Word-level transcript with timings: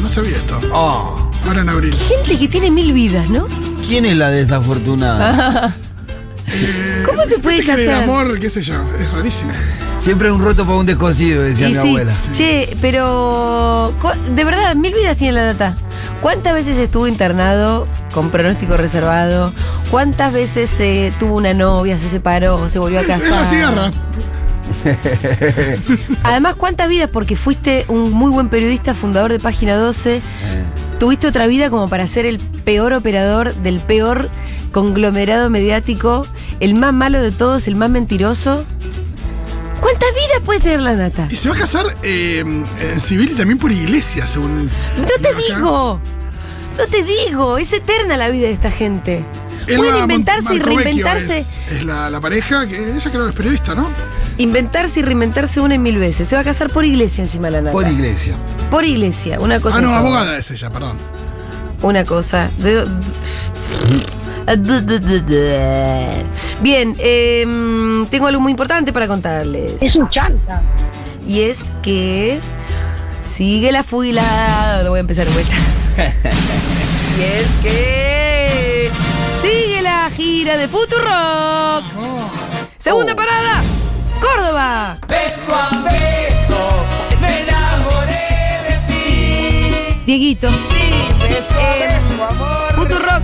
no 0.00 0.08
sabía 0.08 0.36
esto. 0.36 0.58
Oh, 0.72 1.30
Ahora 1.46 1.62
en 1.62 1.68
abril. 1.70 1.94
Gente 1.94 2.38
que 2.38 2.48
tiene 2.48 2.70
mil 2.70 2.92
vidas, 2.92 3.28
¿no? 3.30 3.46
¿Quién 3.88 4.04
es 4.04 4.16
la 4.16 4.28
desafortunada? 4.30 5.74
¿Cómo 7.06 7.24
se 7.26 7.38
puede 7.38 7.62
que 7.64 7.70
el 7.72 7.86
casar? 7.86 8.02
amor, 8.02 8.38
qué 8.40 8.50
sé 8.50 8.60
yo, 8.62 8.74
es 8.98 9.10
rarísimo. 9.12 9.52
Siempre 10.00 10.32
un 10.32 10.42
roto 10.42 10.64
para 10.64 10.78
un 10.78 10.86
descosido, 10.86 11.42
decía 11.42 11.68
Y 11.68 11.74
mi 11.74 11.80
sí, 11.80 11.88
abuela. 11.88 12.12
che, 12.32 12.76
pero 12.80 13.92
de 14.34 14.44
verdad, 14.44 14.74
mil 14.74 14.92
vidas 14.94 15.16
tiene 15.16 15.34
la 15.34 15.46
nata. 15.46 15.74
¿Cuántas 16.20 16.54
veces 16.54 16.76
estuvo 16.78 17.06
internado 17.06 17.86
con 18.12 18.30
pronóstico 18.30 18.76
reservado? 18.76 19.52
¿Cuántas 19.90 20.32
veces 20.32 20.70
eh, 20.80 21.12
tuvo 21.18 21.36
una 21.36 21.54
novia, 21.54 21.98
se 21.98 22.08
separó, 22.08 22.68
se 22.68 22.78
volvió 22.78 22.98
a 22.98 23.02
Es 23.02 23.08
casar? 23.08 23.30
la 23.30 23.44
cigarra. 23.44 23.90
Además, 26.22 26.54
¿cuántas 26.56 26.88
vidas? 26.88 27.10
Porque 27.12 27.36
fuiste 27.36 27.84
un 27.88 28.12
muy 28.12 28.30
buen 28.30 28.48
periodista, 28.48 28.94
fundador 28.94 29.32
de 29.32 29.38
Página 29.38 29.76
12. 29.76 30.16
Eh, 30.16 30.20
Tuviste 30.98 31.26
otra 31.26 31.46
vida 31.46 31.70
como 31.70 31.88
para 31.88 32.06
ser 32.06 32.26
el 32.26 32.38
peor 32.38 32.92
operador 32.92 33.54
del 33.54 33.80
peor 33.80 34.28
conglomerado 34.70 35.48
mediático, 35.48 36.26
el 36.60 36.74
más 36.74 36.92
malo 36.92 37.22
de 37.22 37.30
todos, 37.32 37.66
el 37.68 37.74
más 37.74 37.88
mentiroso. 37.90 38.64
¿Cuántas 39.80 40.10
vidas 40.10 40.40
puede 40.44 40.60
tener 40.60 40.80
la 40.80 40.92
nata? 40.94 41.26
Y 41.30 41.36
se 41.36 41.48
va 41.48 41.54
a 41.54 41.58
casar 41.58 41.86
eh, 42.02 42.40
en 42.80 43.00
civil 43.00 43.30
y 43.32 43.34
también 43.34 43.58
por 43.58 43.72
iglesia, 43.72 44.26
según. 44.26 44.66
No 44.98 45.04
te 45.22 45.28
acá. 45.28 45.38
digo, 45.48 46.00
no 46.76 46.86
te 46.86 47.02
digo, 47.02 47.56
es 47.56 47.72
eterna 47.72 48.18
la 48.18 48.28
vida 48.28 48.48
de 48.48 48.52
esta 48.52 48.70
gente. 48.70 49.24
Pueden 49.76 49.96
inventarse 49.96 50.54
y 50.54 50.58
reinventarse, 50.58 51.38
Es, 51.38 51.58
es 51.70 51.84
la, 51.84 52.10
la 52.10 52.20
pareja 52.20 52.66
que 52.66 52.76
ella 52.76 53.10
creo 53.10 53.24
que 53.24 53.30
es 53.30 53.36
periodista, 53.36 53.74
¿no? 53.74 53.88
inventarse 54.38 55.00
y 55.00 55.02
reinventarse 55.02 55.60
una 55.60 55.74
y 55.74 55.78
mil 55.78 55.98
veces. 55.98 56.26
Se 56.28 56.34
va 56.34 56.40
a 56.40 56.44
casar 56.44 56.70
por 56.70 56.84
iglesia 56.84 57.22
encima 57.24 57.50
la 57.50 57.60
nata. 57.60 57.72
por 57.72 57.86
iglesia. 57.86 58.36
Por 58.70 58.84
iglesia, 58.84 59.38
una 59.38 59.60
cosa. 59.60 59.78
Ah, 59.78 59.80
no, 59.82 59.90
abogada 59.90 60.38
es 60.38 60.50
ella, 60.50 60.70
perdón. 60.70 60.96
Una 61.82 62.04
cosa. 62.04 62.50
De- 62.58 62.86
Bien, 66.62 66.96
em, 66.98 68.06
tengo 68.06 68.26
algo 68.26 68.40
muy 68.40 68.50
importante 68.50 68.92
para 68.92 69.06
contarles. 69.06 69.80
Es 69.82 69.96
un 69.96 70.08
chanta. 70.08 70.62
Y 71.26 71.40
es 71.42 71.72
que 71.82 72.40
sigue 73.24 73.72
la 73.72 73.82
fuila. 73.82 74.82
Lo 74.82 74.90
voy 74.90 74.98
a 74.98 75.00
empezar 75.00 75.26
de 75.26 75.32
vuelta. 75.32 75.54
y 77.18 77.22
es 77.22 77.48
que 77.62 77.99
gira 80.40 80.56
de 80.56 80.68
Futurock. 80.68 81.84
Segunda 82.78 83.12
Oh. 83.12 83.16
parada, 83.16 83.60
Córdoba. 84.22 84.96
Beso 85.06 85.54
a 85.54 85.68
beso, 85.84 86.58
me 87.20 87.40
enamoré 87.42 88.58
de 88.66 88.76
ti. 88.88 90.02
Dieguito, 90.06 90.48
Beso 90.48 91.54
a 91.60 91.74
beso, 91.74 92.26
amor. 92.26 92.74
Futurock. 92.74 93.22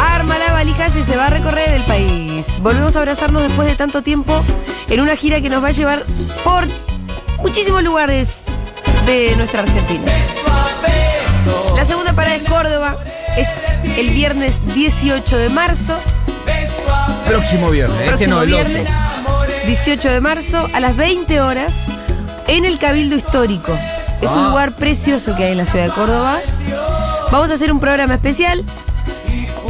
Arma 0.00 0.38
la 0.38 0.52
valijas 0.54 0.96
y 0.96 1.04
se 1.04 1.16
va 1.16 1.26
a 1.26 1.30
recorrer 1.30 1.70
el 1.74 1.82
país. 1.84 2.46
Volvemos 2.62 2.96
a 2.96 2.98
abrazarnos 2.98 3.42
después 3.44 3.68
de 3.68 3.76
tanto 3.76 4.02
tiempo 4.02 4.44
en 4.88 5.00
una 5.00 5.14
gira 5.14 5.40
que 5.40 5.48
nos 5.48 5.62
va 5.62 5.68
a 5.68 5.72
llevar 5.72 6.04
por 6.42 6.64
muchísimos 7.38 7.84
lugares 7.84 8.38
de 9.06 9.36
nuestra 9.36 9.60
Argentina. 9.62 10.10
La 11.76 11.84
segunda 11.84 12.12
parada 12.12 12.34
es 12.34 12.42
Córdoba. 12.42 12.96
Es 13.38 13.48
el 13.96 14.10
viernes 14.10 14.58
18 14.74 15.36
de 15.38 15.48
marzo. 15.48 15.96
Próximo 17.26 17.70
viernes. 17.70 17.96
este 17.98 18.08
Próximo 18.08 18.34
no, 18.36 18.42
el 18.42 18.48
viernes, 18.48 18.82
otro. 18.82 19.54
18 19.66 20.08
de 20.10 20.20
marzo, 20.20 20.68
a 20.72 20.80
las 20.80 20.96
20 20.96 21.40
horas, 21.40 21.74
en 22.46 22.64
el 22.64 22.78
Cabildo 22.78 23.16
Histórico. 23.16 23.78
Es 24.20 24.30
un 24.32 24.44
Ah. 24.46 24.48
lugar 24.48 24.72
precioso 24.74 25.36
que 25.36 25.44
hay 25.44 25.52
en 25.52 25.58
la 25.58 25.64
ciudad 25.66 25.84
de 25.86 25.90
Córdoba. 25.92 26.38
Vamos 27.30 27.50
a 27.50 27.54
hacer 27.54 27.70
un 27.70 27.78
programa 27.78 28.14
especial 28.14 28.64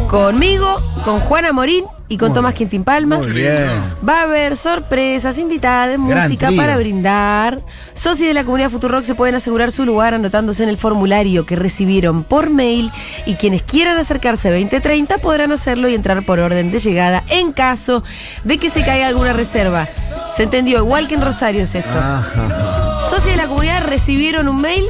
conmigo, 0.09 0.81
con 1.05 1.19
Juana 1.21 1.53
Morín 1.53 1.85
y 2.09 2.17
con 2.17 2.33
Tomás 2.33 2.55
Quintín 2.55 2.85
Palma. 2.85 3.19
Muy 3.19 3.33
bien. 3.33 3.69
Va 4.07 4.21
a 4.21 4.23
haber 4.23 4.57
sorpresas, 4.57 5.39
invitadas, 5.39 5.99
música 5.99 6.51
para 6.57 6.77
brindar. 6.77 7.61
Socios 7.93 8.29
de 8.29 8.35
la 8.35 8.45
comunidad 8.45 8.71
Futurock 8.71 9.05
se 9.05 9.15
pueden 9.15 9.35
asegurar 9.35 9.73
su 9.73 9.85
lugar 9.85 10.15
anotándose 10.15 10.63
en 10.63 10.71
el 10.71 10.79
formulario 10.79 11.45
que 11.45 11.57
recibieron 11.57 12.25
por 12.25 12.51
mail 12.51 12.91
y 13.27 13.35
quienes 13.35 13.63
quieran 13.63 13.99
acercarse 13.99 14.51
2030 14.51 15.19
podrán 15.19 15.53
hacerlo 15.53 15.89
y 15.89 15.95
entrar 15.95 16.23
por 16.25 16.41
orden 16.41 16.71
de 16.71 16.79
llegada 16.79 17.25
en 17.29 17.53
caso 17.53 18.03
de 18.45 18.59
que 18.59 18.71
se 18.71 18.83
caiga 18.83 19.07
alguna 19.07 19.33
reserva. 19.33 19.87
¿Se 20.35 20.45
entendió? 20.45 20.79
Igual 20.79 21.09
que 21.09 21.15
en 21.15 21.23
Rosario 21.23 21.65
es 21.65 21.75
esto. 21.75 21.99
Ajá. 21.99 23.03
Socios 23.11 23.33
de 23.33 23.37
la 23.37 23.47
comunidad 23.47 23.87
recibieron 23.87 24.49
un 24.49 24.61
mail, 24.61 24.85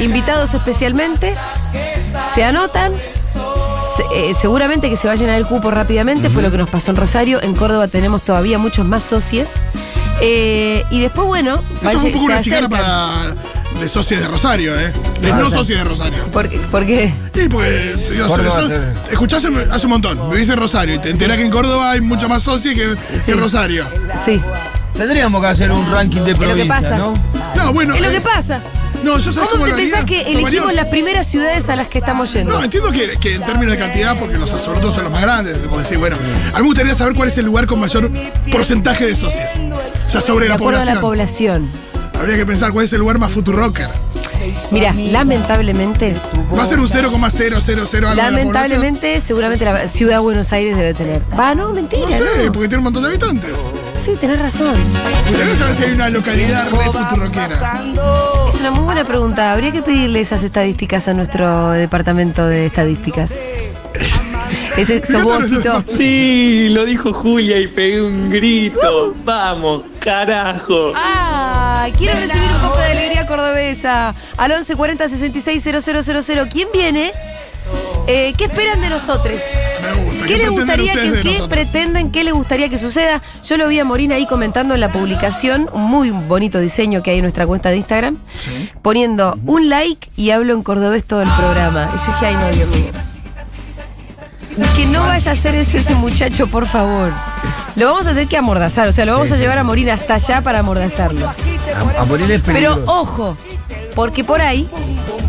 invitados 0.00 0.54
especialmente, 0.54 1.34
se 2.34 2.44
anotan. 2.44 2.92
Eh, 4.14 4.34
seguramente 4.38 4.88
que 4.90 4.96
se 4.96 5.06
va 5.06 5.14
a 5.14 5.16
llenar 5.16 5.36
el 5.36 5.46
cupo 5.46 5.70
rápidamente, 5.70 6.30
fue 6.30 6.42
lo 6.42 6.50
que 6.50 6.58
nos 6.58 6.68
pasó 6.68 6.90
en 6.90 6.96
Rosario. 6.96 7.42
En 7.42 7.54
Córdoba 7.54 7.88
tenemos 7.88 8.22
todavía 8.22 8.58
muchos 8.58 8.86
más 8.86 9.02
socios. 9.04 9.50
Eh, 10.20 10.84
y 10.90 11.00
después, 11.00 11.26
bueno, 11.26 11.62
Eso 11.82 11.90
es 11.90 11.96
un 11.96 12.12
poco 12.12 12.18
se 12.18 12.24
una 12.32 12.40
chicana 12.40 12.68
para 12.68 13.34
de 13.80 13.88
socios 13.88 14.20
de 14.20 14.28
Rosario, 14.28 14.78
¿eh? 14.80 14.90
De 15.20 15.30
Ah, 15.30 15.36
no 15.38 15.46
o 15.46 15.50
sea. 15.50 15.58
socios 15.58 15.78
de 15.80 15.84
Rosario. 15.84 16.24
¿Por 16.32 16.48
qué? 16.48 16.58
¿Por 16.70 16.86
qué? 16.86 17.12
Sí, 17.34 17.48
pues, 17.50 18.00
sí. 18.00 18.20
escuchás 19.10 19.44
hace, 19.44 19.54
hace 19.70 19.86
un 19.86 19.92
montón, 19.92 20.30
vivís 20.30 20.48
en 20.48 20.56
Rosario 20.56 20.94
y 20.94 20.98
te 20.98 21.10
enterás 21.10 21.36
que 21.36 21.44
en 21.44 21.50
Córdoba 21.50 21.90
hay 21.90 22.00
mucho 22.00 22.26
más 22.28 22.42
socios 22.42 22.74
que, 22.74 22.94
que 23.12 23.20
Sí. 23.20 23.32
en 23.32 23.38
Rosario. 23.38 23.84
Sí, 24.24 24.40
Tendríamos 24.96 25.40
que 25.40 25.46
hacer 25.48 25.70
un 25.70 25.90
ranking 25.90 26.22
de 26.22 26.32
lo 26.32 26.38
que 26.38 26.44
provincias, 26.44 26.68
pasa. 26.82 26.98
¿no? 26.98 27.18
No, 27.54 27.72
bueno. 27.72 27.94
es 27.94 28.00
lo 28.00 28.08
que 28.10 28.16
eh, 28.16 28.60
No, 29.04 29.18
yo 29.18 29.32
sabes 29.32 29.50
¿Cómo 29.50 29.64
te 29.64 29.68
lo 29.70 29.74
haría? 29.74 29.84
pensás 29.90 30.04
que 30.06 30.20
Tomaría- 30.24 30.38
elegimos 30.38 30.74
las 30.74 30.86
primeras 30.88 31.26
ciudades 31.26 31.68
a 31.68 31.76
las 31.76 31.88
que 31.88 31.98
estamos 31.98 32.32
yendo? 32.32 32.52
No, 32.52 32.64
entiendo 32.64 32.90
que, 32.92 33.16
que 33.18 33.34
en 33.34 33.42
términos 33.42 33.72
de 33.72 33.78
cantidad, 33.78 34.18
porque 34.18 34.38
los 34.38 34.50
absolutos 34.52 34.94
son 34.94 35.04
los 35.04 35.12
más 35.12 35.22
grandes, 35.22 35.58
como 35.58 35.78
decir, 35.78 35.98
bueno, 35.98 36.16
a 36.16 36.56
mí 36.56 36.62
me 36.62 36.66
gustaría 36.68 36.94
saber 36.94 37.14
cuál 37.14 37.28
es 37.28 37.38
el 37.38 37.44
lugar 37.46 37.66
con 37.66 37.78
mayor 37.80 38.10
porcentaje 38.50 39.06
de 39.06 39.14
socios. 39.14 39.50
O 40.06 40.10
sea, 40.10 40.20
sobre 40.20 40.44
de 40.46 40.50
la 40.50 40.58
población. 40.58 40.94
la 40.94 41.00
población. 41.00 41.70
Habría 42.18 42.36
que 42.36 42.46
pensar 42.46 42.72
cuál 42.72 42.86
es 42.86 42.92
el 42.94 43.00
lugar 43.00 43.18
más 43.18 43.30
futurocker. 43.30 43.88
Mira, 44.70 44.92
lamentablemente, 44.94 46.16
Va 46.56 46.62
a 46.62 46.66
ser 46.66 46.78
un 46.78 46.88
0,000 46.88 47.04
algo 47.04 47.18
de 47.66 48.00
la 48.00 48.30
lamentablemente, 48.30 49.20
seguramente 49.20 49.64
la 49.64 49.88
ciudad 49.88 50.14
de 50.14 50.18
Buenos 50.20 50.52
Aires 50.52 50.76
debe 50.76 50.94
tener. 50.94 51.22
Va, 51.38 51.54
no, 51.54 51.72
mentira. 51.72 52.06
No 52.06 52.12
sé, 52.12 52.46
no. 52.46 52.52
porque 52.52 52.68
tiene 52.68 52.78
un 52.78 52.84
montón 52.84 53.02
de 53.02 53.08
habitantes. 53.10 53.66
Sí, 53.98 54.12
tenés 54.20 54.38
razón. 54.38 54.74
Gustaría 55.28 55.56
saber 55.56 55.74
si 55.74 55.84
hay 55.84 55.92
una 55.92 56.10
localidad 56.10 56.70
re 56.70 56.84
futuroquera. 56.92 57.82
Es 58.48 58.60
una 58.60 58.70
muy 58.70 58.84
buena 58.84 59.04
pregunta. 59.04 59.52
Habría 59.52 59.72
que 59.72 59.82
pedirle 59.82 60.20
esas 60.20 60.42
estadísticas 60.42 61.08
a 61.08 61.14
nuestro 61.14 61.70
departamento 61.70 62.46
de 62.46 62.66
estadísticas. 62.66 63.32
Ese 64.76 65.04
sos 65.04 65.22
vos, 65.22 65.48
Fito. 65.48 65.82
Sí, 65.86 66.68
lo 66.70 66.84
dijo 66.84 67.12
Julia 67.12 67.58
y 67.58 67.66
pegué 67.66 68.02
un 68.02 68.28
grito. 68.28 69.14
Vamos, 69.24 69.84
carajo. 70.00 70.92
¡Ah! 70.94 71.88
Quiero 71.96 72.18
recibir 72.20 72.50
un 72.56 72.60
poco 72.60 72.78
de 72.78 72.84
alegría 72.92 73.26
cordobesa. 73.26 74.14
Al 74.36 74.50
1140 74.50 75.08
66 75.08 75.62
000. 75.62 76.46
¿Quién 76.52 76.68
viene? 76.72 77.12
Eh, 78.06 78.34
¿Qué 78.36 78.44
esperan 78.44 78.80
de 78.80 78.90
nosotros? 78.90 79.40
Me 79.82 79.92
gusta. 80.04 80.05
¿Qué 80.26 80.34
pretenden 80.34 80.54
gustaría 80.58 80.92
que, 80.92 81.22
qué 81.22 81.42
pretenden, 81.48 82.10
qué 82.10 82.24
les 82.24 82.34
gustaría 82.34 82.68
que 82.68 82.78
suceda? 82.78 83.22
Yo 83.44 83.56
lo 83.56 83.68
vi 83.68 83.78
a 83.78 83.84
Morín 83.84 84.12
ahí 84.12 84.26
comentando 84.26 84.74
en 84.74 84.80
la 84.80 84.90
publicación, 84.90 85.68
un 85.72 85.82
muy 85.82 86.10
bonito 86.10 86.58
diseño 86.60 87.02
que 87.02 87.10
hay 87.12 87.16
en 87.18 87.22
nuestra 87.22 87.46
cuenta 87.46 87.70
de 87.70 87.76
Instagram, 87.78 88.18
Sí. 88.38 88.70
poniendo 88.82 89.38
un 89.46 89.68
like 89.68 90.08
y 90.16 90.30
hablo 90.30 90.54
en 90.54 90.62
cordobés 90.62 91.04
todo 91.04 91.22
el 91.22 91.28
programa. 91.30 91.88
Y 91.94 91.98
yo 91.98 92.06
dije, 92.06 92.26
ay 92.26 92.34
no, 92.34 92.48
Dios 92.56 92.68
mío. 92.76 92.92
Que 94.76 94.86
no 94.86 95.00
vaya 95.02 95.32
a 95.32 95.36
ser 95.36 95.54
ese, 95.54 95.78
ese 95.80 95.94
muchacho, 95.96 96.46
por 96.46 96.66
favor. 96.66 97.12
Lo 97.76 97.86
vamos 97.90 98.06
a 98.06 98.10
tener 98.10 98.26
que 98.26 98.38
amordazar, 98.38 98.88
o 98.88 98.92
sea, 98.92 99.04
lo 99.04 99.12
vamos 99.12 99.30
a 99.32 99.36
llevar 99.36 99.58
a 99.58 99.64
Morín 99.64 99.90
hasta 99.90 100.14
allá 100.14 100.40
para 100.40 100.60
amordazarlo. 100.60 101.26
A, 101.26 102.00
a 102.00 102.04
morir 102.06 102.30
es 102.30 102.40
Pero 102.40 102.82
ojo, 102.86 103.36
porque 103.94 104.24
por 104.24 104.40
ahí, 104.40 104.66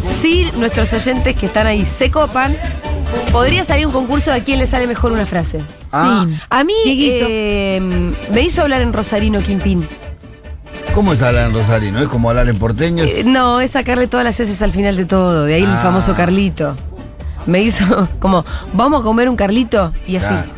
si 0.01 0.49
nuestros 0.55 0.93
oyentes 0.93 1.35
que 1.35 1.47
están 1.47 1.67
ahí 1.67 1.85
se 1.85 2.09
copan, 2.09 2.55
podría 3.31 3.63
salir 3.63 3.85
un 3.87 3.93
concurso 3.93 4.31
de 4.31 4.37
a 4.37 4.43
quién 4.43 4.59
le 4.59 4.67
sale 4.67 4.87
mejor 4.87 5.11
una 5.11 5.25
frase. 5.25 5.61
Ah. 5.91 6.25
Sí. 6.27 6.37
A 6.49 6.63
mí 6.63 6.73
eh, 6.85 7.79
me 8.31 8.41
hizo 8.41 8.61
hablar 8.61 8.81
en 8.81 8.93
Rosarino 8.93 9.39
Quintín. 9.41 9.87
¿Cómo 10.93 11.13
es 11.13 11.21
hablar 11.21 11.47
en 11.49 11.53
Rosarino? 11.53 11.99
¿Es 12.01 12.07
como 12.07 12.29
hablar 12.29 12.49
en 12.49 12.57
porteño? 12.57 13.03
Eh, 13.03 13.23
no, 13.25 13.59
es 13.61 13.71
sacarle 13.71 14.07
todas 14.07 14.23
las 14.23 14.39
heces 14.39 14.61
al 14.61 14.71
final 14.71 14.95
de 14.97 15.05
todo. 15.05 15.43
De 15.45 15.55
ahí 15.55 15.63
el 15.63 15.69
Ah. 15.69 15.79
famoso 15.83 16.15
Carlito. 16.15 16.75
Me 17.45 17.61
hizo 17.61 18.07
como, 18.19 18.43
vamos 18.73 19.01
a 19.01 19.03
comer 19.03 19.29
un 19.29 19.35
Carlito 19.35 19.91
y 20.07 20.15
así. 20.15 20.27
Claro. 20.27 20.56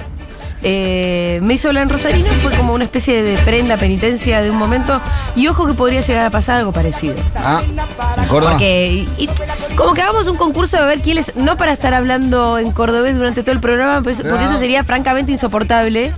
Eh, 0.61 1.39
me 1.41 1.53
hizo 1.53 1.69
hablar 1.69 1.83
en 1.83 1.89
Rosarino, 1.89 2.27
fue 2.41 2.51
como 2.53 2.73
una 2.73 2.83
especie 2.83 3.23
de 3.23 3.37
prenda, 3.39 3.77
penitencia 3.77 4.41
de 4.41 4.51
un 4.51 4.57
momento. 4.57 4.99
Y 5.35 5.47
ojo 5.47 5.65
que 5.65 5.73
podría 5.73 6.01
llegar 6.01 6.25
a 6.25 6.29
pasar 6.29 6.57
algo 6.59 6.71
parecido. 6.73 7.15
Ah, 7.35 7.61
¿en 7.65 8.27
Córdoba? 8.27 8.51
Porque, 8.51 9.05
y- 9.17 9.23
y 9.23 9.29
como 9.75 9.93
que 9.93 10.01
hagamos 10.01 10.27
un 10.27 10.35
concurso 10.35 10.77
de 10.77 10.83
ver 10.83 10.99
quién 10.99 11.17
es, 11.17 11.35
no 11.35 11.55
para 11.55 11.71
estar 11.71 11.93
hablando 11.93 12.57
en 12.57 12.71
cordobés 12.71 13.15
durante 13.15 13.41
todo 13.41 13.53
el 13.53 13.61
programa, 13.61 14.01
porque 14.01 14.13
eso 14.21 14.57
sería 14.59 14.83
francamente 14.83 15.31
insoportable, 15.31 16.11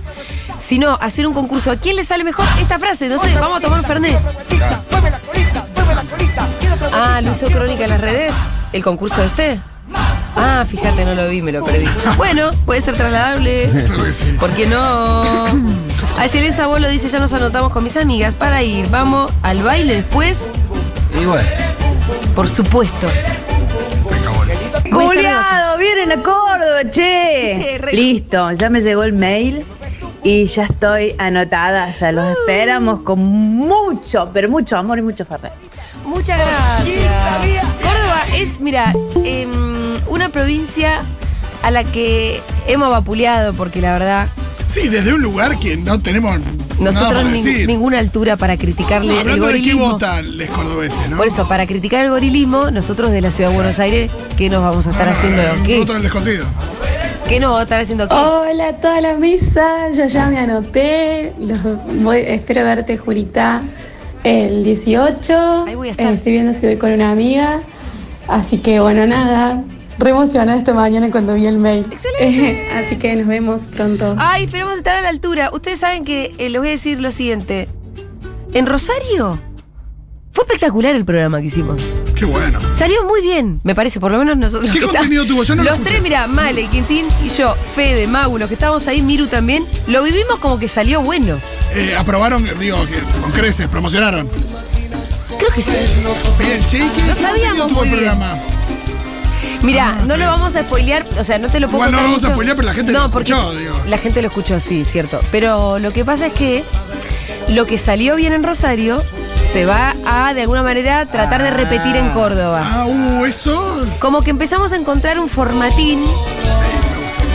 sino 0.58 0.98
hacer 1.00 1.26
un 1.28 1.34
concurso. 1.34 1.70
¿A 1.70 1.76
quién 1.76 1.94
le 1.96 2.02
sale 2.04 2.24
mejor 2.24 2.44
esta 2.60 2.78
frase? 2.80 3.08
No 3.08 3.18
sé, 3.18 3.32
vamos 3.40 3.58
a 3.58 3.60
tomar 3.60 3.78
un 3.80 3.84
Fernet. 3.86 4.18
Ah, 6.94 7.20
lo 7.22 7.30
hizo 7.32 7.46
Crónica 7.48 7.84
en 7.84 7.90
las 7.90 8.00
redes. 8.00 8.34
¿El 8.72 8.82
concurso 8.82 9.22
este? 9.22 9.60
Ah, 9.94 10.64
fíjate, 10.68 11.04
no 11.04 11.14
lo 11.14 11.28
vi, 11.28 11.42
me 11.42 11.52
lo 11.52 11.64
perdí. 11.64 11.86
Bueno, 12.16 12.50
puede 12.64 12.80
ser 12.80 12.96
trasladable. 12.96 13.68
¿Por 14.40 14.50
qué 14.50 14.66
no? 14.66 15.22
Ayelén 16.18 16.52
Sabolo 16.52 16.88
dice, 16.88 17.08
ya 17.08 17.18
nos 17.18 17.32
anotamos 17.32 17.72
con 17.72 17.84
mis 17.84 17.96
amigas 17.96 18.34
para 18.34 18.62
ir. 18.62 18.88
Vamos 18.88 19.30
al 19.42 19.62
baile 19.62 19.96
después, 19.96 20.50
Y 21.20 21.24
bueno, 21.24 21.48
por 22.34 22.48
supuesto. 22.48 23.08
Juliado, 24.90 25.78
vienen 25.78 26.12
a 26.12 26.22
Córdoba, 26.22 26.90
che. 26.90 27.80
Listo, 27.92 28.52
ya 28.52 28.68
me 28.68 28.80
llegó 28.80 29.04
el 29.04 29.12
mail 29.12 29.64
y 30.24 30.46
ya 30.46 30.64
estoy 30.64 31.14
anotada. 31.18 31.88
O 31.94 31.98
sea, 31.98 32.12
los 32.12 32.26
esperamos 32.36 33.00
con 33.00 33.20
mucho, 33.20 34.30
pero 34.32 34.48
mucho 34.48 34.76
amor 34.76 34.98
y 34.98 35.02
mucho 35.02 35.24
ferrer. 35.24 35.52
Muchas 36.04 36.38
gracias. 36.38 37.64
Córdoba 37.82 38.22
es, 38.36 38.60
mira, 38.60 38.92
em, 39.24 39.96
una 40.08 40.28
provincia 40.28 41.00
a 41.62 41.70
la 41.70 41.84
que 41.84 42.40
hemos 42.66 42.90
vapuleado 42.90 43.52
porque 43.54 43.80
la 43.80 43.92
verdad 43.92 44.28
Sí, 44.66 44.88
desde 44.88 45.12
un 45.12 45.20
lugar 45.20 45.58
que 45.58 45.76
no 45.76 46.00
tenemos 46.00 46.38
nada 46.40 46.50
nosotros 46.78 47.30
decir. 47.30 47.66
ninguna 47.66 47.98
altura 47.98 48.36
para 48.36 48.56
criticarle 48.56 49.08
No, 49.08 49.20
el 49.20 49.20
hablando 49.20 49.46
de 49.48 49.52
qué 49.52 49.58
gorilismo. 49.58 49.90
votan 49.92 50.38
los 50.38 50.48
cordobeses, 50.48 51.10
¿no? 51.10 51.16
Por 51.18 51.26
eso, 51.26 51.46
para 51.46 51.66
criticar 51.66 52.04
el 52.06 52.10
gorilismo, 52.10 52.70
nosotros 52.70 53.12
de 53.12 53.20
la 53.20 53.30
ciudad 53.30 53.50
de 53.50 53.56
Buenos 53.56 53.78
Aires, 53.78 54.10
¿qué 54.38 54.48
nos 54.48 54.62
vamos 54.64 54.86
a 54.86 54.90
estar 54.92 55.08
haciendo? 55.08 55.42
Ah, 55.42 55.56
¿Qué? 55.64 55.78
Voto 55.78 55.92
del 55.92 56.02
descosido. 56.02 56.46
¿Qué 57.32 57.42
a 57.42 57.62
estar 57.62 57.80
haciendo 57.80 58.06
qué? 58.06 58.14
Hola 58.14 58.68
a 58.68 58.72
toda 58.76 59.00
la 59.00 59.14
mesa, 59.14 59.90
yo 59.90 60.06
ya 60.06 60.28
me 60.28 60.36
anoté. 60.36 61.32
Los 61.40 61.60
voy- 62.02 62.24
espero 62.26 62.62
verte, 62.62 62.98
Julita, 62.98 63.62
el 64.22 64.62
18. 64.62 65.64
Ahí 65.66 65.74
voy 65.74 65.88
a 65.88 65.90
estar. 65.92 66.08
Eh, 66.08 66.12
estoy 66.12 66.32
viendo 66.32 66.52
si 66.52 66.66
voy 66.66 66.76
con 66.76 66.92
una 66.92 67.10
amiga. 67.10 67.62
Así 68.28 68.58
que 68.58 68.80
bueno, 68.80 69.06
nada. 69.06 69.64
Re 69.98 70.10
emocionada 70.10 70.58
esta 70.58 70.74
mañana 70.74 71.10
cuando 71.10 71.32
vi 71.32 71.46
el 71.46 71.56
mail. 71.56 71.86
Excelente. 71.90 72.68
Así 72.74 72.96
que 72.96 73.16
nos 73.16 73.26
vemos 73.26 73.62
pronto. 73.62 74.14
Ay, 74.18 74.44
esperemos 74.44 74.76
estar 74.76 74.96
a 74.96 75.00
la 75.00 75.08
altura. 75.08 75.48
Ustedes 75.54 75.80
saben 75.80 76.04
que 76.04 76.34
eh, 76.36 76.50
les 76.50 76.60
voy 76.60 76.68
a 76.68 76.72
decir 76.72 77.00
lo 77.00 77.10
siguiente. 77.10 77.66
En 78.52 78.66
Rosario 78.66 79.38
fue 80.32 80.44
espectacular 80.44 80.94
el 80.94 81.06
programa 81.06 81.40
que 81.40 81.46
hicimos. 81.46 81.80
Qué 82.22 82.26
bueno. 82.26 82.60
Salió 82.72 83.02
muy 83.02 83.20
bien, 83.20 83.58
me 83.64 83.74
parece, 83.74 83.98
por 83.98 84.12
lo 84.12 84.18
menos 84.18 84.36
nosotros. 84.36 84.70
¿Qué 84.70 84.80
contenido 84.80 85.24
tuvo? 85.26 85.42
Yo 85.42 85.56
no 85.56 85.64
lo 85.64 85.70
Los 85.72 85.80
tres, 85.80 86.00
mira, 86.02 86.28
Male, 86.28 86.66
Quintín 86.66 87.04
y 87.24 87.28
yo, 87.30 87.56
Fede, 87.74 88.06
Mau, 88.06 88.38
los 88.38 88.46
que 88.46 88.54
estábamos 88.54 88.86
ahí, 88.86 89.02
Miru 89.02 89.26
también, 89.26 89.66
lo 89.88 90.04
vivimos 90.04 90.38
como 90.38 90.56
que 90.56 90.68
salió 90.68 91.00
bueno. 91.00 91.36
Eh, 91.74 91.96
aprobaron, 91.98 92.48
digo, 92.60 92.86
que 92.86 93.00
con 93.20 93.32
creces, 93.32 93.66
promocionaron. 93.66 94.28
Creo 95.36 95.50
que 95.52 95.62
sí. 95.62 95.72
Bien, 96.38 96.60
che, 96.68 96.78
¿y 96.78 96.88
qué 96.90 97.02
No 97.08 97.16
sabíamos 97.16 97.72
muy 97.72 97.88
bien. 97.88 97.96
programa? 97.96 98.38
Mira, 99.62 99.88
Ah, 99.88 100.02
no 100.02 100.10
lo 100.10 100.16
bien. 100.18 100.28
vamos 100.28 100.54
a 100.54 100.62
spoilear, 100.62 101.04
o 101.18 101.24
sea, 101.24 101.40
no 101.40 101.48
te 101.48 101.58
lo 101.58 101.66
puedo 101.66 101.78
Igual 101.88 101.90
no 101.90 101.98
contar 101.98 102.02
lo 102.02 102.08
vamos 102.08 102.22
a 102.22 102.26
mucho. 102.28 102.34
spoilear, 102.34 102.56
pero 102.56 102.66
la 102.68 102.74
gente 102.74 102.92
no, 102.92 102.98
lo 103.00 103.10
porque 103.10 103.32
escuchó, 103.32 103.54
digo. 103.56 103.74
La 103.88 103.98
gente 103.98 104.22
lo 104.22 104.28
escuchó, 104.28 104.60
sí, 104.60 104.84
cierto. 104.84 105.20
Pero 105.32 105.80
lo 105.80 105.90
que 105.92 106.04
pasa 106.04 106.28
es 106.28 106.32
que 106.34 106.62
lo 107.48 107.66
que 107.66 107.78
salió 107.78 108.14
bien 108.14 108.32
en 108.32 108.44
Rosario 108.44 109.02
se 109.52 109.66
va 109.66 109.94
a, 110.06 110.32
de 110.32 110.42
alguna 110.42 110.62
manera, 110.62 111.04
tratar 111.04 111.42
de 111.42 111.50
repetir 111.50 111.94
en 111.96 112.08
Córdoba. 112.10 112.62
Ah, 112.64 112.86
uh, 112.86 113.26
eso. 113.26 113.86
Como 113.98 114.22
que 114.22 114.30
empezamos 114.30 114.72
a 114.72 114.76
encontrar 114.76 115.18
un 115.18 115.28
formatín, 115.28 116.00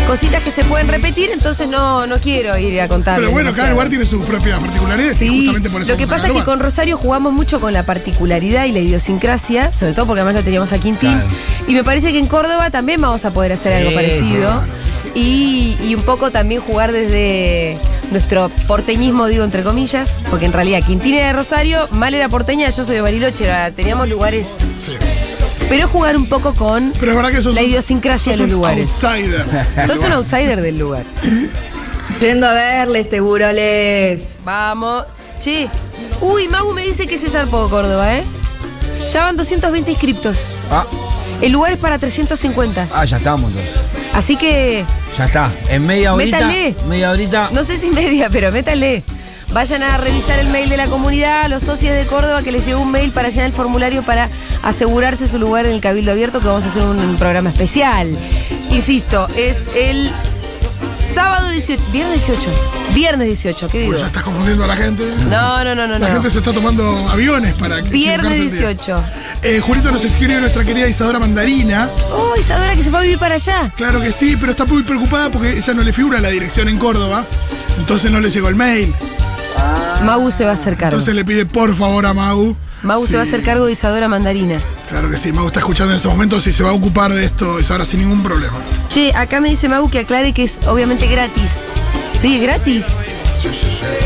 cositas 0.08 0.42
que 0.42 0.50
se 0.50 0.64
pueden 0.64 0.88
repetir, 0.88 1.30
entonces 1.31 1.68
no, 1.68 2.08
no 2.08 2.18
quiero 2.18 2.58
ir 2.58 2.81
a 2.81 2.88
contar. 2.88 3.19
Pero 3.19 3.30
bueno, 3.30 3.54
cada 3.54 3.69
lugar 3.69 3.90
tiene 3.90 4.04
sus 4.04 4.25
propias 4.25 4.60
particularidades 4.60 5.22
y 5.22 5.28
Sí, 5.28 5.38
justamente 5.38 5.69
por 5.69 5.81
eso 5.84 5.92
lo 5.92 5.98
que 5.98 6.08
pasa 6.08 6.28
es 6.28 6.34
que 6.34 6.44
con 6.44 6.60
Rosario 6.60 6.98
jugamos 6.98 7.34
mucho 7.34 7.62
con 7.62 7.72
la 7.72 7.84
particularidad 7.84 8.66
y 8.66 8.72
la 8.72 8.80
idiosincrasia, 8.80 9.72
sobre 9.72 9.94
todo 9.94 10.08
porque 10.08 10.22
además 10.22 10.42
lo 10.42 10.44
teníamos 10.44 10.74
a 10.74 10.80
Quintín. 10.80 11.12
Claro. 11.12 11.28
Y 11.68 11.75
me 11.75 11.84
parece 11.84 12.12
que 12.13 12.18
en 12.18 12.25
Córdoba 12.25 12.72
también 12.72 13.00
vamos 13.00 13.25
a 13.25 13.31
poder 13.31 13.52
hacer 13.52 13.74
algo 13.74 13.94
parecido. 13.94 14.50
claro. 14.50 14.68
Y, 15.15 15.77
y 15.83 15.95
un 15.95 16.04
poco 16.04 16.30
también 16.31 16.62
jugar 16.62 16.92
desde 16.92 17.77
nuestro 18.12 18.50
porteñismo, 18.68 19.27
digo 19.27 19.44
entre 19.44 19.63
comillas, 19.63 20.24
porque 20.30 20.45
en 20.45 20.54
realidad 20.54 20.83
Quintín 20.86 21.15
era 21.15 21.27
de 21.27 21.33
Rosario, 21.33 21.88
Mal 21.92 22.13
era 22.13 22.30
porteña, 22.30 22.69
yo 22.69 22.83
soy 22.83 22.95
de 22.95 23.01
Bariloche, 23.01 23.45
era- 23.45 23.71
teníamos 23.71 24.07
lugares. 24.09 24.56
Sí. 24.80 24.94
Pero 25.69 25.88
jugar 25.88 26.15
un 26.15 26.27
poco 26.27 26.54
con. 26.54 26.92
Pero 27.00 27.12
es 27.12 27.15
verdad 27.18 27.31
que 27.31 27.42
sos 27.42 27.54
La 27.56 27.62
un- 27.62 27.68
idiosincrasia 27.68 28.33
sos 28.33 28.38
de 28.39 28.44
los 28.44 28.45
un 28.48 28.56
lugares. 28.56 29.04
outsider. 29.04 29.45
Sos 29.88 30.00
un 30.00 30.12
outsider 30.13 30.62
del 30.62 30.77
lugar. 30.80 31.04
Yendo 32.21 32.48
a 32.48 32.53
verles, 32.53 33.07
seguro 33.10 33.51
les. 33.51 34.36
Vamos. 34.45 35.06
Che. 35.42 35.68
Uy, 36.21 36.48
Magu 36.48 36.74
me 36.74 36.83
dice 36.83 37.06
que 37.06 37.18
se 37.18 37.30
zarpó 37.30 37.69
Córdoba, 37.69 38.15
¿eh? 38.15 38.24
Ya 39.12 39.24
van 39.25 39.36
220 39.36 39.92
inscriptos. 39.92 40.56
ah, 40.71 40.86
El 41.42 41.51
lugar 41.51 41.74
es 41.74 41.80
para 41.80 42.00
350. 42.00 42.88
ah, 42.94 43.03
ya 43.06 43.18
estamos 43.18 43.51
entonces. 43.51 43.97
Así 44.18 44.36
que, 44.36 44.84
Ya 45.16 45.25
está. 45.25 45.52
En 45.69 45.86
media 45.86 46.16
horita. 46.16 46.40
Métale. 46.40 46.75
Media 46.88 47.12
horita. 47.12 47.50
no 47.54 47.64
sé 47.64 47.78
si 47.78 47.92
media, 47.92 48.31
pero 48.31 48.52
métale. 48.52 49.04
Vayan 49.54 49.84
a 49.84 49.96
revisar 49.98 50.40
el 50.40 50.50
mail 50.50 50.69
de 50.69 50.75
la 50.75 50.88
comunidad, 50.88 51.44
a 51.44 51.48
los 51.48 51.62
socios 51.62 51.96
de 51.96 52.04
Córdoba 52.08 52.42
que 52.42 52.52
les 52.52 52.66
llegó 52.66 52.81
un 52.81 52.92
mail 52.92 53.12
para 53.12 53.30
llenar 53.30 53.46
el 53.46 53.54
formulario 53.54 54.02
para 54.02 54.30
asegurarse 54.64 55.28
su 55.28 55.38
lugar 55.38 55.68
en 55.68 55.74
el 55.74 55.81
Cabildo 55.81 56.14
Abierto, 56.14 56.40
que 56.40 56.48
vamos 56.48 56.66
a 56.66 56.69
hacer 56.69 56.81
un, 56.81 56.98
un 56.98 57.16
programa 57.18 57.50
especial. 57.50 58.18
Insisto, 58.72 59.28
es 59.38 59.69
el 59.75 60.12
sábado 61.18 61.50
18, 61.50 61.81
viernes 61.92 62.28
18, 62.28 62.50
viernes 62.94 63.28
18, 63.28 63.68
¿qué 63.69 63.80
digo? 63.80 63.92
Pues 63.94 64.02
ya 64.02 64.08
estás 64.08 64.22
confundiendo 64.22 64.64
a 64.66 64.68
la 64.68 64.75
gente. 64.75 65.04
No, 65.31 65.64
no, 65.64 65.74
no, 65.74 65.88
no. 65.88 65.98
La 65.98 66.08
no. 66.08 66.14
gente 66.14 66.30
se 66.30 66.38
está 66.38 66.54
tomando 66.54 67.10
aviones 67.10 67.58
para 67.58 67.81
que 67.81 67.90
Viernes 67.90 68.38
equivocarse 68.38 68.69
el 68.69 68.78
día. 68.78 68.98
18. 69.02 69.04
Eh, 69.42 69.92
nos 69.92 70.06
escribe 70.06 70.40
nuestra 70.40 70.64
querida 70.64 70.88
Isadora 70.88 71.18
Mandarina. 71.18 71.90
Oh, 72.12 72.36
Isadora 72.40 72.75
que 72.75 72.84
se 72.84 72.92
fue 72.92 73.00
a 73.00 73.02
vivir 73.02 73.18
para 73.18 73.34
allá. 73.34 73.72
Claro 73.75 74.00
que 74.00 74.12
sí, 74.12 74.38
pero 74.40 74.52
está 74.52 74.66
muy 74.66 74.84
preocupada 74.84 75.31
porque 75.31 75.58
ella 75.58 75.74
no 75.74 75.81
le 75.81 75.92
figura 75.92 76.19
la 76.19 76.30
dirección 76.30 76.68
en 76.68 76.78
Córdoba. 76.78 77.25
Entonces 77.80 78.12
no 78.12 78.20
le 78.20 78.30
llegó 78.30 78.50
el 78.50 78.56
mail. 78.56 78.94
Magu 80.04 80.30
se 80.30 80.46
va 80.46 80.52
a 80.52 80.54
hacer 80.54 80.75
cargo. 80.75 80.98
Entonces 80.98 81.16
le 81.16 81.25
pide 81.25 81.48
por 81.48 81.75
favor 81.75 82.06
a 82.06 82.13
Mau. 82.13 82.56
Magu 82.84 83.08
se 83.08 83.16
va 83.16 83.22
a 83.22 83.24
hacer 83.24 83.42
cargo 83.42 83.66
de 83.66 83.72
Isadora 83.72 84.08
Mandarina. 84.08 84.60
Claro 84.89 85.12
que 85.12 85.18
sí, 85.18 85.34
Mau 85.34 85.48
está 85.48 85.60
escuchando 85.60 85.92
en 85.92 85.98
estos 85.98 86.12
momentos 86.12 86.48
y 86.48 86.54
se 86.54 86.63
va 86.63 86.69
a 86.69 86.74
ocupar 86.74 87.13
de 87.13 87.25
esto 87.25 87.60
Isadora 87.60 87.84
sin 87.84 88.00
ningún 88.00 88.24
problema. 88.24 88.57
Che, 88.88 89.13
acá 89.13 89.42
me 89.42 89.50
dice 89.50 89.68
Magu 89.68 89.89
que 89.89 90.00
aclare 90.00 90.34
que 90.34 90.44
es 90.44 90.66
obviamente 90.66 91.07
gratis. 91.07 91.68
Sí, 92.13 92.39
gratis. 92.39 92.98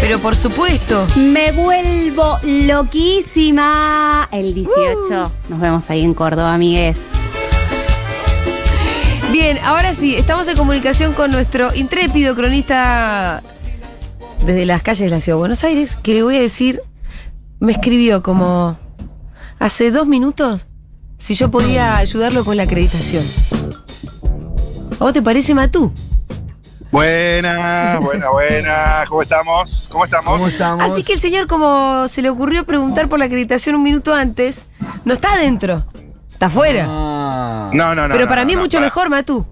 Pero 0.02 0.20
por 0.20 0.36
supuesto. 0.36 1.08
Me 1.16 1.52
vuelvo 1.52 2.40
loquísima. 2.44 4.28
El 4.32 4.54
18. 4.56 5.32
Nos 5.50 5.60
vemos 5.60 5.90
ahí 5.90 6.04
en 6.04 6.16
Córdoba, 6.16 6.54
amigues. 6.56 6.98
Bien, 9.32 9.60
ahora 9.64 9.94
sí, 9.94 10.16
estamos 10.16 10.48
en 10.48 10.58
comunicación 10.58 11.14
con 11.14 11.32
nuestro 11.32 11.74
intrépido 11.76 12.36
cronista 12.36 13.42
desde 14.46 14.66
las 14.66 14.82
calles 14.82 15.10
de 15.10 15.16
la 15.16 15.22
ciudad 15.22 15.38
de 15.38 15.40
Buenos 15.40 15.64
Aires, 15.64 15.96
que 16.02 16.16
le 16.16 16.24
voy 16.24 16.38
a 16.38 16.42
decir, 16.42 16.82
me 17.60 17.72
escribió 17.72 18.24
como 18.24 18.78
hace 19.60 19.92
dos 19.92 20.08
minutos 20.08 20.66
si 21.22 21.36
yo 21.36 21.52
podía 21.52 21.98
ayudarlo 21.98 22.44
con 22.44 22.58
la 22.58 22.64
acreditación. 22.64 23.24
¿A 25.00 25.04
vos 25.04 25.14
te 25.14 25.22
parece, 25.22 25.54
Matú? 25.54 25.94
Buenas, 26.92 28.00
buenas, 28.02 28.30
buenas. 28.32 29.08
¿Cómo 29.08 29.22
estamos? 29.22 29.86
¿Cómo 29.90 30.06
estamos? 30.06 30.34
¿Cómo 30.34 30.48
estamos? 30.48 30.92
Así 30.92 31.04
que 31.04 31.14
el 31.14 31.20
señor, 31.22 31.48
como 31.48 32.08
se 32.08 32.22
le 32.22 32.30
ocurrió 32.30 32.66
preguntar 32.66 33.08
por 33.08 33.18
la 33.20 33.26
acreditación 33.26 33.76
un 33.76 33.84
minuto 33.84 34.14
antes, 34.14 34.68
no 35.06 35.14
está 35.14 35.36
adentro, 35.36 35.86
está 36.30 36.48
afuera. 36.48 36.86
Ah. 36.90 37.70
No, 37.74 37.96
no, 37.96 38.08
no. 38.08 38.14
Pero 38.14 38.26
no, 38.26 38.30
para 38.30 38.42
no, 38.42 38.48
mí 38.48 38.54
es 38.54 38.60
mucho 38.60 38.78
para- 38.78 38.88
mejor, 38.88 39.10
Matú. 39.10 39.46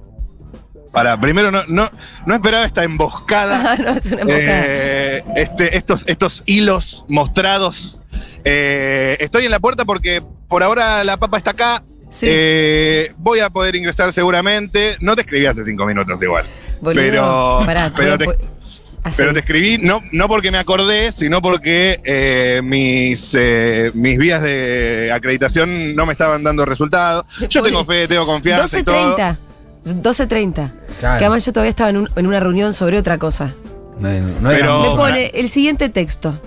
Para, 0.92 1.22
primero, 1.22 1.52
no, 1.52 1.62
no, 1.68 1.88
no 2.26 2.36
esperaba 2.36 2.66
esta 2.66 2.84
emboscada. 2.84 3.62
Ah, 3.72 3.76
no, 3.78 3.92
es 3.92 4.12
una 4.12 4.22
emboscada. 4.24 4.64
eh, 4.66 5.24
este, 5.36 5.78
estos, 5.78 6.04
estos 6.08 6.44
hilos 6.46 7.06
mostrados. 7.08 8.00
Eh, 8.44 9.16
estoy 9.22 9.46
en 9.46 9.52
la 9.52 9.60
puerta 9.60 9.86
porque 9.86 10.22
por 10.50 10.62
ahora 10.64 11.04
la 11.06 11.16
papa 11.18 11.38
está 11.38 11.52
acá. 11.52 11.84
Sí. 12.10 12.26
Eh, 12.28 13.14
voy 13.18 13.40
a 13.40 13.50
poder 13.50 13.76
ingresar 13.76 14.12
seguramente. 14.12 14.98
No 15.00 15.16
te 15.16 15.22
escribí 15.22 15.46
hace 15.46 15.64
cinco 15.64 15.86
minutos 15.86 16.22
igual. 16.22 16.46
Boludo, 16.82 17.02
pero, 17.02 17.62
pará, 17.66 17.92
pero, 17.96 18.18
voy 18.18 18.34
a 18.34 18.38
te, 18.38 19.12
pero 19.16 19.32
te 19.34 19.40
escribí 19.40 19.78
no, 19.78 20.02
no 20.12 20.28
porque 20.28 20.50
me 20.52 20.58
acordé, 20.58 21.12
sino 21.12 21.42
porque 21.42 22.00
eh, 22.04 22.62
mis, 22.64 23.34
eh, 23.38 23.92
mis 23.94 24.18
vías 24.18 24.42
de 24.42 25.12
acreditación 25.14 25.96
no 25.96 26.06
me 26.06 26.14
estaban 26.14 26.44
dando 26.44 26.66
resultado. 26.66 27.26
Yo 27.50 27.62
tengo 27.64 27.86
fe, 27.86 28.08
tengo 28.08 28.26
confianza 28.26 28.80
y 28.80 28.84
todo. 28.84 29.16
12.30. 29.16 29.38
12.30. 29.86 30.54
Claro. 30.54 31.20
Que 31.20 31.26
además 31.26 31.46
yo 31.46 31.54
todavía 31.54 31.70
estaba 31.70 31.90
en, 31.92 31.98
un- 31.98 32.10
en 32.16 32.28
una 32.28 32.40
reunión 32.40 32.74
sobre 32.74 32.98
otra 32.98 33.18
cosa. 33.18 33.54
No, 34.00 34.10
no 34.10 34.50
Pero- 34.50 34.82
Me 34.82 34.90
pone 34.90 35.32
el 35.36 35.50
siguiente 35.50 35.90
texto. 35.90 36.42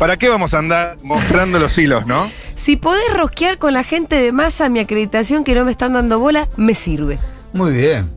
¿Para 0.00 0.16
qué 0.16 0.30
vamos 0.30 0.54
a 0.54 0.60
andar 0.60 0.96
mostrando 1.02 1.58
los 1.58 1.76
hilos, 1.76 2.06
no? 2.06 2.32
Si 2.54 2.76
podés 2.76 3.12
rosquear 3.12 3.58
con 3.58 3.74
la 3.74 3.82
gente 3.82 4.16
de 4.16 4.32
masa 4.32 4.70
mi 4.70 4.80
acreditación 4.80 5.44
que 5.44 5.54
no 5.54 5.66
me 5.66 5.70
están 5.70 5.92
dando 5.92 6.18
bola, 6.18 6.48
me 6.56 6.74
sirve. 6.74 7.18
Muy 7.52 7.72
bien. 7.72 8.10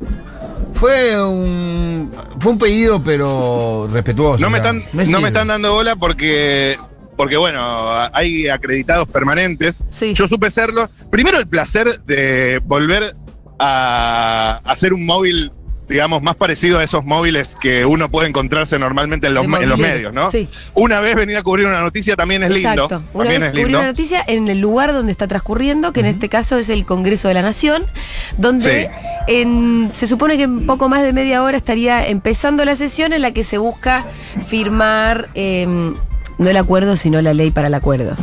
Fue 0.76 1.22
un 1.22 2.10
fue 2.40 2.54
un 2.54 2.58
pedido, 2.58 3.04
pero 3.04 3.90
respetuoso. 3.92 4.42
No 4.42 4.50
me 4.50 4.60
están, 4.60 4.80
no 5.12 5.20
me 5.20 5.28
están 5.28 5.50
dando 5.50 5.74
bola 5.74 5.98
porque, 5.98 6.80
porque 7.18 7.36
bueno, 7.36 7.60
hay 8.14 8.48
acreditados 8.48 9.10
permanentes. 9.10 9.84
Sí. 9.90 10.14
Yo 10.14 10.26
supe 10.26 10.52
serlo. 10.52 10.90
Primero 11.12 11.38
el 11.38 11.48
placer 11.48 12.00
de 12.06 12.62
volver 12.64 13.14
a 13.60 14.62
hacer 14.64 14.94
un 14.94 15.06
móvil, 15.06 15.52
digamos, 15.88 16.22
más 16.24 16.36
parecido 16.36 16.80
a 16.80 16.84
esos 16.84 17.04
móviles 17.06 17.56
que 17.60 17.86
uno 17.86 18.10
puede 18.10 18.30
encontrarse 18.30 18.80
normalmente 18.80 19.28
en 19.28 19.34
los, 19.34 19.44
en 19.46 19.52
medios, 19.80 20.14
¿no? 20.14 20.32
Sí. 20.32 20.48
Una 20.74 21.00
vez 21.02 21.16
venir 21.16 21.38
a 21.38 21.44
cubrir 21.44 21.66
una 21.68 21.82
noticia 21.82 22.16
también 22.16 22.42
es 22.44 22.50
lindo. 22.52 22.70
Exacto. 22.70 23.04
Una 23.14 23.24
También 23.26 23.42
vez 23.42 23.50
es 23.50 23.56
lindo. 23.56 23.78
una 23.80 23.88
noticia 23.88 24.24
en 24.26 24.48
el 24.48 24.60
lugar 24.60 24.94
donde 24.94 25.12
está 25.12 25.28
transcurriendo, 25.28 25.92
que 25.94 26.00
en 26.00 26.06
este 26.08 26.30
caso 26.30 26.58
es 26.58 26.70
el 26.70 26.86
Congreso 26.86 27.28
de 27.28 27.34
la 27.34 27.42
Nación, 27.42 27.86
donde 28.38 28.90
Sí. 28.90 29.34
en- 29.36 29.90
se 29.94 30.08
supone 30.08 30.38
que 30.38 30.44
en 30.44 30.66
poco 30.66 30.90
más 30.90 31.04
de 31.04 31.14
media 31.14 31.44
hora 31.44 31.58
estaría 31.58 32.08
empezando 32.08 32.64
la 32.66 32.76
sesión 32.76 33.14
en 33.14 33.22
la 33.22 33.32
que 33.32 33.44
se 33.44 33.58
busca 33.58 34.06
firmar 34.48 35.30
eh, 35.36 35.68
no 36.38 36.50
el 36.50 36.58
acuerdo, 36.58 36.96
sino 36.96 37.22
la 37.22 37.34
ley 37.34 37.52
para 37.52 37.68
el 37.68 37.74
acuerdo. 37.74 38.16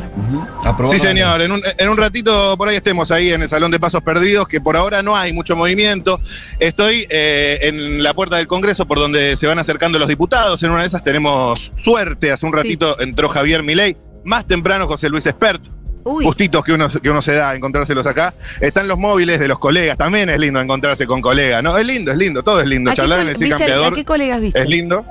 Aprobado. 0.64 0.86
Sí, 0.92 0.98
señor. 0.98 1.40
En 1.42 1.52
un, 1.52 1.62
en 1.78 1.88
un 1.88 1.96
ratito 1.96 2.56
por 2.56 2.68
ahí 2.68 2.76
estemos 2.76 3.10
ahí 3.10 3.32
en 3.32 3.42
el 3.42 3.48
Salón 3.48 3.70
de 3.70 3.78
Pasos 3.80 4.02
Perdidos, 4.02 4.46
que 4.48 4.60
por 4.60 4.76
ahora 4.76 5.02
no 5.02 5.16
hay 5.16 5.32
mucho 5.32 5.56
movimiento. 5.56 6.20
Estoy 6.58 7.06
eh, 7.10 7.58
en 7.62 8.02
la 8.02 8.14
puerta 8.14 8.36
del 8.36 8.46
Congreso 8.46 8.86
por 8.86 8.98
donde 8.98 9.36
se 9.36 9.46
van 9.46 9.58
acercando 9.58 9.98
los 9.98 10.08
diputados. 10.08 10.62
En 10.62 10.70
una 10.70 10.82
de 10.82 10.88
esas 10.88 11.02
tenemos 11.04 11.72
suerte. 11.76 12.30
Hace 12.32 12.46
un 12.46 12.52
Sí. 12.52 12.56
ratito 12.56 13.00
entró 13.00 13.28
Javier 13.28 13.62
Milei. 13.62 13.96
Más 14.24 14.46
temprano 14.46 14.86
José 14.86 15.08
Luis 15.08 15.24
Espert. 15.26 15.62
Uy, 16.02 16.24
Gustitos 16.24 16.64
que 16.64 16.72
uno, 16.72 16.88
que 16.88 17.10
uno 17.10 17.20
se 17.20 17.34
da 17.34 17.50
a 17.50 17.54
encontrárselos 17.54 18.06
acá. 18.06 18.32
Están 18.60 18.88
los 18.88 18.98
móviles 18.98 19.38
de 19.38 19.48
los 19.48 19.58
colegas. 19.58 19.98
También 19.98 20.30
es 20.30 20.38
lindo 20.38 20.58
encontrarse 20.60 21.06
con 21.06 21.20
colegas, 21.20 21.62
¿no? 21.62 21.76
Es 21.76 21.86
lindo, 21.86 22.10
es 22.10 22.16
lindo. 22.16 22.42
Todo 22.42 22.60
es 22.60 22.66
lindo. 22.66 22.90
¿a 22.90 22.94
qué, 22.94 22.96
Charlar 23.02 23.20
en 23.20 23.28
el 23.28 23.34
viste- 23.36 23.50
campeador 23.50 23.92
¿a 23.92 23.96
qué 23.96 24.04
colegas 24.04 24.40
viste? 24.40 24.60
es 24.60 24.68
lindo. 24.68 25.04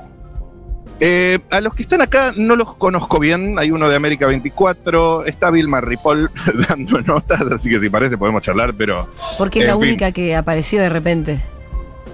Eh, 1.00 1.38
a 1.50 1.60
los 1.62 1.74
que 1.74 1.82
están 1.82 2.02
acá 2.02 2.32
no 2.36 2.56
los 2.56 2.74
conozco 2.74 3.18
bien. 3.18 3.58
Hay 3.58 3.70
uno 3.70 3.88
de 3.88 3.96
América 3.96 4.26
24. 4.26 5.24
Está 5.24 5.50
Vilma 5.50 5.80
Ripoll 5.80 6.30
dando 6.68 7.00
notas, 7.00 7.40
así 7.52 7.70
que 7.70 7.78
si 7.80 7.88
parece 7.88 8.18
podemos 8.18 8.42
charlar, 8.42 8.74
pero 8.74 9.08
Porque 9.38 9.60
es 9.60 9.66
la 9.66 9.74
fin. 9.74 9.82
única 9.82 10.12
que 10.12 10.36
apareció 10.36 10.80
de 10.82 10.88
repente. 10.90 11.40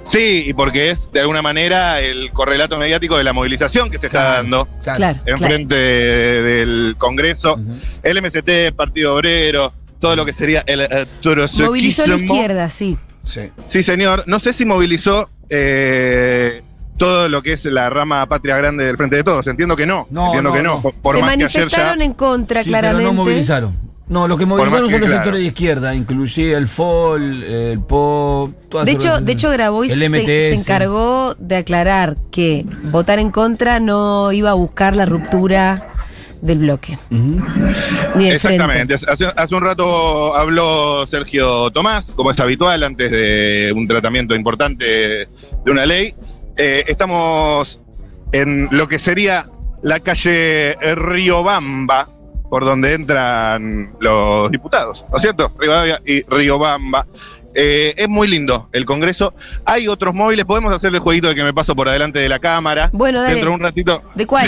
sí, 0.05 0.45
y 0.47 0.53
porque 0.53 0.91
es 0.91 1.11
de 1.11 1.19
alguna 1.21 1.43
manera 1.43 2.01
el 2.01 2.31
correlato 2.31 2.79
mediático 2.79 3.17
de 3.19 3.25
la 3.25 3.33
movilización 3.33 3.91
que 3.91 3.99
se 3.99 4.07
está 4.07 4.19
Claro, 4.21 4.37
dando 4.37 4.69
claro. 4.85 5.19
Enfrente 5.27 5.75
de- 5.75 6.43
del 6.43 6.95
Congreso. 6.97 7.59
El 8.05 8.19
MST, 8.23 8.73
Partido 8.77 9.17
Obrero, 9.17 9.73
todo 9.99 10.15
lo 10.15 10.25
que 10.25 10.33
sería 10.33 10.63
el 10.67 10.81
eh, 10.83 11.07
Movilizó 11.59 12.05
a 12.05 12.07
la 12.07 12.17
izquierda, 12.19 12.71
sí. 12.71 12.97
Sí. 13.25 13.51
Sí, 13.67 13.83
señor. 13.83 14.23
No 14.29 14.39
sé 14.39 14.53
si 14.53 14.65
movilizó 14.65 15.29
eh, 15.51 16.63
todo 16.97 17.29
lo 17.29 17.43
que 17.43 17.53
es 17.53 17.65
la 17.67 17.91
rama 17.91 18.27
patria 18.27 18.57
grande 18.57 18.85
del 18.85 18.97
Frente 18.97 19.17
de 19.17 19.25
Todos. 19.25 19.47
Entiendo 19.47 19.77
que 19.77 19.87
no. 19.87 20.07
No, 20.11 20.27
Entiendo 20.27 20.51
no, 20.51 20.57
que 20.57 20.63
no. 20.63 20.75
no. 20.77 20.83
Por, 20.83 20.95
por 20.95 21.15
Se 21.17 21.21
más 21.23 21.31
que 21.37 21.45
ayer 21.45 21.49
ya- 21.51 21.59
manifestaron 21.61 22.03
en 22.03 22.15
contra, 22.15 22.63
Sí, 22.63 22.69
claramente. 22.71 23.05
pero 23.05 23.13
no 23.15 23.23
movilizaron. 23.25 23.87
No, 24.09 24.29
lo 24.29 24.39
que 24.39 24.47
movilizaron 24.47 24.85
más 24.85 24.91
son 24.91 24.91
que 24.91 24.99
los 25.01 25.09
claro. 25.09 25.23
sectores 25.25 25.41
de 25.41 25.47
izquierda, 25.49 25.95
inclusive 25.95 26.55
el 26.55 26.69
FOL, 26.69 27.43
el 27.43 27.81
PO. 27.81 28.53
todas 28.69 28.87
De 28.87 28.93
hecho, 28.93 29.21
de 29.21 29.33
hecho 29.33 29.51
Grabois 29.51 29.93
se, 29.93 30.55
encargó 30.55 31.35
de 31.41 31.57
aclarar 31.57 32.17
que 32.31 32.65
votar 32.85 33.19
en 33.19 33.33
contra 33.33 33.81
no 33.81 34.31
iba 34.31 34.51
a 34.51 34.55
buscar 34.55 34.95
la 34.95 35.07
ruptura 35.07 35.89
del 36.41 36.59
bloque. 36.59 36.97
Ujú. 37.11 37.43
Ni 38.15 38.27
del 38.27 38.37
Exactamente. 38.37 38.95
hace 38.95 39.55
un 39.57 39.61
rato 39.63 40.37
habló 40.37 41.05
Sergio 41.07 41.73
Tomás, 41.73 42.13
como 42.15 42.31
es 42.31 42.39
habitual, 42.39 42.85
antes 42.85 43.11
de 43.11 43.73
un 43.75 43.89
tratamiento 43.89 44.37
importante 44.37 44.85
de 44.85 45.71
una 45.71 45.85
ley. 45.85 46.15
Eh, 46.57 46.85
estamos 46.89 47.81
en 48.33 48.69
lo 48.71 48.89
que 48.89 48.99
sería 48.99 49.47
la 49.83 50.01
calle 50.01 50.75
Riobamba, 50.95 52.09
por 52.49 52.65
donde 52.65 52.93
entran 52.95 53.95
los 54.01 54.51
diputados, 54.51 55.05
¿no 55.11 55.17
es 55.17 55.23
cierto? 55.23 55.53
Rivadavia 55.59 56.01
y 56.07 56.23
Riobamba. 56.23 57.07
Eh, 57.59 57.95
es 57.97 58.09
muy 58.09 58.29
lindo 58.29 58.69
el 58.73 58.85
Congreso. 58.85 59.33
Hay 59.65 59.89
otros 59.89 60.15
móviles, 60.15 60.45
podemos 60.45 60.75
hacer 60.75 60.93
el 60.95 61.01
jueguito 61.01 61.29
de 61.29 61.35
que 61.35 61.43
me 61.43 61.55
paso 61.55 61.75
por 61.75 61.89
adelante 61.89 62.19
de 62.19 62.29
la 62.29 62.39
cámara. 62.39 62.91
Bueno, 62.93 63.21
dale. 63.23 63.35
Dentro 63.35 63.51
de 63.51 63.55
un 63.57 63.63
ratito. 63.63 64.03
¿De 64.15 64.27
cuál? 64.27 64.47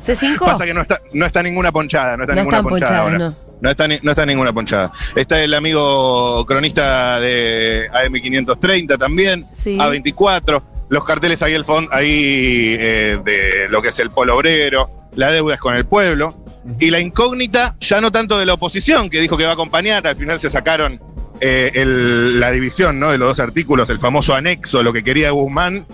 ¿C5? 0.00 0.38
Pasa 0.44 0.64
que 0.64 0.72
no 0.72 0.82
está, 0.82 1.00
no 1.12 1.26
está 1.26 1.42
ninguna 1.42 1.72
ponchada, 1.72 2.16
no 2.16 2.22
está 2.22 2.34
No 2.34 2.42
ninguna 2.42 2.62
ponchada 2.62 2.98
ahora. 3.00 3.18
no. 3.18 3.34
No 3.60 3.70
está, 3.70 3.88
ni- 3.88 3.98
no 4.02 4.10
está 4.10 4.26
ninguna 4.26 4.52
ponchada. 4.52 4.92
Está 5.16 5.42
el 5.42 5.54
amigo 5.54 6.44
cronista 6.46 7.18
de 7.18 7.88
AM530 7.90 8.98
también, 8.98 9.44
Sí. 9.54 9.78
A24, 9.78 10.62
los 10.94 11.04
carteles 11.04 11.42
ahí 11.42 11.52
el 11.54 11.64
fondo, 11.64 11.92
ahí 11.92 12.76
eh, 12.78 13.18
de 13.24 13.68
lo 13.68 13.82
que 13.82 13.88
es 13.88 13.98
el 13.98 14.10
polo 14.10 14.36
obrero, 14.36 14.88
la 15.16 15.32
deuda 15.32 15.54
es 15.54 15.60
con 15.60 15.74
el 15.74 15.84
pueblo, 15.84 16.36
y 16.78 16.90
la 16.90 17.00
incógnita 17.00 17.76
ya 17.80 18.00
no 18.00 18.12
tanto 18.12 18.38
de 18.38 18.46
la 18.46 18.54
oposición, 18.54 19.10
que 19.10 19.20
dijo 19.20 19.36
que 19.36 19.44
va 19.44 19.50
a 19.50 19.54
acompañar, 19.54 20.06
al 20.06 20.16
final 20.16 20.38
se 20.38 20.50
sacaron 20.50 21.00
eh, 21.40 21.84
la 21.84 22.52
división 22.52 23.00
¿no? 23.00 23.10
de 23.10 23.18
los 23.18 23.36
dos 23.36 23.40
artículos, 23.40 23.90
el 23.90 23.98
famoso 23.98 24.34
anexo, 24.34 24.84
lo 24.84 24.92
que 24.92 25.02
quería 25.02 25.30
Guzmán. 25.32 25.84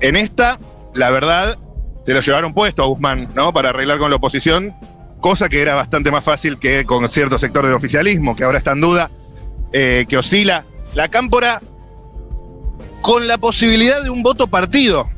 En 0.00 0.14
esta, 0.14 0.60
la 0.94 1.10
verdad, 1.10 1.58
se 2.04 2.14
lo 2.14 2.20
llevaron 2.20 2.54
puesto 2.54 2.84
a 2.84 2.86
Guzmán, 2.86 3.28
¿no? 3.34 3.52
Para 3.52 3.70
arreglar 3.70 3.98
con 3.98 4.10
la 4.10 4.16
oposición, 4.16 4.74
cosa 5.20 5.48
que 5.48 5.60
era 5.60 5.74
bastante 5.74 6.12
más 6.12 6.22
fácil 6.22 6.58
que 6.58 6.84
con 6.84 7.08
cierto 7.08 7.36
sector 7.38 7.64
del 7.64 7.74
oficialismo, 7.74 8.36
que 8.36 8.44
ahora 8.44 8.58
está 8.58 8.72
en 8.72 8.80
duda, 8.80 9.10
eh, 9.72 10.06
que 10.08 10.16
oscila. 10.16 10.64
La 10.94 11.08
cámpora 11.08 11.60
con 13.06 13.28
la 13.28 13.38
posibilidad 13.38 14.02
de 14.02 14.10
un 14.10 14.24
voto 14.24 14.48
partido, 14.48 15.08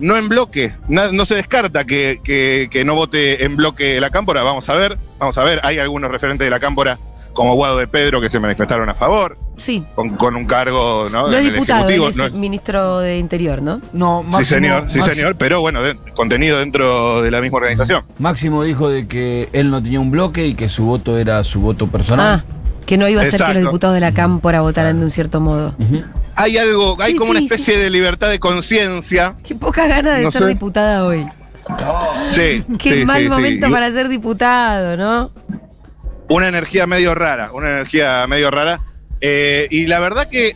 no 0.00 0.18
en 0.18 0.28
bloque. 0.28 0.74
No 0.86 1.24
se 1.24 1.34
descarta 1.36 1.84
que, 1.84 2.20
que- 2.22 2.68
que 2.70 2.84
no 2.84 2.94
vote 2.94 3.42
en 3.42 3.56
bloque 3.56 3.98
la 4.02 4.10
cámpora. 4.10 4.42
Vamos 4.42 4.68
a 4.68 4.74
ver, 4.74 4.98
vamos 5.18 5.38
a 5.38 5.44
ver. 5.44 5.58
Hay 5.62 5.78
algunos 5.78 6.10
referentes 6.10 6.44
de 6.44 6.50
la 6.50 6.60
cámpora, 6.60 6.98
como 7.32 7.54
Guado 7.54 7.78
de 7.78 7.86
Pedro, 7.86 8.20
que 8.20 8.28
se 8.28 8.38
manifestaron 8.38 8.86
a 8.90 8.94
favor, 8.94 9.38
Sí. 9.56 9.82
con, 9.94 10.10
con 10.16 10.36
un 10.36 10.44
cargo 10.44 11.08
¿no? 11.10 11.28
No 11.28 11.36
es 11.38 11.42
diputado, 11.50 11.88
él 11.88 12.02
es 12.02 12.16
No- 12.18 12.28
ministro 12.32 12.98
de 12.98 13.16
Interior, 13.16 13.62
¿no? 13.62 13.80
No, 13.94 14.22
Máximo, 14.22 14.38
sí, 14.40 14.44
señor, 14.54 14.82
sí, 14.90 14.98
Máximo- 14.98 15.14
señor, 15.14 15.36
pero 15.36 15.62
bueno, 15.62 15.82
de- 15.82 15.96
contenido 16.14 16.58
dentro 16.58 17.22
de 17.22 17.30
la 17.30 17.40
misma 17.40 17.56
organización. 17.56 18.04
Máximo 18.18 18.62
dijo 18.64 18.90
de 18.90 19.06
que 19.06 19.48
él 19.54 19.70
no 19.70 19.82
tenía 19.82 20.00
un 20.00 20.10
bloque 20.10 20.46
y 20.46 20.54
que 20.54 20.68
su 20.68 20.84
voto 20.84 21.16
era 21.16 21.42
su 21.44 21.60
voto 21.62 21.86
personal. 21.86 22.44
Ah, 22.46 22.52
que 22.84 22.98
no 22.98 23.08
iba 23.08 23.22
a 23.22 23.24
ser 23.24 23.42
que 23.42 23.54
los 23.54 23.62
diputados 23.64 23.94
de 23.94 24.00
la 24.00 24.12
Cámpora 24.12 24.60
votaran 24.60 24.98
de 24.98 25.04
un 25.06 25.10
cierto 25.10 25.40
modo. 25.40 25.74
Hay 26.40 26.56
algo, 26.56 26.96
hay 27.00 27.12
Sí, 27.12 27.18
como 27.18 27.30
una 27.32 27.40
sí, 27.40 27.46
especie 27.46 27.76
de 27.78 27.90
libertad 27.90 28.30
de 28.30 28.38
conciencia. 28.38 29.34
Qué 29.46 29.54
poca 29.54 29.86
gana 29.88 30.14
de 30.14 30.22
No 30.22 30.30
ser 30.30 30.42
sé. 30.42 30.48
diputada 30.48 31.04
hoy. 31.04 31.28
Sí, 32.28 32.64
Qué 32.78 33.00
sí, 33.00 33.04
mal 33.04 33.22
sí, 33.22 33.28
momento 33.28 33.70
para 33.70 33.90
ser 33.92 34.08
diputado, 34.08 34.96
¿no? 34.96 35.32
Una 36.28 36.48
energía 36.48 36.86
medio 36.86 37.14
rara, 37.14 37.50
una 37.52 37.70
energía 37.70 38.24
medio 38.28 38.50
rara. 38.50 38.80
Eh, 39.20 39.66
y 39.70 39.86
la 39.86 39.98
verdad 39.98 40.28
que, 40.28 40.54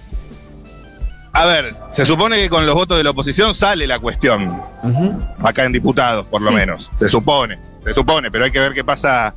a 1.33 1.47
ver, 1.47 1.75
se 1.91 2.05
supone 2.05 2.37
que 2.37 2.49
con 2.49 2.65
los 2.65 2.75
votos 2.75 2.97
de 2.97 3.05
la 3.05 3.11
oposición 3.11 3.55
sale 3.55 3.87
la 3.87 3.99
cuestión, 3.99 4.63
acá 5.43 5.65
en 5.65 5.73
diputados, 5.73 6.27
por 6.27 6.43
lo 6.43 6.53
menos. 6.53 6.91
Se 6.97 7.09
supone, 7.09 7.59
se 7.85 7.93
supone, 7.93 8.31
pero 8.31 8.45
hay 8.45 8.53
que 8.53 8.61
ver 8.61 8.73
qué 8.73 8.85
pasa 8.85 9.35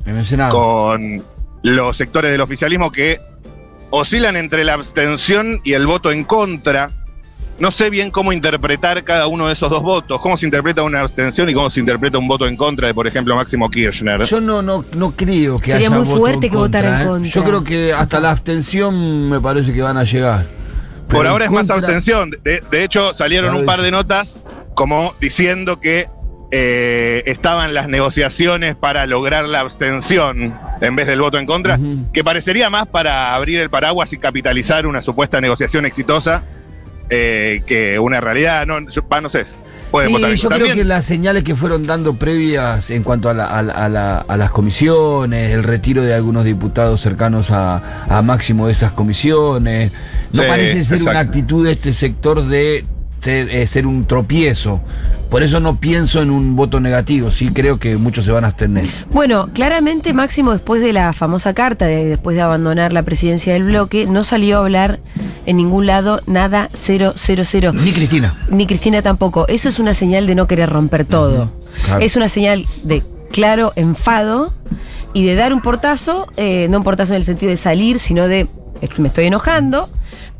con 0.50 1.24
los 1.62 1.96
sectores 1.96 2.30
del 2.30 2.40
oficialismo 2.40 2.92
que 2.92 3.20
oscilan 3.90 4.36
entre 4.36 4.64
la 4.64 4.74
abstención 4.74 5.60
y 5.64 5.72
el 5.74 5.86
voto 5.86 6.12
en 6.12 6.24
contra. 6.24 6.90
No 7.58 7.70
sé 7.70 7.88
bien 7.88 8.10
cómo 8.10 8.34
interpretar 8.34 9.02
cada 9.02 9.28
uno 9.28 9.46
de 9.46 9.54
esos 9.54 9.70
dos 9.70 9.82
votos, 9.82 10.20
cómo 10.20 10.36
se 10.36 10.44
interpreta 10.44 10.82
una 10.82 11.00
abstención 11.00 11.48
y 11.48 11.54
cómo 11.54 11.70
se 11.70 11.80
interpreta 11.80 12.18
un 12.18 12.28
voto 12.28 12.46
en 12.46 12.54
contra 12.54 12.86
de, 12.88 12.92
por 12.92 13.06
ejemplo, 13.06 13.34
Máximo 13.34 13.70
Kirchner. 13.70 14.24
Yo 14.24 14.42
no, 14.42 14.60
no, 14.60 14.84
no 14.92 15.12
creo 15.12 15.58
que 15.58 15.70
Sería 15.70 15.88
haya 15.88 15.96
muy 15.96 16.04
voto 16.06 16.18
fuerte 16.18 16.46
en 16.46 16.52
que 16.52 16.58
votara 16.58 16.96
en 17.00 17.06
¿eh? 17.06 17.08
contra. 17.10 17.30
Yo 17.32 17.44
creo 17.44 17.64
que 17.64 17.92
hasta 17.94 18.20
la 18.20 18.30
abstención 18.32 19.30
me 19.30 19.40
parece 19.40 19.72
que 19.72 19.80
van 19.80 19.96
a 19.96 20.04
llegar. 20.04 20.44
Pero 21.08 21.18
Por 21.18 21.26
en 21.26 21.32
ahora 21.32 21.44
es 21.46 21.50
más 21.50 21.66
contra- 21.66 21.76
abstención. 21.76 22.30
De, 22.42 22.62
de 22.70 22.84
hecho, 22.84 23.14
salieron 23.14 23.48
Claro, 23.50 23.60
un 23.60 23.66
par 23.66 23.80
de 23.80 23.90
notas 23.90 24.42
como 24.74 25.14
diciendo 25.18 25.80
que 25.80 26.08
eh, 26.50 27.22
estaban 27.26 27.74
las 27.74 27.88
negociaciones 27.88 28.76
para 28.76 29.06
lograr 29.06 29.46
la 29.48 29.60
abstención 29.60 30.54
en 30.80 30.96
vez 30.96 31.06
del 31.06 31.20
voto 31.20 31.38
en 31.38 31.46
contra, 31.46 31.78
que 32.12 32.22
parecería 32.22 32.70
más 32.70 32.86
para 32.86 33.34
abrir 33.34 33.58
el 33.60 33.70
paraguas 33.70 34.12
y 34.12 34.18
capitalizar 34.18 34.86
una 34.86 35.02
supuesta 35.02 35.40
negociación 35.40 35.86
exitosa 35.86 36.44
eh, 37.10 37.62
que 37.66 37.98
una 37.98 38.20
realidad. 38.20 38.66
No, 38.66 38.78
yo- 38.88 39.02
pa, 39.06 39.20
no 39.20 39.28
sé. 39.28 39.46
Pueden 39.90 40.08
Sí, 40.08 40.14
votar 40.14 40.30
yo 40.34 40.48
creo 40.48 40.58
También- 40.58 40.76
que 40.78 40.84
las 40.84 41.04
señales 41.04 41.44
que 41.44 41.54
fueron 41.54 41.86
dando 41.86 42.14
previas 42.16 42.90
en 42.90 43.04
cuanto 43.04 43.30
a, 43.30 43.34
la- 43.34 43.46
a 43.46 43.62
la- 43.62 43.72
a 43.72 43.88
la- 43.88 44.18
a 44.18 44.36
las 44.36 44.50
comisiones, 44.50 45.52
el 45.54 45.62
retiro 45.62 46.02
de 46.02 46.12
algunos 46.14 46.44
diputados 46.44 47.00
cercanos 47.00 47.52
a, 47.52 48.04
a 48.08 48.22
Máximo 48.22 48.66
de 48.66 48.72
esas 48.72 48.90
comisiones, 48.92 49.92
no 50.32 50.42
Sí, 50.42 50.48
parece 50.48 50.82
ser 50.84 51.02
una 51.02 51.20
actitud 51.20 51.64
de 51.64 51.72
este 51.72 51.92
sector 51.92 52.46
de 52.48 52.84
ser, 53.20 53.48
eh, 53.48 53.66
ser 53.68 53.86
un 53.86 54.04
tropiezo. 54.06 54.80
Por 55.30 55.42
eso 55.42 55.58
no 55.60 55.78
pienso 55.80 56.22
en 56.22 56.30
un 56.30 56.54
voto 56.56 56.78
negativo, 56.80 57.30
sí 57.30 57.50
creo 57.52 57.78
que 57.80 57.96
muchos 57.96 58.24
se 58.24 58.32
van 58.32 58.44
a 58.44 58.48
abstener. 58.48 58.86
Bueno, 59.10 59.48
claramente 59.52 60.12
Máximo 60.12 60.52
después 60.52 60.80
de 60.80 60.92
la 60.92 61.12
famosa 61.12 61.52
carta, 61.52 61.86
de, 61.86 62.04
después 62.04 62.36
de 62.36 62.42
abandonar 62.42 62.92
la 62.92 63.02
presidencia 63.02 63.52
del 63.52 63.64
bloque, 63.64 64.06
no 64.06 64.22
salió 64.24 64.56
a 64.58 64.60
hablar 64.60 65.00
en 65.44 65.56
ningún 65.56 65.86
lado 65.86 66.20
nada 66.26 66.70
000. 66.74 67.12
Ni 67.74 67.92
Cristina. 67.92 68.34
Ni 68.50 68.66
Cristina 68.66 69.02
tampoco. 69.02 69.46
Eso 69.48 69.68
es 69.68 69.78
una 69.78 69.94
señal 69.94 70.26
de 70.26 70.34
no 70.36 70.46
querer 70.46 70.70
romper 70.70 71.04
todo. 71.04 71.50
claro. 71.84 72.00
Es 72.04 72.14
una 72.16 72.28
señal 72.28 72.64
de 72.84 73.02
claro 73.32 73.72
enfado 73.76 74.54
y 75.12 75.24
de 75.24 75.34
dar 75.34 75.52
un 75.52 75.60
portazo, 75.60 76.28
eh, 76.36 76.68
no 76.70 76.78
un 76.78 76.84
portazo 76.84 77.12
en 77.14 77.18
el 77.18 77.24
sentido 77.24 77.50
de 77.50 77.56
salir, 77.56 77.98
sino 77.98 78.28
de 78.28 78.46
"Es 78.80 78.90
que 78.90 79.02
me 79.02 79.08
estoy 79.08 79.26
enojando, 79.26 79.88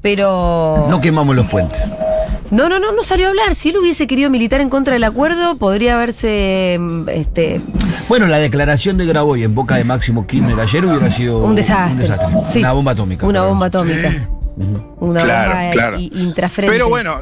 pero... 0.02 0.86
No 0.88 1.00
quemamos 1.00 1.34
los 1.34 1.46
puentes. 1.46 1.80
No, 2.50 2.68
no, 2.68 2.78
no, 2.78 2.92
no 2.92 3.02
salió 3.02 3.26
a 3.26 3.28
hablar. 3.30 3.54
Si 3.54 3.70
él 3.70 3.78
hubiese 3.78 4.06
querido 4.06 4.30
militar 4.30 4.60
en 4.60 4.68
contra 4.68 4.92
del 4.94 5.04
acuerdo, 5.04 5.56
podría 5.56 5.96
haberse 5.96 6.76
mm, 6.78 7.08
este, 7.08 7.60
Bueno, 8.08 8.26
la 8.26 8.38
declaración 8.38 8.96
de 8.96 9.06
Graboy 9.06 9.42
en 9.44 9.54
boca 9.54 9.76
de 9.76 9.84
Máximo 9.84 10.26
Kirchner 10.26 10.58
ayer 10.60 10.84
hubiera 10.86 11.10
sido 11.10 11.38
un 11.44 11.54
desastre. 11.54 12.06
Sí. 12.46 12.60
Una 12.60 12.72
bomba 12.72 12.92
atómica. 12.92 13.26
Una 13.26 13.42
bomba 13.42 13.66
atómica. 13.66 14.12
Una 15.00 15.20
Claro, 15.22 15.52
bomba 15.52 15.70
claro. 15.70 15.98
intrafrente. 15.98 16.72
Pero 16.72 16.88
bueno, 16.88 17.20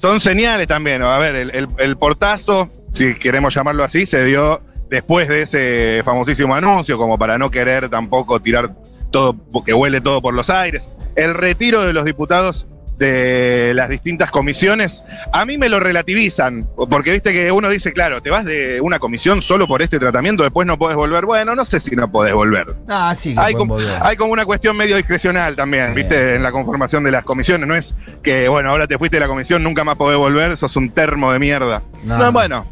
son 0.00 0.20
señales 0.20 0.68
también. 0.68 1.02
A 1.02 1.18
ver, 1.18 1.34
el, 1.36 1.50
el- 1.50 1.68
el 1.78 1.96
portazo, 1.96 2.68
si 2.92 3.14
queremos 3.16 3.54
llamarlo 3.54 3.82
así, 3.84 4.06
se 4.06 4.24
dio 4.24 4.60
después 4.88 5.28
de 5.28 5.42
ese 5.42 6.02
famosísimo 6.04 6.54
anuncio, 6.54 6.98
como 6.98 7.18
para 7.18 7.38
no 7.38 7.50
querer 7.50 7.88
tampoco 7.88 8.40
tirar 8.40 8.74
todo, 9.10 9.34
que 9.64 9.72
huele 9.74 10.00
todo 10.00 10.20
por 10.20 10.34
los 10.34 10.50
aires. 10.50 10.86
El 11.16 11.34
retiro 11.34 11.82
de 11.82 11.92
los 11.92 12.04
diputados 12.04 12.66
de 13.00 13.72
las 13.74 13.88
distintas 13.88 14.30
comisiones, 14.30 15.02
a 15.32 15.44
mí 15.46 15.56
me 15.58 15.68
lo 15.70 15.80
relativizan, 15.80 16.68
porque 16.90 17.10
viste 17.10 17.32
que 17.32 17.50
uno 17.50 17.68
dice, 17.70 17.92
claro, 17.92 18.20
te 18.22 18.28
vas 18.30 18.44
de 18.44 18.80
una 18.82 18.98
comisión 18.98 19.40
solo 19.42 19.66
por 19.66 19.80
este 19.82 19.98
tratamiento, 19.98 20.42
después 20.42 20.66
no 20.66 20.78
podés 20.78 20.96
volver. 20.98 21.24
Bueno, 21.24 21.54
no 21.56 21.64
sé 21.64 21.80
si 21.80 21.96
no 21.96 22.12
podés 22.12 22.34
volver. 22.34 22.74
Ah, 22.88 23.14
sí, 23.16 23.34
Hay 23.38 23.54
como, 23.54 23.74
volver. 23.74 23.98
hay 24.02 24.16
como 24.16 24.32
una 24.32 24.44
cuestión 24.44 24.76
medio 24.76 24.96
discrecional 24.96 25.56
también, 25.56 25.94
¿viste? 25.94 26.36
En 26.36 26.42
la 26.42 26.52
conformación 26.52 27.02
de 27.02 27.10
las 27.10 27.24
comisiones. 27.24 27.66
No 27.66 27.74
es 27.74 27.94
que, 28.22 28.48
bueno, 28.48 28.68
ahora 28.70 28.86
te 28.86 28.98
fuiste 28.98 29.16
de 29.16 29.20
la 29.22 29.28
comisión, 29.28 29.62
nunca 29.62 29.82
más 29.82 29.96
podés 29.96 30.18
volver, 30.18 30.56
sos 30.58 30.76
un 30.76 30.90
termo 30.90 31.32
de 31.32 31.38
mierda. 31.38 31.82
No, 32.04 32.18
No, 32.18 32.24
no. 32.26 32.32
bueno. 32.32 32.66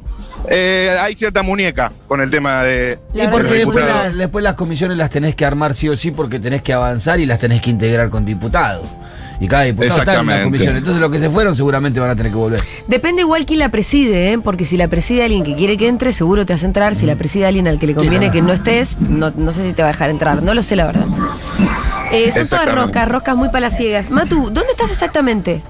eh, 0.50 0.94
hay 1.00 1.16
cierta 1.16 1.42
muñeca 1.42 1.90
con 2.06 2.20
el 2.20 2.30
tema 2.30 2.62
de. 2.62 2.98
Y 3.14 3.26
porque 3.28 3.64
la- 3.64 4.10
después 4.10 4.42
las 4.44 4.54
comisiones 4.54 4.96
las 4.98 5.08
tenés 5.10 5.34
que 5.34 5.44
armar 5.46 5.74
sí 5.74 5.88
o 5.88 5.96
sí 5.96 6.10
porque 6.10 6.38
tenés 6.38 6.60
que 6.62 6.72
avanzar 6.74 7.18
y 7.18 7.24
las 7.26 7.38
tenés 7.38 7.60
que 7.62 7.70
integrar 7.70 8.10
con 8.10 8.24
diputados. 8.26 8.84
Y 9.40 9.46
cada 9.46 9.62
diputado 9.64 10.00
está 10.00 10.14
en 10.14 10.20
una 10.20 10.32
Exactamente. 10.34 10.44
comisión. 10.44 10.76
Entonces 10.76 11.00
los 11.00 11.10
que 11.12 11.18
se 11.20 11.30
fueron 11.30 11.54
seguramente 11.56 12.00
van 12.00 12.10
a 12.10 12.16
tener 12.16 12.32
que 12.32 12.38
volver. 12.38 12.60
Depende 12.88 13.22
igual 13.22 13.46
quién 13.46 13.60
la 13.60 13.68
preside, 13.68 14.32
¿eh? 14.32 14.38
porque 14.38 14.64
si 14.64 14.76
la 14.76 14.88
preside 14.88 15.22
alguien 15.24 15.44
que 15.44 15.54
quiere 15.54 15.76
que 15.76 15.86
entre, 15.86 16.12
seguro 16.12 16.44
te 16.44 16.52
hace 16.52 16.66
entrar. 16.66 16.94
Si 16.96 17.06
la 17.06 17.14
preside 17.16 17.46
alguien 17.46 17.68
al 17.68 17.78
que 17.78 17.86
le 17.86 17.94
conviene 17.94 18.30
que 18.32 18.42
no 18.42 18.52
estés, 18.52 18.98
no, 19.00 19.30
no 19.36 19.52
sé 19.52 19.64
si 19.66 19.72
te 19.72 19.82
va 19.82 19.88
a 19.88 19.92
dejar 19.92 20.10
entrar. 20.10 20.42
No 20.42 20.54
lo 20.54 20.62
sé, 20.62 20.74
la 20.76 20.86
verdad. 20.86 21.06
Eh, 22.10 22.32
son 22.32 22.48
todas 22.48 22.74
roscas, 22.74 23.08
roscas 23.08 23.36
muy 23.36 23.48
palaciegas. 23.50 24.10
Matu, 24.10 24.44
¿dónde 24.50 24.70
estás 24.72 24.90
exactamente? 24.90 25.62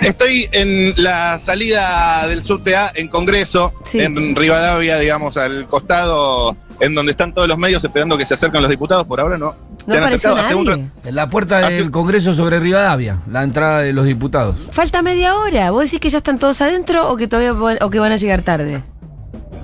Estoy 0.00 0.48
en 0.52 0.92
la 0.96 1.38
salida 1.38 2.26
del 2.26 2.42
subte 2.42 2.76
A 2.76 2.90
en 2.94 3.08
Congreso, 3.08 3.72
Sí. 3.84 4.00
en 4.00 4.34
Rivadavia, 4.36 4.98
digamos, 4.98 5.36
al 5.36 5.66
costado, 5.66 6.56
en 6.80 6.94
donde 6.94 7.12
están 7.12 7.32
todos 7.32 7.48
los 7.48 7.58
medios 7.58 7.82
esperando 7.84 8.16
que 8.16 8.24
se 8.26 8.34
acerquen 8.34 8.60
los 8.62 8.70
diputados. 8.70 9.04
Por 9.04 9.20
ahora 9.20 9.36
no. 9.38 9.54
No 9.86 9.94
apareció 9.94 10.34
nadie. 10.34 10.88
En 11.04 11.14
la 11.14 11.30
puerta 11.30 11.58
Hace- 11.66 11.74
del 11.76 11.90
Congreso 11.90 12.34
sobre 12.34 12.58
Rivadavia, 12.60 13.20
la 13.30 13.42
entrada 13.42 13.80
de 13.80 13.92
los 13.92 14.04
diputados. 14.04 14.56
Falta 14.72 15.02
media 15.02 15.36
hora. 15.36 15.70
¿Vos 15.70 15.84
decís 15.84 16.00
que 16.00 16.10
ya 16.10 16.18
están 16.18 16.38
todos 16.38 16.60
adentro 16.60 17.10
o 17.10 17.16
que 17.16 17.28
todavía 17.28 17.52
van- 17.52 17.78
o 17.80 17.90
que 17.90 17.98
van 17.98 18.12
a 18.12 18.16
llegar 18.16 18.42
tarde? 18.42 18.82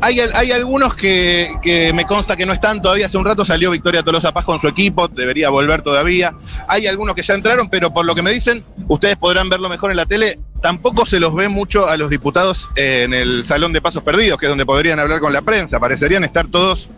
Hay, 0.04 0.18
hay 0.18 0.50
algunos 0.50 0.94
que, 0.96 1.52
que 1.62 1.92
me 1.92 2.04
consta 2.06 2.36
que 2.36 2.44
no 2.44 2.52
están 2.52 2.82
todavía. 2.82 3.06
Hace 3.06 3.18
un 3.18 3.24
rato 3.24 3.44
salió 3.44 3.70
Victoria 3.70 4.02
Tolosa 4.02 4.32
Paz 4.32 4.44
con 4.44 4.60
su 4.60 4.66
equipo, 4.66 5.06
debería 5.06 5.48
volver 5.48 5.82
todavía. 5.82 6.34
Hay 6.66 6.88
algunos 6.88 7.14
que 7.14 7.22
ya 7.22 7.34
entraron, 7.34 7.68
pero 7.70 7.92
por 7.94 8.04
lo 8.04 8.14
que 8.16 8.22
me 8.22 8.32
dicen, 8.32 8.64
ustedes 8.88 9.16
podrán 9.16 9.48
verlo 9.48 9.68
mejor 9.68 9.92
en 9.92 9.96
la 9.96 10.06
tele. 10.06 10.40
Tampoco 10.60 11.06
se 11.06 11.20
los 11.20 11.34
ve 11.36 11.48
mucho 11.48 11.88
a 11.88 11.96
los 11.96 12.10
diputados 12.10 12.68
en 12.74 13.14
el 13.14 13.44
Salón 13.44 13.72
de 13.72 13.80
Pasos 13.80 14.02
Perdidos, 14.02 14.38
que 14.40 14.46
es 14.46 14.50
donde 14.50 14.66
podrían 14.66 14.98
hablar 14.98 15.20
con 15.20 15.32
la 15.32 15.42
prensa. 15.42 15.78
Parecerían 15.78 16.24
estar 16.24 16.48
todos 16.48 16.88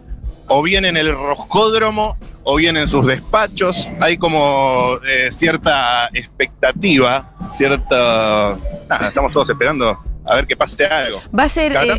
o 0.48 0.62
bien 0.62 0.86
en 0.86 0.96
el 0.96 1.12
roscódromo 1.12 2.16
o 2.44 2.56
bien 2.56 2.76
en 2.76 2.86
sus 2.86 3.06
despachos. 3.06 3.88
Hay 4.00 4.16
como 4.16 4.98
eh, 5.06 5.30
cierta 5.32 6.08
expectativa, 6.12 7.30
cierta... 7.52 8.56
Nada, 8.88 9.08
estamos 9.08 9.32
todos 9.32 9.48
esperando 9.50 9.98
a 10.24 10.34
ver 10.36 10.46
que 10.46 10.56
pase 10.56 10.86
algo. 10.86 11.20
Va 11.38 11.44
a 11.44 11.48
ser. 11.48 11.72
Eh, 11.72 11.96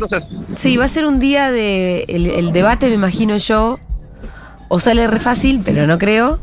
sí, 0.54 0.76
va 0.76 0.86
a 0.86 0.88
ser 0.88 1.06
un 1.06 1.20
día 1.20 1.50
de. 1.50 2.04
El, 2.08 2.26
el 2.26 2.52
debate, 2.52 2.88
me 2.88 2.94
imagino 2.94 3.36
yo. 3.36 3.78
O 4.68 4.80
sale 4.80 5.06
re 5.06 5.20
fácil, 5.20 5.62
pero 5.64 5.86
no 5.86 5.96
creo. 5.96 6.40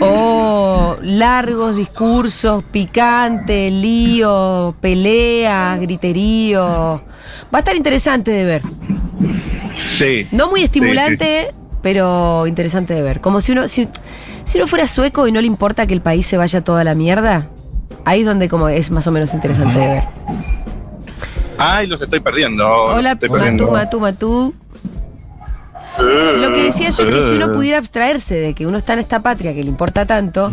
O 0.00 0.96
largos 1.02 1.76
discursos, 1.76 2.64
picante, 2.64 3.70
lío, 3.70 4.74
pelea, 4.80 5.76
griterío. 5.80 7.02
Va 7.52 7.58
a 7.58 7.58
estar 7.58 7.76
interesante 7.76 8.30
de 8.30 8.44
ver. 8.44 8.62
Sí. 9.74 10.26
No 10.32 10.50
muy 10.50 10.60
Sí, 10.60 10.64
estimulante, 10.66 11.52
pero 11.82 12.46
interesante 12.46 12.94
de 12.94 13.02
ver. 13.02 13.20
Como 13.20 13.40
si 13.40 13.52
uno, 13.52 13.68
si, 13.68 13.88
si 14.44 14.58
uno 14.58 14.66
fuera 14.66 14.86
sueco 14.86 15.26
y 15.26 15.32
no 15.32 15.40
le 15.40 15.46
importa 15.46 15.86
que 15.86 15.94
el 15.94 16.00
país 16.00 16.26
se 16.26 16.36
vaya 16.36 16.62
toda 16.62 16.84
la 16.84 16.94
mierda, 16.94 17.48
ahí 18.04 18.20
es 18.20 18.26
donde 18.26 18.48
como 18.48 18.68
es 18.68 18.90
más 18.90 19.06
o 19.06 19.12
menos 19.12 19.34
interesante 19.34 19.78
de 19.78 19.86
ver. 19.86 20.04
Ay, 21.58 21.86
los 21.86 22.00
estoy 22.00 22.20
perdiendo. 22.20 22.66
Hola, 22.66 23.12
estoy 23.12 23.28
Matú, 23.28 23.40
perdiendo. 23.40 23.70
Matú, 23.70 24.00
Matú. 24.00 24.54
Lo 25.98 26.54
que 26.54 26.64
decía 26.64 26.88
yo 26.90 27.02
es 27.08 27.14
que 27.14 27.22
si 27.22 27.34
uno 27.36 27.52
pudiera 27.52 27.78
abstraerse 27.78 28.34
de 28.36 28.54
que 28.54 28.66
uno 28.66 28.78
está 28.78 28.94
en 28.94 29.00
esta 29.00 29.20
patria 29.20 29.52
que 29.54 29.62
le 29.62 29.68
importa 29.68 30.06
tanto, 30.06 30.50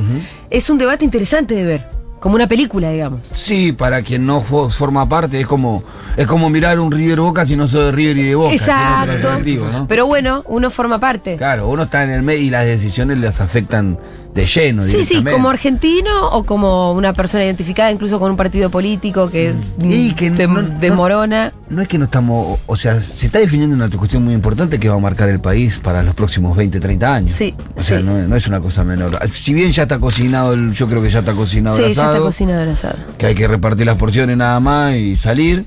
es 0.50 0.70
un 0.70 0.78
debate 0.78 1.06
interesante 1.06 1.56
de 1.56 1.64
ver. 1.64 1.97
Como 2.20 2.36
una 2.36 2.48
película, 2.48 2.90
digamos. 2.92 3.28
Sí, 3.34 3.72
para 3.72 4.02
quien 4.02 4.26
no 4.26 4.44
fo- 4.44 4.72
forma 4.72 5.08
parte, 5.08 5.40
es 5.40 5.46
como, 5.48 5.84
es 6.18 6.26
como 6.26 6.50
mirar 6.50 6.80
un 6.80 6.92
River 6.92 7.20
Boca 7.22 7.46
si 7.46 7.56
no 7.56 7.68
sos 7.68 7.86
de 7.86 7.92
River 7.92 8.18
y 8.18 8.24
de 8.24 8.36
Boca. 8.36 8.54
Exacto. 8.54 9.40
¿no? 9.72 9.88
Pero 9.88 10.08
bueno, 10.08 10.44
uno 10.48 10.72
forma 10.72 11.00
parte. 11.00 11.36
Claro, 11.38 11.68
uno 11.70 11.84
está 11.84 12.04
en 12.04 12.10
el 12.10 12.24
medio 12.24 12.42
y 12.44 12.50
las 12.50 12.66
decisiones 12.66 13.20
las 13.20 13.40
afectan 13.40 14.00
de 14.38 14.46
lleno. 14.46 14.84
Sí, 14.84 15.04
sí, 15.04 15.24
como 15.24 15.50
argentino 15.50 16.30
o 16.32 16.44
como 16.44 16.94
una 16.94 17.12
persona 17.12 17.44
identificada 17.44 17.92
incluso 17.92 18.20
con 18.20 18.32
un 18.32 18.38
partido 18.38 18.70
político 18.70 19.30
que, 19.30 19.54
Y 19.84 20.14
que 20.14 20.30
de, 20.32 20.48
no- 20.48 20.62
de 20.62 20.90
no- 20.90 20.96
morona. 20.96 21.54
No 21.70 21.82
es 21.82 21.88
que 21.90 21.98
no 21.98 22.06
estamos, 22.06 22.60
o 22.66 22.76
sea, 22.78 23.02
se 23.02 23.26
está 23.26 23.40
definiendo 23.40 23.76
una 23.76 23.90
cuestión 23.90 24.24
muy 24.24 24.34
importante 24.34 24.80
que 24.80 24.88
va 24.88 24.96
a 24.96 25.00
marcar 25.00 25.28
el 25.28 25.42
país 25.42 25.80
para 25.80 26.02
los 26.04 26.16
próximos 26.16 26.56
20, 26.56 26.80
30 26.80 27.14
años. 27.16 27.32
Sí, 27.32 27.54
O 27.76 27.80
sea, 27.82 27.98
sí. 28.00 28.04
no, 28.06 28.18
no 28.28 28.36
es 28.38 28.48
una 28.48 28.62
cosa 28.62 28.84
menor. 28.86 29.20
Si 29.34 29.54
bien 29.54 29.72
ya 29.72 29.82
está 29.84 30.00
cocinado, 30.00 30.54
el, 30.54 30.72
yo 30.74 30.88
creo 30.88 31.02
que 31.02 31.10
ya 31.10 31.20
está 31.20 31.34
cocinado 31.34 31.76
Sí, 31.76 31.82
el 31.82 31.88
ya 31.90 31.92
está 31.92 32.10
asado, 32.12 32.24
cocinado 32.26 32.62
el 32.64 32.70
asado. 32.70 32.96
que 33.18 33.26
hay 33.26 33.36
que 33.36 33.48
repartir 33.48 33.86
las 33.86 33.98
porciones 33.98 34.38
nada 34.38 34.60
más 34.62 34.96
y 34.96 35.18
salir, 35.18 35.66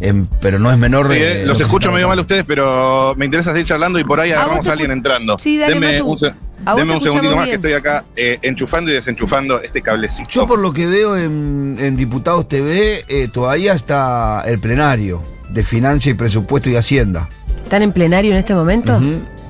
em, 0.00 0.26
pero 0.40 0.58
no 0.58 0.72
es 0.72 0.78
menor. 0.78 1.12
Sí, 1.12 1.18
eh, 1.18 1.42
eh, 1.42 1.46
lo 1.46 1.52
los 1.52 1.60
escucho 1.62 1.92
medio 1.92 2.08
mal 2.08 2.18
ustedes, 2.18 2.44
pero 2.44 3.14
me 3.16 3.24
interesa 3.26 3.52
seguir 3.52 3.66
charlando 3.66 3.98
y 4.00 4.04
por 4.04 4.18
ahí 4.20 4.30
A 4.32 4.34
vos 4.36 4.40
agarramos 4.42 4.64
te 4.64 4.70
a 4.70 4.72
alguien 4.72 4.90
entrando. 4.90 5.36
Sí, 5.38 5.58
dale, 5.58 5.74
Denme 5.74 5.92
Matu. 6.00 6.10
un, 6.12 6.32
te 6.64 6.82
un 6.82 7.00
segundito 7.00 7.36
más 7.36 7.46
que 7.46 7.54
estoy 7.54 7.72
acá 7.72 8.04
eh, 8.16 8.38
enchufando 8.42 8.90
y 8.90 8.94
desenchufando 8.94 9.60
este 9.60 9.82
cablecito. 9.82 10.28
Yo 10.30 10.46
por 10.46 10.58
lo 10.58 10.72
que 10.72 10.86
veo 10.86 11.16
en, 11.16 11.76
en 11.78 11.96
Diputados 11.96 12.48
TV, 12.48 13.04
eh, 13.08 13.28
todavía 13.32 13.74
está 13.74 14.42
el 14.46 14.58
plenario 14.58 15.22
de 15.50 15.62
Financia 15.62 16.10
y 16.10 16.14
Presupuesto 16.14 16.70
y 16.70 16.76
Hacienda. 16.76 17.28
¿Están 17.62 17.82
en 17.82 17.92
plenario 17.92 18.32
en 18.32 18.38
este 18.38 18.54
momento? 18.54 19.00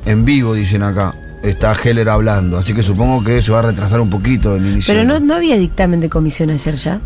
En 0.05 0.25
vivo, 0.25 0.55
dicen 0.55 0.83
acá. 0.83 1.15
Está 1.43 1.75
Heller 1.75 2.09
hablando, 2.09 2.57
así 2.57 2.75
que 2.75 2.83
supongo 2.83 3.23
que 3.23 3.41
se 3.41 3.53
va 3.53 3.61
a 3.61 3.63
retrasar 3.63 4.01
un 4.01 4.11
poquito 4.11 4.57
el 4.57 4.67
inicio. 4.67 4.93
Pero 4.93 5.05
no, 5.05 5.21
no 5.21 5.35
había 5.35 5.57
dictamen 5.57 6.01
de 6.01 6.09
comisión 6.09 6.51
ayer 6.51 6.75
ya. 6.75 7.01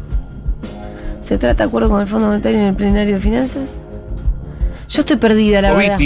¿Se 1.21 1.37
trata 1.37 1.65
de 1.65 1.69
acuerdo 1.69 1.91
con 1.91 2.01
el 2.01 2.07
Fondo 2.07 2.29
Monetario 2.29 2.59
en 2.59 2.67
el 2.67 2.75
plenario 2.75 3.15
de 3.15 3.21
finanzas? 3.21 3.79
Yo 4.89 5.01
estoy 5.01 5.17
perdida, 5.17 5.61
la 5.61 5.75
verdad. 5.75 5.99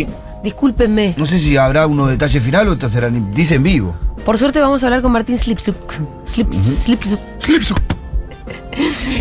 Discúlpenme. 0.44 1.14
No 1.16 1.24
sé 1.26 1.38
si 1.38 1.57
habrá 1.57 1.87
unos 1.87 2.11
detalles 2.11 2.42
finales 2.42 2.72
o 2.72 2.76
te 2.78 2.88
serán, 2.90 3.33
dice 3.33 3.54
en 3.57 3.62
vivo. 3.62 3.96
Por 4.26 4.38
suerte 4.38 4.61
vamos 4.61 4.83
a 4.83 4.87
hablar 4.87 5.00
con 5.02 5.11
Martín 5.11 5.38
Slipsuk. 5.38 5.74
Slip, 6.24 6.52
Slipsuk. 6.54 7.18
Slipsuk. 7.38 7.80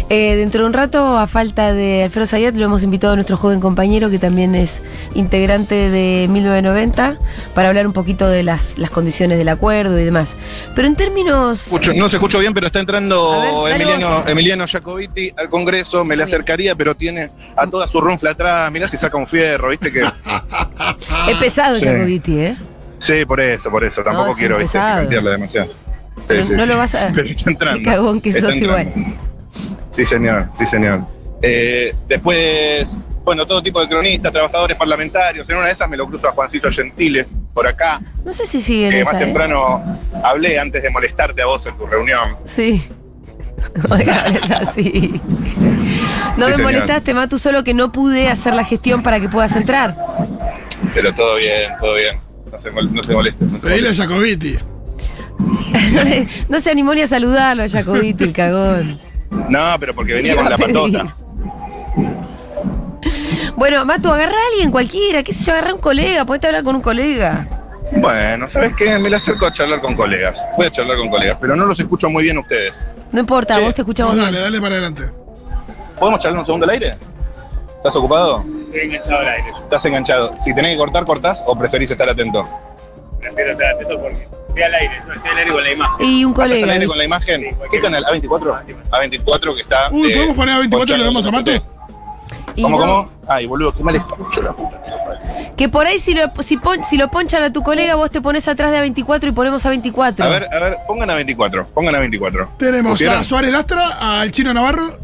Eh, 0.10 0.36
dentro 0.36 0.62
de 0.64 0.68
un 0.68 0.74
rato, 0.74 1.18
a 1.18 1.28
falta 1.28 1.72
de 1.74 2.04
Alfredo 2.04 2.26
Sayat, 2.26 2.56
lo 2.56 2.66
hemos 2.66 2.84
invitado 2.84 3.14
a 3.14 3.16
nuestro 3.16 3.38
joven 3.38 3.60
compañero, 3.62 4.10
que 4.10 4.20
también 4.20 4.54
es 4.56 4.82
integrante 5.14 5.76
de 5.92 6.28
1990, 6.30 7.18
para 7.54 7.70
hablar 7.70 7.86
un 7.88 7.94
poquito 7.94 8.28
de 8.28 8.44
las, 8.44 8.78
las 8.80 8.90
condiciones 8.90 9.38
del 9.38 9.48
acuerdo 9.50 9.98
y 10.00 10.04
demás. 10.04 10.36
Pero 10.76 10.88
en 10.88 10.96
términos... 10.96 11.68
Escucho- 11.72 11.94
no 11.96 12.10
se 12.10 12.18
escucho 12.18 12.40
bien, 12.40 12.54
pero 12.54 12.68
está 12.68 12.80
entrando 12.80 13.64
ver, 13.66 13.76
Emiliano. 13.82 14.28
Emiliano 14.28 14.66
Jacobiti 14.68 15.32
al 15.38 15.50
Congreso. 15.50 16.04
Me 16.04 16.16
le 16.18 16.24
acercaría, 16.24 16.76
pero 16.76 16.96
tiene 16.96 17.30
a 17.56 17.68
toda 17.68 17.88
su 17.88 18.02
ronfla 18.02 18.32
atrás. 18.32 18.72
Mirá 18.72 18.90
si 18.90 18.98
saca 18.98 19.18
un 19.18 19.28
fierro, 19.28 19.70
¿viste? 19.70 19.92
que 19.94 20.02
Es 21.30 21.38
pesado, 21.38 21.80
Sí. 21.80 21.86
Jacobiti, 21.86 22.40
¿eh? 22.40 22.58
Sí, 23.00 23.26
por 23.26 23.40
eso, 23.42 23.70
por 23.70 23.84
eso. 23.84 24.04
Tampoco 24.04 24.34
quiero 24.36 24.58
picantearle 24.58 25.32
demasiado. 25.32 25.68
Sí, 25.68 25.74
Pero 26.28 26.46
sí, 26.46 26.54
no 26.54 26.64
sí. 26.64 26.70
lo 26.70 26.78
vas 26.78 26.96
a- 26.96 27.12
Pero 27.14 27.28
está 27.28 27.50
entrando. 27.52 27.80
Qué 27.80 27.84
cagón 27.86 28.22
que 28.22 28.32
sos 28.34 28.56
igual. 28.56 28.88
Sí, 29.92 30.06
señor, 30.06 30.50
sí, 30.54 30.66
señor. 30.66 31.02
Eh, 31.42 31.94
después, 32.08 32.96
bueno, 33.24 33.46
todo 33.46 33.62
tipo 33.62 33.82
de 33.82 33.90
cronistas, 33.90 34.32
trabajadores 34.32 34.78
parlamentarios. 34.78 35.48
En 35.50 35.58
una 35.58 35.66
de 35.68 35.74
esas 35.74 35.90
me 35.90 35.98
lo 35.98 36.08
cruzo 36.08 36.28
a 36.28 36.32
Juancito 36.32 36.72
Gentile, 36.72 37.28
por 37.54 37.68
acá. 37.68 38.02
No 38.24 38.32
sé 38.32 38.46
si 38.46 38.62
sigue 38.62 38.90
que 38.90 39.04
más 39.04 39.14
¿eh? 39.16 39.18
temprano 39.20 39.84
hablé 40.24 40.58
antes 40.58 40.82
de 40.84 40.90
molestarte 40.90 41.42
a 41.42 41.46
vos 41.46 41.66
en 41.66 41.78
tu 41.78 41.86
reunión. 41.86 42.38
Sí. 42.46 42.88
Oiga, 43.90 44.26
es 44.28 44.52
así. 44.52 45.20
No 46.38 46.46
Sí, 46.46 46.52
me 46.52 46.56
señor. 46.56 46.62
molestaste, 46.72 47.14
Matu, 47.14 47.38
solo 47.40 47.64
que 47.64 47.74
no 47.74 47.92
pude 47.92 48.28
hacer 48.30 48.54
la 48.56 48.64
gestión 48.64 49.04
para 49.04 49.20
que 49.20 49.30
puedas 49.30 49.56
entrar. 49.56 49.96
Pero 50.94 51.14
todo 51.14 51.36
bien, 51.38 51.72
todo 51.80 51.96
bien. 51.96 52.18
No 52.52 52.60
se, 52.60 52.72
mol- 52.72 52.92
no 52.92 53.04
se 53.04 53.14
moleste. 53.14 53.46
No 53.46 53.60
Pedile 53.60 53.90
a. 53.90 53.94
Jacobiti. 53.94 54.58
no, 55.40 56.04
le- 56.04 56.28
no 56.50 56.60
se 56.60 56.72
animó 56.72 56.94
ni 56.94 57.02
a 57.02 57.08
saludarlo, 57.08 57.64
Jacobiti, 57.70 58.24
el 58.24 58.34
cagón. 58.34 59.00
No, 59.50 59.76
pero 59.80 59.94
porque 59.96 60.14
venía 60.14 60.36
con 60.36 60.50
la 60.50 60.56
a 60.56 60.58
pedir. 60.58 60.74
patota. 60.76 61.16
Bueno, 63.56 63.86
Matu, 63.86 64.10
agarra 64.10 64.34
a 64.34 64.48
alguien, 64.52 64.72
cualquiera, 64.72 65.24
qué 65.24 65.34
sé 65.34 65.46
yo, 65.46 65.52
agarra 65.54 65.72
a 65.72 65.74
un 65.76 65.82
colega, 65.82 66.26
podés 66.26 66.44
hablar 66.46 66.64
con 66.64 66.76
un 66.76 66.82
colega. 66.82 67.48
Bueno, 67.98 68.48
¿sabes 68.48 68.74
qué? 68.76 68.98
Me 68.98 69.10
le 69.10 69.18
acerco 69.18 69.46
a 69.46 69.52
charlar 69.54 69.82
con 69.82 69.96
colegas. 69.96 70.44
Voy 70.58 70.66
a 70.68 70.72
charlar 70.72 70.98
con 70.98 71.10
colegas, 71.10 71.38
pero 71.40 71.56
no 71.56 71.66
los 71.66 71.80
escucho 71.80 72.10
muy 72.10 72.24
bien 72.24 72.38
ustedes. 72.38 72.86
No 73.12 73.20
importa, 73.20 73.56
Che, 73.56 73.62
vos 73.62 73.76
te 73.76 73.82
escuchamos 73.82 74.16
Vos 74.16 74.24
dale, 74.24 74.40
dale 74.40 74.60
para 74.60 74.76
adelante. 74.76 75.04
¿Podemos 76.04 76.20
charlar 76.20 76.40
un 76.42 76.46
segundo 76.46 76.66
al 76.66 76.70
aire? 76.72 76.98
¿Estás 77.78 77.96
ocupado? 77.96 78.44
Estoy 78.66 78.82
enganchado 78.82 79.20
al 79.20 79.28
aire. 79.30 79.50
¿Estás 79.52 79.86
enganchado? 79.86 80.36
Si 80.42 80.54
tenés 80.54 80.74
que 80.74 80.78
cortar, 80.78 81.06
cortás 81.06 81.44
o 81.48 81.58
preferís 81.58 81.90
estar 81.92 82.10
atento. 82.10 82.46
Prefiero 83.22 83.52
estar 83.54 83.68
atento 83.76 84.02
porque 84.02 84.28
estoy 84.50 84.64
al 84.64 84.74
aire. 84.76 85.02
No 85.08 85.14
estoy 85.14 85.32
al 85.32 85.38
aire 85.38 85.52
con 85.54 85.64
la 85.64 85.72
imagen. 85.72 85.96
Y 86.06 86.26
un 86.26 86.32
¿Estás 86.34 86.44
al 86.44 86.52
colega. 86.52 86.74
aire 86.74 86.88
con 86.88 86.98
la 86.98 87.04
imagen? 87.06 87.40
Sí, 87.40 87.48
¿Qué 87.72 87.80
canal? 87.80 88.04
¿A24? 88.04 88.64
A24 88.92 89.56
que 89.56 89.62
está. 89.62 89.90
Uy, 89.92 90.12
eh, 90.12 90.14
¿podemos 90.16 90.36
poner 90.36 90.56
a 90.56 90.60
24 90.60 90.96
y 90.96 91.00
lo 91.00 91.06
vemos 91.06 91.26
a 91.26 91.32
Mato? 91.32 91.52
Y 92.56 92.62
¿Cómo, 92.64 92.80
no- 92.80 92.86
cómo? 92.86 93.10
Ay, 93.26 93.46
boludo, 93.46 93.74
qué 93.74 93.82
mal 93.86 93.96
escucho 93.96 94.42
la 94.42 94.52
puta. 94.52 94.82
Que 95.56 95.70
por 95.70 95.88
ahí 95.88 96.00
si 96.00 96.14
lo, 96.14 96.30
si, 96.42 96.58
pon- 96.58 96.84
si 96.84 96.98
lo 96.98 97.08
ponchan 97.10 97.44
a 97.44 97.54
tu 97.54 97.64
colega, 97.64 97.96
vos 97.96 98.12
te 98.12 98.20
pones 98.20 98.46
atrás 98.50 98.72
de 98.72 98.80
A24 98.94 99.30
y 99.30 99.32
ponemos 99.32 99.66
A24. 99.66 100.20
A 100.22 100.28
ver, 100.28 100.48
a 100.54 100.60
ver, 100.60 100.78
pongan 100.86 101.10
a 101.12 101.16
24, 101.16 101.66
pongan 101.68 101.96
a 101.96 102.00
24. 102.00 102.50
Tenemos 102.58 102.92
¿Pusieron? 102.94 103.16
a 103.20 103.24
Suárez 103.24 103.54
Lastra, 103.54 104.20
al 104.20 104.32
Chino 104.32 104.54
Navarro. 104.54 105.00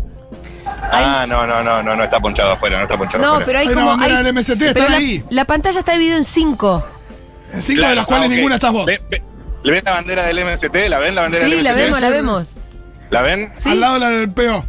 Ah, 0.92 1.26
no, 1.28 1.46
no, 1.46 1.64
no, 1.64 1.84
no, 1.84 1.96
no 1.96 2.04
está 2.04 2.20
ponchado 2.20 2.52
afuera, 2.52 2.78
no 2.78 2.84
está 2.84 2.98
ponchado 2.98 3.24
No, 3.24 3.30
afuera. 3.32 3.46
pero 3.46 3.60
hay 3.60 3.68
Hay 3.68 3.74
una 3.74 3.82
como. 3.82 3.92
bandera 3.92 4.18
hay- 4.18 4.24
del 4.24 4.34
MST, 4.34 4.58
pero 4.60 4.70
están 4.72 4.92
la, 4.92 4.98
ahí. 4.98 5.24
la 5.30 5.46
pantalla 5.46 5.80
está 5.80 5.92
dividida 5.94 6.16
en 6.18 6.24
cinco. 6.24 6.86
Cinco 7.60 7.78
Claro, 7.80 7.90
de 7.90 7.96
las 7.96 8.06
cuales 8.06 8.24
ah, 8.26 8.28
ok. 8.28 8.36
ninguna 8.36 8.56
estás 8.56 8.72
vos. 8.74 8.86
Ve- 8.86 9.02
ve- 9.10 9.24
¿Le 9.64 9.72
ven 9.74 9.82
la 9.84 9.92
bandera 9.92 10.24
del 10.26 10.40
MST? 10.40 10.90
¿La 10.90 11.00
ven 11.00 11.16
la 11.16 11.22
bandera 11.24 11.46
Sí, 11.46 11.52
del 11.52 11.64
la 11.64 11.72
MST? 11.72 11.84
vemos, 11.86 12.02
la 12.02 12.10
vemos. 12.10 12.54
¿La 13.10 13.22
ven? 13.22 13.52
Sí. 13.56 13.70
Al 13.72 13.80
lado 13.80 13.94
de 13.96 14.00
la 14.00 14.10
del 14.10 14.32
PO. 14.32 14.66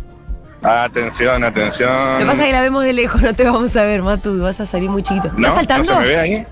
Atención, 0.63 1.45
atención. 1.45 1.91
Lo 2.15 2.19
que 2.19 2.25
pasa 2.27 2.43
es 2.43 2.47
que 2.49 2.53
la 2.53 2.61
vemos 2.61 2.85
de 2.85 2.93
lejos, 2.93 3.23
no 3.23 3.33
te 3.35 3.45
vamos 3.45 3.75
a 3.77 3.83
ver, 3.85 4.03
Matu, 4.03 4.41
vas 4.43 4.61
a 4.61 4.67
salir 4.67 4.91
muy 4.91 5.03
chiquito. 5.03 5.29
¿No? 5.33 5.39
¿Estás 5.39 5.55
saltando? 5.55 5.93
¿No 5.95 6.01
se 6.01 6.07
me 6.07 6.09
ve 6.13 6.19
ahí? 6.21 6.47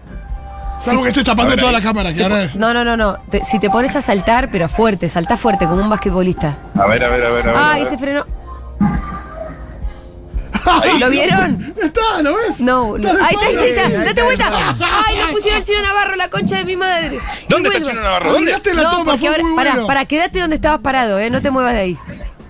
Salvo 0.81 1.03
que 1.03 1.09
estoy 1.09 1.25
tapando 1.25 1.53
A 1.53 1.57
ver 1.57 1.59
toda 1.59 1.71
ahí. 1.73 1.77
la 1.79 1.83
cámara, 1.83 2.15
que 2.15 2.23
ahora 2.23 2.43
es. 2.45 2.55
No, 2.57 2.73
no, 2.73 2.85
no, 2.85 2.97
no. 2.97 3.19
Te- 3.31 3.43
si 3.45 3.59
te 3.59 3.69
pones 3.69 3.97
a 3.97 4.01
saltar, 4.01 4.49
pero 4.51 4.69
fuerte, 4.69 5.09
salta 5.09 5.37
fuerte, 5.37 5.67
como 5.67 5.83
un 5.83 5.91
basquetbolista. 5.91 6.57
A 6.77 6.87
ver, 6.87 7.03
a 7.05 7.09
ver, 7.09 7.25
a 7.25 7.31
ver, 7.31 7.49
a 7.49 7.53
ver. 7.53 7.57
Ah, 7.57 7.73
a 7.75 7.79
ver. 7.79 7.87
se 7.87 7.99
frenó. 7.99 8.25
¿Lo 10.99 11.11
vieron? 11.11 11.75
Está, 11.83 12.23
¿lo 12.23 12.37
ves? 12.37 12.61
No, 12.61 12.97
lo- 12.99 13.09
ahí 13.11 13.35
está, 13.35 13.47
ahí 13.47 13.55
está, 13.55 13.63
ahí 13.63 13.71
está. 13.71 13.87
ahí 14.01 14.05
Date 14.07 14.23
vuelta. 14.23 14.53
Ay, 15.07 15.19
lo 15.19 15.33
pusieron 15.33 15.63
Chino 15.63 15.83
Navarro, 15.83 16.17
la 16.17 16.29
concha 16.31 16.57
de 16.59 16.65
mi 16.65 16.77
madre. 16.77 17.19
¿Dónde 17.49 17.69
está. 17.71 17.83
Chino 17.91 18.01
Navarro? 18.03 18.33
¿Dónde? 18.33 18.53
La 18.53 18.59
No, 18.83 18.91
toma, 18.91 19.05
porque 19.05 19.19
fue 19.19 19.29
ahora, 19.29 19.43
muy 19.45 19.57
pará, 19.57 19.71
bueno. 19.73 19.87
pará, 19.87 20.05
quédate 20.05 20.41
donde 20.41 20.57
estabas 20.57 20.81
parado, 20.81 21.19
eh, 21.19 21.31
no 21.31 21.41
te 21.43 21.51
muevas 21.51 21.73
de 21.75 21.79
ahí. 21.81 21.99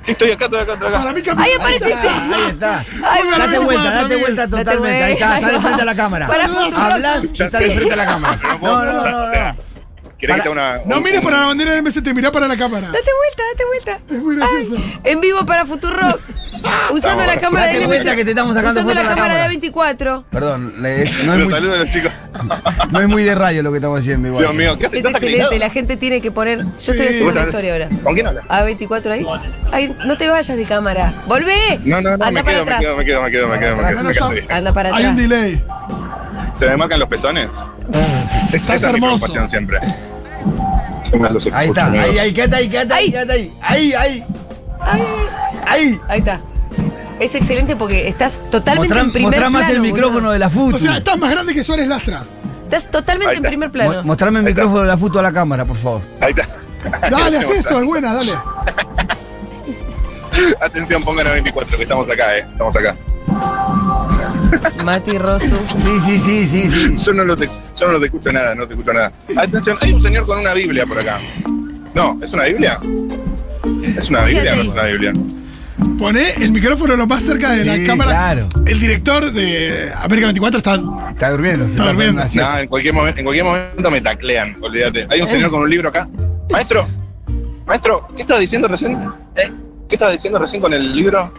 Sí, 0.00 0.12
estoy 0.12 0.30
acá, 0.30 0.44
estoy 0.46 0.60
acá, 0.60 0.72
estoy 0.74 0.88
acá. 0.88 0.98
Para 0.98 1.12
mí. 1.12 1.22
Ahí 1.36 1.52
apareciste. 1.52 2.08
Ahí 2.08 2.50
está. 2.50 2.78
Ay, 3.04 3.22
Date 3.30 3.58
vuelta, 3.58 3.82
24 3.84 4.02
date 4.02 4.16
vuelta 4.16 4.48
totalmente. 4.48 5.02
Ahí 5.04 5.12
está, 5.12 5.38
está 5.38 5.50
de 5.52 5.60
frente 5.60 5.82
a 5.82 5.84
la 5.84 5.94
cámara. 5.96 6.26
Para. 6.26 6.44
Hablas 6.44 7.24
y 7.24 7.42
está 7.42 7.58
de 7.58 7.70
frente 7.70 7.92
a 7.92 7.96
la 7.96 8.06
cámara. 8.06 8.38
No, 8.62 8.84
no, 8.84 8.92
no, 8.92 9.26
no. 9.26 9.56
¿Querés 10.18 10.36
que 10.36 10.42
te 10.42 10.48
una. 10.48 10.80
No 10.84 10.96
un- 10.96 11.02
mires 11.04 11.20
para 11.20 11.38
la 11.40 11.46
bandera 11.46 11.72
del 11.72 11.82
MST, 11.84 12.12
mirá 12.12 12.32
para 12.32 12.48
la 12.48 12.56
cámara. 12.56 12.88
Date 12.88 13.10
vuelta, 13.18 13.42
date 13.52 13.64
vuelta. 13.66 13.98
Es 14.12 14.20
muy 14.22 14.36
gracioso. 14.36 14.74
Ay, 14.76 15.00
en 15.04 15.20
vivo 15.20 15.46
para 15.46 15.64
Futurock. 15.64 16.20
Usando 16.90 17.24
la 17.26 17.36
cámara 17.38 17.66
de 17.66 17.86
vuelta 17.86 18.16
que 18.16 18.24
te 18.24 18.30
estamos 18.30 18.54
sacando 18.54 18.80
Usando 18.80 18.94
la 18.94 19.02
la 19.02 19.08
cámara 19.14 19.42
de 19.42 19.48
24. 19.48 20.24
Perdón, 20.30 20.74
le- 20.82 21.04
no, 21.24 21.32
es 21.34 21.38
Los 21.38 21.38
muy, 21.44 21.50
saludos 21.52 21.76
a 21.76 21.80
los 21.80 21.90
chicos. 21.90 22.12
no 22.90 23.00
es 23.00 23.08
muy 23.08 23.22
de 23.24 23.34
radio 23.34 23.62
lo 23.62 23.70
que 23.70 23.78
estamos 23.78 24.00
haciendo 24.00 24.28
igual. 24.28 24.44
Dios 24.44 24.54
mío, 24.54 24.78
¿qué 24.78 24.86
haces? 24.86 24.98
Es 25.00 25.04
¿Estás 25.04 25.14
excelente, 25.14 25.44
acreditado? 25.44 25.68
la 25.68 25.70
gente 25.72 25.96
tiene 25.96 26.20
que 26.20 26.30
poner. 26.30 26.58
Yo 26.58 26.64
Sí. 26.78 26.90
estoy 26.92 27.06
haciendo 27.08 27.24
¿Vos 27.26 27.32
una 27.34 27.42
historia 27.44 27.72
ahora. 27.72 27.88
¿Con 28.02 28.14
quién 28.14 28.26
hablas? 28.26 28.44
A 28.48 28.62
24 28.62 29.12
ahí. 29.12 29.26
Ay, 29.72 29.94
no 30.06 30.16
te 30.16 30.28
vayas 30.28 30.56
de 30.56 30.64
cámara. 30.64 31.12
¡Volvé! 31.26 31.78
No, 31.84 32.00
no, 32.00 32.16
no, 32.16 32.24
Anda 32.24 32.30
me 32.30 32.44
para 32.44 32.52
quedo, 32.56 32.64
me 32.64 32.72
atrás. 32.72 32.80
quedo, 32.80 32.96
me 32.96 33.04
quedo, 33.04 33.22
me 33.22 33.30
quedo, 33.30 33.48
me 33.48 33.58
quedo, 33.58 33.76
me 33.76 34.12
quedo. 34.14 34.28
me 34.30 34.34
quedo. 34.40 34.54
Anda 34.54 34.72
para 34.72 34.88
Hay 34.94 35.04
un 35.04 35.10
atrás. 35.12 35.28
delay. 35.28 35.64
¿Se 36.54 36.66
me 36.66 36.76
marcan 36.76 36.98
los 37.00 37.08
pezones? 37.08 37.48
Es- 38.48 38.54
Estás 38.54 38.76
esa 38.76 38.86
es 38.88 38.92
mi 38.94 38.98
hermoso. 39.04 39.24
preocupación 39.26 39.48
siempre. 39.48 39.78
Ahí 41.52 41.68
está, 41.68 41.90
ahí, 41.90 42.18
ahí, 42.18 42.32
quédate 42.32 42.56
ahí, 42.56 42.68
quédate 42.68 42.94
ahí, 42.94 43.04
Ahí. 43.04 43.10
quédate 43.12 43.32
ahí. 43.32 43.52
Ahí, 43.62 43.94
ahí. 43.94 44.24
Ahí. 44.80 45.02
Ahí 45.68 46.00
está. 46.18 46.40
Es 47.20 47.34
excelente 47.34 47.74
porque 47.76 48.08
estás 48.08 48.40
totalmente 48.50 48.88
Mostrá, 48.94 49.00
en 49.00 49.12
primer 49.12 49.30
mostrá 49.30 49.50
más 49.50 49.62
plano. 49.64 49.74
el 49.74 49.80
micrófono 49.82 50.14
boludo. 50.14 50.32
de 50.32 50.38
la 50.38 50.50
foto. 50.50 50.76
O 50.76 50.78
sea, 50.78 50.96
estás 50.98 51.18
más 51.18 51.30
grande 51.30 51.52
que 51.52 51.64
Suárez 51.64 51.88
Lastra. 51.88 52.24
Estás 52.64 52.90
totalmente 52.90 53.30
Ahí 53.32 53.36
en 53.38 53.42
primer 53.42 53.68
Mo- 53.68 53.72
plano. 53.72 54.02
Mostrame 54.04 54.38
el 54.40 54.44
micrófono 54.44 54.80
de 54.82 54.86
la 54.86 54.96
foto 54.98 55.18
a 55.18 55.22
la 55.22 55.32
cámara, 55.32 55.64
por 55.64 55.76
favor. 55.76 56.02
Ahí 56.20 56.32
está. 56.36 56.46
Dale, 57.10 57.38
haz 57.38 57.50
eso, 57.50 57.80
es 57.80 57.86
buena, 57.86 58.14
dale. 58.14 58.32
Atención, 60.60 61.02
pongan 61.02 61.26
a 61.26 61.30
24, 61.32 61.76
que 61.76 61.82
estamos 61.82 62.08
acá, 62.08 62.36
eh. 62.38 62.46
Estamos 62.52 62.76
acá. 62.76 62.96
Mati 64.84 65.18
Rosu. 65.18 65.56
Sí, 65.76 66.00
sí, 66.06 66.18
sí, 66.18 66.46
sí, 66.46 66.70
sí. 66.70 66.96
Yo 67.04 67.12
no 67.12 67.24
los, 67.24 67.38
yo 67.40 67.86
no 67.86 67.92
los 67.94 68.04
escucho 68.04 68.30
nada, 68.32 68.54
no 68.54 68.60
los 68.62 68.70
escucho 68.70 68.92
nada. 68.92 69.12
Atención, 69.36 69.76
hay 69.80 69.92
un 69.92 70.02
señor 70.02 70.24
con 70.26 70.38
una 70.38 70.54
Biblia 70.54 70.86
por 70.86 70.98
acá. 71.00 71.18
No, 71.94 72.16
¿es 72.22 72.32
una 72.32 72.44
Biblia? 72.44 72.78
¿Es 73.96 74.08
una 74.08 74.22
Biblia 74.24 74.52
o 74.52 74.56
no 74.56 74.62
es 74.62 74.68
una 74.68 74.82
Biblia? 74.84 75.12
Poné 75.98 76.32
el 76.34 76.50
micrófono 76.52 76.96
lo 76.96 77.06
más 77.06 77.22
cerca 77.24 77.50
de 77.52 77.62
Sí, 77.64 77.80
la 77.80 77.86
cámara. 77.86 78.10
claro. 78.10 78.48
El 78.66 78.78
director 78.78 79.32
de 79.32 79.90
América 79.96 80.26
24 80.28 80.58
está. 80.58 80.74
Está 81.10 81.30
durmiendo. 81.30 81.66
Está 81.66 81.86
durmiendo. 81.88 82.22
No, 82.34 82.58
en 82.58 82.68
cualquier, 82.68 82.94
momento, 82.94 83.18
en 83.20 83.24
cualquier 83.24 83.44
momento 83.44 83.90
me 83.90 84.00
taclean, 84.00 84.56
olvídate. 84.60 85.06
Hay 85.10 85.20
un 85.20 85.28
señor 85.28 85.50
con 85.50 85.62
un 85.62 85.70
libro 85.70 85.88
acá. 85.88 86.08
Maestro, 86.50 86.86
maestro, 87.66 88.08
¿qué 88.14 88.22
estaba 88.22 88.38
diciendo 88.40 88.68
recién? 88.68 88.96
¿Qué 89.34 89.94
estaba 89.96 90.12
diciendo 90.12 90.38
recién 90.38 90.62
con 90.62 90.72
el 90.72 90.94
libro? 90.94 91.32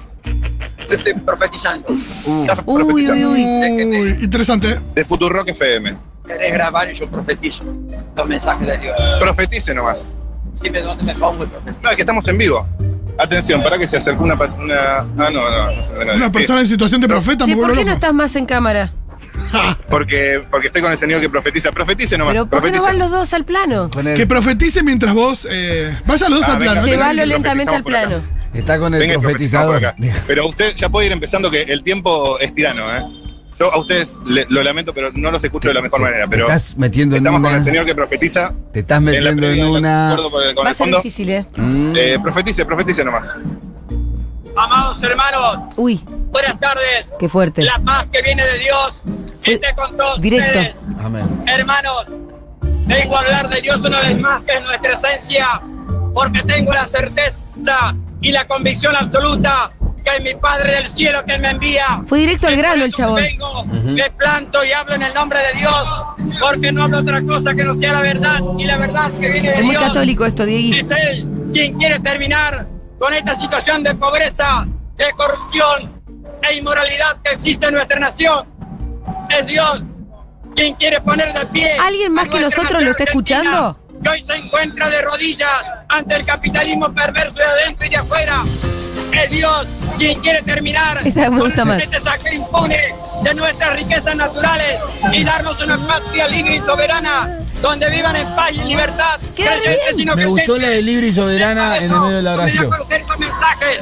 Estoy 0.89 1.13
profetizando. 1.13 1.87
Estás 2.41 2.59
Uy, 2.65 2.83
uy, 2.83 3.09
uy. 3.09 3.25
Uy, 3.25 4.17
interesante. 4.21 4.71
¿eh? 4.71 4.79
De 4.95 5.05
Futurock 5.05 5.47
FM. 5.49 5.95
Querés 6.27 6.53
grabar 6.53 6.91
y 6.91 6.95
yo 6.95 7.07
profetizo 7.07 7.63
los 8.15 8.27
mensajes 8.27 8.67
de 8.67 8.77
Dios. 8.77 8.95
Profetice 9.21 9.73
nomás. 9.73 10.09
Dime 10.61 10.81
dónde 10.81 11.03
me 11.03 11.15
pongo 11.15 11.43
y 11.45 11.47
profetizo. 11.47 11.79
No, 11.81 11.89
es 11.91 11.95
que 11.95 12.01
estamos 12.01 12.27
en 12.27 12.37
vivo. 12.37 12.67
Atención, 13.19 13.61
para 13.61 13.77
que 13.77 13.85
se 13.85 13.97
acerque 13.97 14.23
una, 14.23 14.35
una. 14.35 14.75
Ah, 14.99 15.05
no, 15.17 15.29
no. 15.31 16.13
Una 16.15 16.31
persona 16.31 16.61
en 16.61 16.67
situación 16.67 17.01
de 17.01 17.07
profeta, 17.07 17.45
Che, 17.45 17.55
¿por 17.55 17.73
qué 17.73 17.83
no 17.85 17.91
estás 17.91 18.13
más 18.13 18.35
en 18.35 18.45
cámara? 18.45 18.91
Porque, 19.89 20.41
porque 20.51 20.67
estoy 20.67 20.81
con 20.81 20.91
el 20.91 20.97
señor 20.97 21.19
que 21.21 21.29
profetiza. 21.29 21.71
Profetice 21.71 22.17
nomás. 22.17 22.33
Pero 22.33 22.45
¿por 22.47 22.61
qué 22.61 22.71
no 22.71 22.83
van 22.83 22.97
los 22.99 23.09
dos 23.11 23.33
al 23.33 23.45
plano? 23.45 23.89
Que 23.89 24.25
profetice 24.27 24.83
mientras 24.83 25.13
vos. 25.13 25.47
Eh, 25.49 25.95
vaya 26.05 26.29
los 26.29 26.39
dos 26.41 26.49
Ah, 26.49 26.53
al 26.53 26.59
venga, 26.59 26.71
plano. 26.73 26.87
Llévalo 26.87 27.25
lentamente 27.25 27.71
al 27.75 27.81
acá. 27.81 27.85
plano. 27.85 28.21
está 28.53 28.79
con 28.79 28.93
el 28.93 28.99
Venga, 28.99 29.19
profetizador. 29.19 29.79
por 29.79 29.85
acá. 29.85 29.95
Pero 30.27 30.47
usted 30.47 30.73
ya 30.75 30.89
puede 30.89 31.07
ir 31.07 31.11
empezando 31.11 31.49
que 31.51 31.63
el 31.63 31.83
tiempo 31.83 32.39
es 32.39 32.53
tirano, 32.53 32.95
¿eh? 32.95 33.03
Yo 33.59 33.73
a 33.73 33.77
ustedes 33.79 34.17
le- 34.25 34.45
lo 34.49 34.63
lamento, 34.63 34.93
pero 34.93 35.11
no 35.13 35.31
los 35.31 35.43
escucho 35.43 35.67
de 35.67 35.73
la 35.73 35.81
mejor 35.81 35.99
manera. 35.99 36.23
Te 36.25 36.29
Pero 36.31 36.45
estás 36.47 36.77
metiendo 36.77 37.17
en 37.17 37.25
estamos 37.25 37.41
con 37.49 37.57
el 37.57 37.63
señor 37.63 37.85
que 37.85 37.93
profetiza. 37.93 38.53
Te 38.71 38.79
estás 38.79 39.01
metiendo 39.01 39.49
en 39.49 39.65
una. 39.65 40.13
el, 40.13 40.57
Va 40.57 40.69
a 40.69 40.73
ser 40.73 40.75
fondo. 40.75 40.97
difícil, 40.97 41.29
¿eh? 41.29 41.45
Mm. 41.57 41.93
Eh, 41.95 42.19
profetice, 42.23 42.65
profetice 42.65 43.03
nomás. 43.03 43.35
Amados 44.55 45.01
hermanos, 45.03 45.73
Uy, 45.77 46.01
buenas 46.31 46.59
tardes. 46.59 47.11
qué 47.19 47.27
fuerte. 47.29 47.61
La 47.63 47.79
paz 47.79 48.07
que 48.11 48.21
viene 48.21 48.43
de 48.45 48.57
Dios 48.59 49.01
Fue 49.41 49.53
esté 49.53 49.67
con 49.75 49.95
todos 49.95 50.19
directo. 50.21 50.59
ustedes. 50.59 50.83
Amén. 51.03 51.43
Hermanos, 51.47 52.05
vengo 52.85 53.15
a 53.15 53.19
hablar 53.19 53.49
de 53.49 53.61
Dios 53.61 53.77
una 53.77 54.01
vez 54.01 54.17
más, 54.19 54.41
que 54.43 54.53
es 54.57 54.61
nuestra 54.65 54.93
esencia, 54.93 55.61
porque 56.13 56.41
tengo 56.43 56.73
la 56.73 56.87
certeza 56.87 57.39
y 58.21 58.31
la 58.31 58.47
convicción 58.47 58.95
absoluta 58.97 59.71
que 60.09 60.17
es 60.17 60.23
mi 60.23 60.39
Padre 60.39 60.71
del 60.73 60.87
cielo 60.87 61.23
que 61.25 61.37
me 61.39 61.49
envía. 61.49 62.01
Fue 62.05 62.19
directo 62.19 62.47
al 62.47 62.55
grano 62.55 62.83
el 62.83 62.93
chabón. 62.93 63.21
Vengo, 63.21 63.65
me 63.65 64.09
planto 64.11 64.63
y 64.63 64.71
hablo 64.71 64.95
en 64.95 65.03
el 65.03 65.13
nombre 65.13 65.39
de 65.39 65.59
Dios, 65.59 65.83
porque 66.39 66.71
no 66.71 66.83
hablo 66.83 66.99
otra 66.99 67.21
cosa 67.23 67.53
que 67.53 67.63
no 67.63 67.75
sea 67.75 67.93
la 67.93 68.01
verdad, 68.01 68.39
y 68.57 68.65
la 68.65 68.77
verdad 68.77 69.11
que 69.19 69.29
viene 69.29 69.49
de 69.49 69.55
Es 69.57 69.63
muy 69.63 69.75
Dios 69.75 69.83
católico 69.83 70.25
esto, 70.25 70.45
Diegui. 70.45 70.79
es 70.79 70.91
Él 70.91 71.27
quien 71.53 71.77
quiere 71.77 71.99
terminar 71.99 72.67
con 72.99 73.13
esta 73.13 73.35
situación 73.35 73.83
de 73.83 73.95
pobreza, 73.95 74.67
de 74.97 75.11
corrupción 75.17 76.01
e 76.41 76.55
inmoralidad 76.57 77.17
que 77.23 77.31
existe 77.31 77.67
en 77.67 77.73
nuestra 77.73 77.99
nación. 77.99 78.45
Es 79.29 79.47
Dios 79.47 79.81
quien 80.55 80.75
quiere 80.75 80.99
poner 81.01 81.31
de 81.33 81.45
pie. 81.47 81.71
¿Alguien 81.79 82.13
más 82.13 82.27
a 82.27 82.31
que 82.31 82.39
nosotros 82.39 82.83
lo 82.83 82.91
está 82.91 83.03
escuchando? 83.05 83.79
Que 84.03 84.09
hoy 84.09 84.23
se 84.23 84.35
encuentra 84.35 84.89
de 84.89 85.01
rodillas 85.01 85.51
ante 85.89 86.15
el 86.15 86.25
capitalismo 86.25 86.93
perverso 86.93 87.35
de 87.35 87.43
adentro 87.43 87.87
y 87.87 87.89
de 87.89 87.97
afuera. 87.97 88.43
Es 89.11 89.29
Dios 89.31 89.67
quien 89.97 90.19
quiere 90.19 90.41
terminar 90.43 90.99
Esa 91.05 91.29
me 91.29 91.39
gusta 91.39 91.61
con 91.61 91.69
más. 91.69 91.83
este 91.83 91.99
saque 91.99 92.35
impune 92.35 92.77
de 93.23 93.33
nuestras 93.35 93.75
riquezas 93.75 94.15
naturales 94.15 94.77
y 95.11 95.23
darnos 95.23 95.61
una 95.61 95.77
patria 95.87 96.27
libre 96.27 96.55
y 96.55 96.59
soberana 96.59 97.27
donde 97.61 97.89
vivan 97.89 98.15
en 98.15 98.35
paz 98.35 98.51
y 98.53 98.63
libertad. 98.63 99.19
Creyentes 99.35 99.99
y 99.99 100.05
no 100.05 100.15
Me 100.15 100.25
gustó 100.25 100.57
la 100.57 100.69
de 100.69 100.81
libre 100.81 101.07
y 101.07 101.13
soberana 101.13 101.77
en 101.77 101.83
el 101.85 101.89
medio 101.89 102.15
de 102.17 102.21
la 102.21 102.33
oración. 102.33 102.69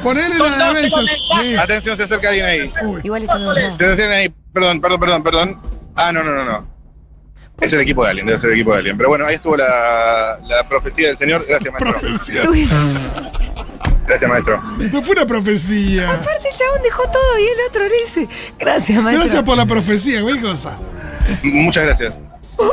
Ponele 0.02 0.38
la 0.38 0.72
de. 0.72 1.58
Atención, 1.58 1.96
se 1.96 2.02
acerca 2.04 2.28
alguien 2.28 2.46
ahí. 2.46 2.72
Uy. 2.82 3.00
Igual 3.04 3.22
esto 3.22 3.38
no. 3.38 3.54
Se 3.54 3.86
acerca 3.86 4.14
ahí. 4.14 4.34
Perdón, 4.52 4.80
perdón, 4.80 5.00
perdón, 5.00 5.22
perdón. 5.22 5.62
Ah, 5.94 6.12
no, 6.12 6.22
no, 6.22 6.32
no, 6.32 6.44
no. 6.44 6.78
Es 7.60 7.72
el 7.72 7.80
equipo 7.80 8.04
de 8.04 8.10
alguien, 8.10 8.26
debe 8.26 8.38
ser 8.38 8.50
el 8.50 8.56
equipo 8.56 8.72
de 8.72 8.78
alguien. 8.78 8.96
Pero 8.96 9.08
bueno, 9.08 9.26
ahí 9.26 9.34
estuvo 9.34 9.56
la, 9.56 10.38
la 10.44 10.62
profecía 10.68 11.08
del 11.08 11.18
señor. 11.18 11.44
Gracias, 11.48 11.72
maestro. 11.72 12.00
Profecía. 12.00 12.42
Tú- 14.08 14.14
Gracias, 14.14 14.30
maestro. 14.30 14.62
No 14.92 15.02
fue 15.02 15.12
una 15.12 15.26
profecía. 15.26 16.10
Aparte, 16.10 16.48
el 16.50 16.56
chabón 16.56 16.82
dejó 16.82 17.02
todo 17.10 17.38
y 17.38 17.42
el 17.42 17.58
otro 17.68 17.82
le 17.86 17.98
dice, 18.00 18.28
gracias, 18.58 19.02
maestro. 19.02 19.22
Gracias 19.24 19.42
por 19.42 19.56
la 19.56 19.66
profecía, 19.66 20.20
güey, 20.22 20.40
cosa. 20.40 20.78
Muchas 21.42 21.84
gracias. 21.84 22.14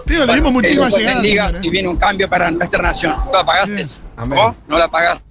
Tío, 0.06 0.26
le 0.26 0.34
dimos 0.36 0.52
muchísimas 0.52 0.96
Dios 0.96 1.22
llegadas. 1.22 1.64
y 1.64 1.70
viene 1.70 1.88
un 1.90 1.98
cambio 1.98 2.28
para 2.30 2.50
nuestra 2.50 2.82
nación. 2.82 3.16
¿No 3.26 3.34
la 3.34 3.46
pagaste? 3.46 3.86
¿Cómo? 4.18 4.56
¿No 4.68 4.78
la 4.78 4.88
pagaste? 4.90 5.24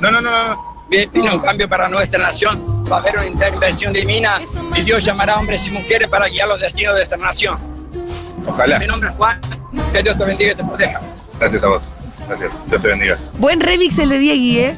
No, 0.00 0.10
no, 0.10 0.20
no, 0.20 0.30
no. 0.30 0.76
Viene, 0.88 1.06
viene 1.12 1.30
un 1.34 1.40
cambio 1.40 1.68
para 1.68 1.88
nuestra 1.88 2.22
nación. 2.22 2.62
Va 2.90 2.96
a 2.96 3.00
haber 3.00 3.16
una 3.16 3.26
intervención 3.26 3.92
divina 3.92 4.38
y 4.76 4.82
Dios 4.82 5.04
llamará 5.04 5.34
a 5.34 5.38
hombres 5.40 5.66
y 5.66 5.70
mujeres 5.70 6.06
para 6.08 6.28
guiar 6.28 6.46
los 6.46 6.60
destinos 6.60 6.94
de 6.96 7.02
esta 7.02 7.16
nación. 7.16 7.58
Ojalá. 8.46 8.78
Mi 8.78 8.86
nombre 8.86 9.08
es 9.10 9.16
Juan. 9.16 9.40
Que 9.92 10.02
Dios 10.02 10.16
te 10.16 10.24
bendiga 10.24 10.52
y 10.52 10.54
te 10.54 10.62
proteja. 10.64 11.00
Gracias 11.40 11.64
a 11.64 11.66
vos. 11.68 11.82
Gracias. 12.28 12.52
Dios 12.68 12.80
te 12.82 12.88
bendiga. 12.88 13.16
Buen 13.38 13.60
remix 13.60 13.98
el 13.98 14.10
de 14.10 14.18
Diegui, 14.18 14.58
¿eh? 14.58 14.76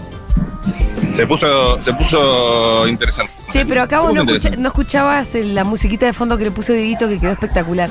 Se 1.13 1.27
puso, 1.27 1.81
se 1.83 1.93
puso 1.95 2.87
interesante. 2.87 3.33
Che, 3.51 3.65
pero 3.67 3.83
acá 3.83 4.01
vos 4.01 4.13
no, 4.15 4.23
escucha- 4.23 4.51
escuchabas 4.55 5.35
el- 5.35 5.55
la 5.55 5.65
musiquita 5.65 6.07
de 6.07 6.13
fondo 6.13 6.37
que 6.39 6.45
le 6.45 6.51
puso 6.51 6.73
Dieguito 6.73 7.09
que 7.09 7.19
quedó 7.19 7.33
espectacular. 7.33 7.89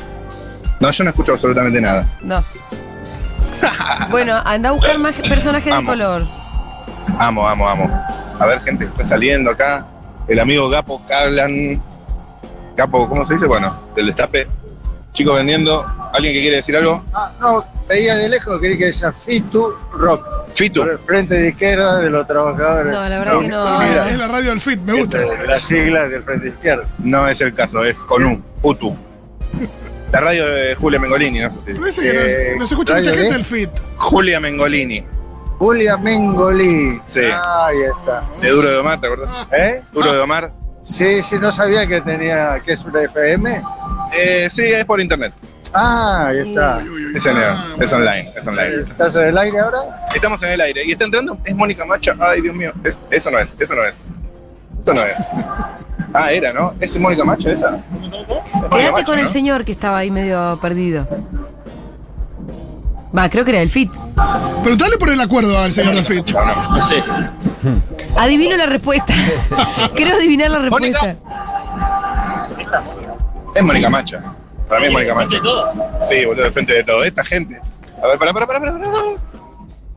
No, 0.80 0.92
yo 0.92 1.04
no 1.04 1.10
escucho 1.10 1.34
absolutamente 1.34 1.82
nada. 1.82 2.08
No. 2.22 2.44
Bueno, 4.12 4.36
anda 4.46 4.70
a 4.70 4.72
buscar 4.74 4.98
más 5.00 5.16
personajes 5.16 5.76
de 5.76 5.84
color. 5.84 6.26
Amo, 7.20 7.48
amo, 7.48 7.68
amo. 7.68 8.06
A 8.40 8.46
ver, 8.46 8.62
gente 8.62 8.86
que 8.86 8.92
está 8.92 9.04
saliendo 9.04 9.50
acá. 9.52 9.86
El 10.28 10.40
amigo 10.40 10.70
Gapo 10.70 11.02
Cablan. 11.08 11.82
Gapo, 12.76 13.10
¿cómo 13.10 13.26
se 13.26 13.34
dice? 13.34 13.48
Bueno, 13.48 13.76
del 13.96 14.06
destape. 14.08 14.48
Chicos 15.18 15.36
vendiendo. 15.36 15.84
¿Alguien 16.14 16.32
que 16.32 16.42
quiere 16.42 16.58
decir 16.58 16.78
algo? 16.78 17.04
Ah, 17.12 17.32
no, 17.42 17.66
veía 17.90 18.16
de 18.18 18.30
lejos, 18.30 18.62
quería 18.62 18.78
que 18.78 18.86
decía 18.86 19.12
Fitu 19.12 19.74
Rock. 19.94 20.24
Fitu. 20.54 20.82
Por 20.82 20.92
el 20.92 21.00
frente 21.00 21.34
de 21.34 21.50
izquierda 21.50 21.98
de 22.00 22.12
los 22.12 22.28
trabajadores. 22.28 22.94
No, 22.94 23.10
la 23.10 23.18
verdad 23.20 23.40
que 23.40 23.48
no. 23.48 23.64
Ah, 23.66 24.08
es 24.12 24.16
la 24.18 24.28
radio 24.28 24.52
del 24.52 24.62
fit, 24.62 24.80
me 24.82 24.94
gusta. 24.94 25.18
De 25.18 25.48
las 25.48 25.64
siglas 25.64 26.12
del 26.12 26.22
frente 26.22 26.50
izquierdo. 26.50 26.84
No 27.00 27.28
es 27.28 27.42
el 27.42 27.52
caso, 27.52 27.84
es 27.84 28.04
con 28.04 28.24
un. 28.26 28.44
Utu. 28.62 28.96
La 30.12 30.20
radio 30.20 30.46
de 30.46 30.76
Julia 30.76 31.00
Mengolini, 31.00 31.40
no 31.40 31.50
sé 31.50 31.56
si. 31.66 31.74
Pero 31.74 31.88
ese 31.88 32.02
que 32.04 32.10
Eh, 32.12 32.50
nos, 32.52 32.60
nos 32.62 32.72
escucha 32.74 32.96
mucha 32.98 33.10
de- 33.10 33.18
gente 33.18 33.34
del 33.34 33.44
fit. 33.44 33.72
Julia 33.96 34.40
Mengolini. 34.40 35.04
Julia 35.58 35.98
Mengolí. 35.98 37.02
Sí. 37.08 37.22
Ah, 37.34 37.66
ahí 37.70 37.78
está. 37.82 38.24
De 38.40 38.50
Duro 38.50 38.70
de 38.70 38.78
Omar, 38.78 39.02
¿te 39.02 39.08
acuerdas? 39.08 39.48
¿Eh? 39.52 39.82
Duro 39.92 40.14
de 40.14 40.20
Omar. 40.20 40.54
Sí, 40.88 41.22
sí, 41.22 41.38
no 41.38 41.52
sabía 41.52 41.86
que 41.86 42.00
tenía, 42.02 42.60
que 42.64 42.72
es 42.72 42.84
una 42.86 43.02
FM. 43.02 43.62
Eh, 44.18 44.48
sí, 44.50 44.64
es 44.64 44.86
por 44.86 45.02
internet. 45.02 45.34
Ah, 45.74 46.28
ahí 46.28 46.50
está. 46.50 46.78
Uy, 46.78 46.90
uy, 46.90 47.06
uy. 47.08 47.18
Es, 47.18 47.26
en- 47.26 47.36
Ah, 47.38 47.66
es 47.78 47.92
online, 47.92 48.22
es 48.22 48.48
online. 48.48 48.76
¿Estás 48.88 49.16
en 49.18 49.24
el 49.26 49.38
aire 49.38 49.60
ahora? 49.60 49.80
Estamos 50.16 50.42
en 50.44 50.52
el 50.52 50.62
aire. 50.62 50.86
Y 50.86 50.92
está 50.94 51.04
entrando, 51.04 51.38
es 51.44 51.54
Mónica 51.54 51.84
Macha. 51.84 52.16
Ay, 52.20 52.40
Dios 52.42 52.56
mío. 52.56 52.72
Es- 52.86 53.02
eso 53.12 53.30
no 53.30 53.38
es, 53.38 53.54
eso 53.60 53.76
no 53.76 53.84
es. 53.86 54.00
Eso 54.80 54.94
no 54.94 55.02
es. 55.04 55.18
Ah, 56.14 56.32
era, 56.32 56.54
¿no? 56.54 56.74
¿Es 56.80 56.98
Mónica 56.98 57.26
Macha 57.26 57.52
esa? 57.52 57.80
Quédate 58.72 59.04
con 59.04 59.20
el 59.20 59.28
señor 59.28 59.66
que 59.66 59.74
estaba 59.74 59.98
ahí 59.98 60.10
medio 60.10 60.58
perdido. 60.62 61.06
Va, 63.16 63.30
creo 63.30 63.46
que 63.46 63.52
era 63.52 63.62
el 63.62 63.70
fit. 63.70 63.92
Preguntale 64.64 64.98
por 64.98 65.10
el 65.10 65.20
acuerdo 65.22 65.58
al 65.58 65.72
señor 65.72 65.96
del 65.96 66.04
fit. 66.06 66.26
No, 66.28 66.82
sé. 66.88 67.04
Adivino 68.18 68.58
la 68.58 68.66
respuesta. 68.66 69.14
Creo 69.96 70.16
adivinar 70.16 70.50
la 70.52 70.60
Mónica. 70.70 71.00
respuesta. 71.02 71.16
Es 73.56 73.64
Mónica 73.64 73.90
Macha. 73.90 74.22
Para 74.68 74.82
mí 74.82 74.88
es 74.88 74.92
Mónica 74.94 75.16
Macha. 75.16 75.38
Sí, 76.02 76.26
boludo, 76.26 76.46
al 76.46 76.54
frente 76.54 76.74
de 76.74 76.84
todo. 76.84 77.04
Esta 77.04 77.24
gente. 77.24 77.60
A 78.04 78.08
ver, 78.08 78.20
pará, 78.20 78.34
pará, 78.34 78.46
pará, 78.48 78.60
pará. 78.60 78.74
pará, 78.74 78.92
pará. 78.92 79.04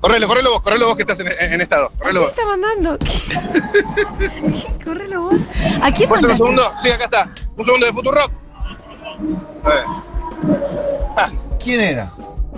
Correlo, 0.00 0.28
correlo 0.28 0.50
vos, 0.52 0.62
correlo 0.62 0.86
vos 0.86 0.96
que 0.96 1.02
estás 1.02 1.20
en, 1.20 1.60
estado. 1.60 1.86
¿A 1.86 1.98
Correlo 1.98 2.20
quién 2.20 2.22
vos. 2.22 2.30
está 2.30 2.44
mandando? 2.46 2.98
¿Qué? 4.78 4.84
Correlo 4.84 5.20
vos. 5.22 5.40
¿A 5.82 5.92
quién 5.92 6.08
¿Puedes 6.08 6.24
hacer 6.24 6.40
un 6.40 6.54
mandaste? 6.54 6.62
segundo? 6.62 6.62
Sí, 6.82 6.90
acá 6.90 7.04
está. 7.04 7.28
Un 7.56 7.64
segundo 7.66 7.86
de 7.86 7.92
Futurock. 7.92 8.30
A 9.64 9.68
ver. 9.68 9.84
¿Quién 11.62 11.80
era? 11.80 12.10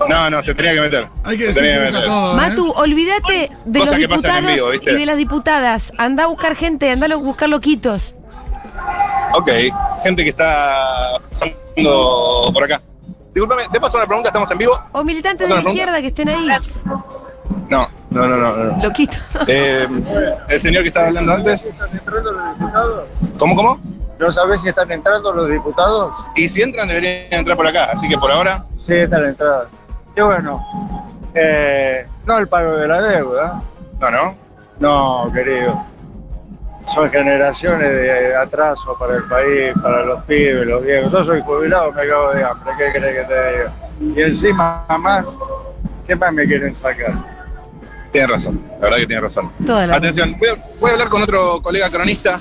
No, 0.08 0.30
no, 0.30 0.42
se 0.42 0.54
tenía 0.54 0.74
que 0.74 0.80
meter. 0.80 1.08
Hay 1.24 1.36
que 1.38 1.46
decir 1.48 1.62
que 1.62 1.78
meter. 1.78 2.04
todo. 2.04 2.32
¿eh? 2.32 2.36
Matu, 2.36 2.70
olvídate 2.72 3.50
de 3.64 3.78
Cosas 3.78 3.92
los 3.94 4.08
diputados 4.08 4.60
y 4.82 4.94
de 4.94 5.06
las 5.06 5.16
diputadas. 5.16 5.92
Anda 5.98 6.24
a 6.24 6.26
buscar 6.26 6.56
gente, 6.56 6.90
anda 6.90 7.06
a 7.06 7.16
buscar 7.16 7.48
loquitos. 7.48 8.14
Ok, 9.34 9.50
gente 10.02 10.24
que 10.24 10.30
está 10.30 11.18
pasando 11.30 12.50
por 12.52 12.64
acá. 12.64 12.82
Disculpame, 13.34 13.62
¿te 13.72 13.80
paso 13.80 13.96
una 13.96 14.06
pregunta? 14.06 14.28
¿Estamos 14.28 14.50
en 14.50 14.58
vivo? 14.58 14.78
O 14.92 15.04
militantes 15.04 15.48
de 15.48 15.54
¿Otra 15.54 15.64
la 15.64 15.70
izquierda 15.70 16.00
que 16.00 16.06
estén 16.08 16.28
ahí. 16.28 16.48
No, 17.68 17.88
no, 18.10 18.26
no, 18.28 18.36
no. 18.36 18.56
no. 18.56 18.82
Loquitos. 18.82 19.18
Eh, 19.46 19.86
el 20.48 20.60
señor 20.60 20.82
que 20.82 20.88
estaba 20.88 21.06
hablando 21.06 21.32
antes. 21.32 21.64
¿Están 21.66 21.90
entrando 21.92 22.32
los 22.32 22.58
diputados? 22.58 23.04
¿Cómo, 23.38 23.56
cómo? 23.56 23.80
¿No 24.18 24.30
sabés 24.30 24.60
si 24.60 24.68
están 24.68 24.90
entrando 24.92 25.32
los 25.32 25.48
diputados? 25.48 26.16
Y 26.36 26.48
si 26.48 26.60
entran, 26.62 26.86
deberían 26.88 27.24
entrar 27.30 27.56
por 27.56 27.66
acá. 27.66 27.88
Así 27.92 28.08
que 28.08 28.18
por 28.18 28.30
ahora, 28.30 28.66
Sí, 28.76 28.94
están 28.94 29.24
entrando. 29.24 29.68
Y 30.16 30.20
bueno, 30.20 31.06
eh, 31.34 32.06
no 32.26 32.38
el 32.38 32.48
pago 32.48 32.76
de 32.76 32.88
la 32.88 33.00
deuda. 33.00 33.62
no, 34.00 34.10
no. 34.10 34.42
No, 34.80 35.30
querido. 35.32 35.80
Son 36.86 37.08
generaciones 37.10 37.88
de 37.88 38.34
atraso 38.34 38.96
para 38.98 39.16
el 39.16 39.24
país, 39.24 39.72
para 39.80 40.04
los 40.04 40.24
pibes, 40.24 40.66
los 40.66 40.82
viejos. 40.82 41.12
Yo 41.12 41.22
soy 41.22 41.40
jubilado, 41.42 41.92
me 41.92 42.06
cago 42.08 42.32
de 42.34 42.42
hambre. 42.42 42.72
¿Qué 42.76 42.98
crees 42.98 43.18
que 43.18 43.32
te 43.32 43.50
diga? 43.52 43.72
Y 44.00 44.22
encima 44.22 44.84
más, 44.98 45.38
¿qué 46.06 46.16
más 46.16 46.32
me 46.32 46.44
quieren 46.46 46.74
sacar? 46.74 47.14
Tiene 48.10 48.26
razón, 48.26 48.60
la 48.72 48.78
verdad 48.80 48.96
que 48.96 49.06
tiene 49.06 49.22
razón. 49.22 49.52
Toda 49.64 49.86
la 49.86 49.96
Atención, 49.96 50.36
voy 50.38 50.48
a, 50.48 50.54
voy 50.80 50.90
a 50.90 50.92
hablar 50.94 51.08
con 51.08 51.22
otro 51.22 51.62
colega 51.62 51.88
cronista 51.88 52.40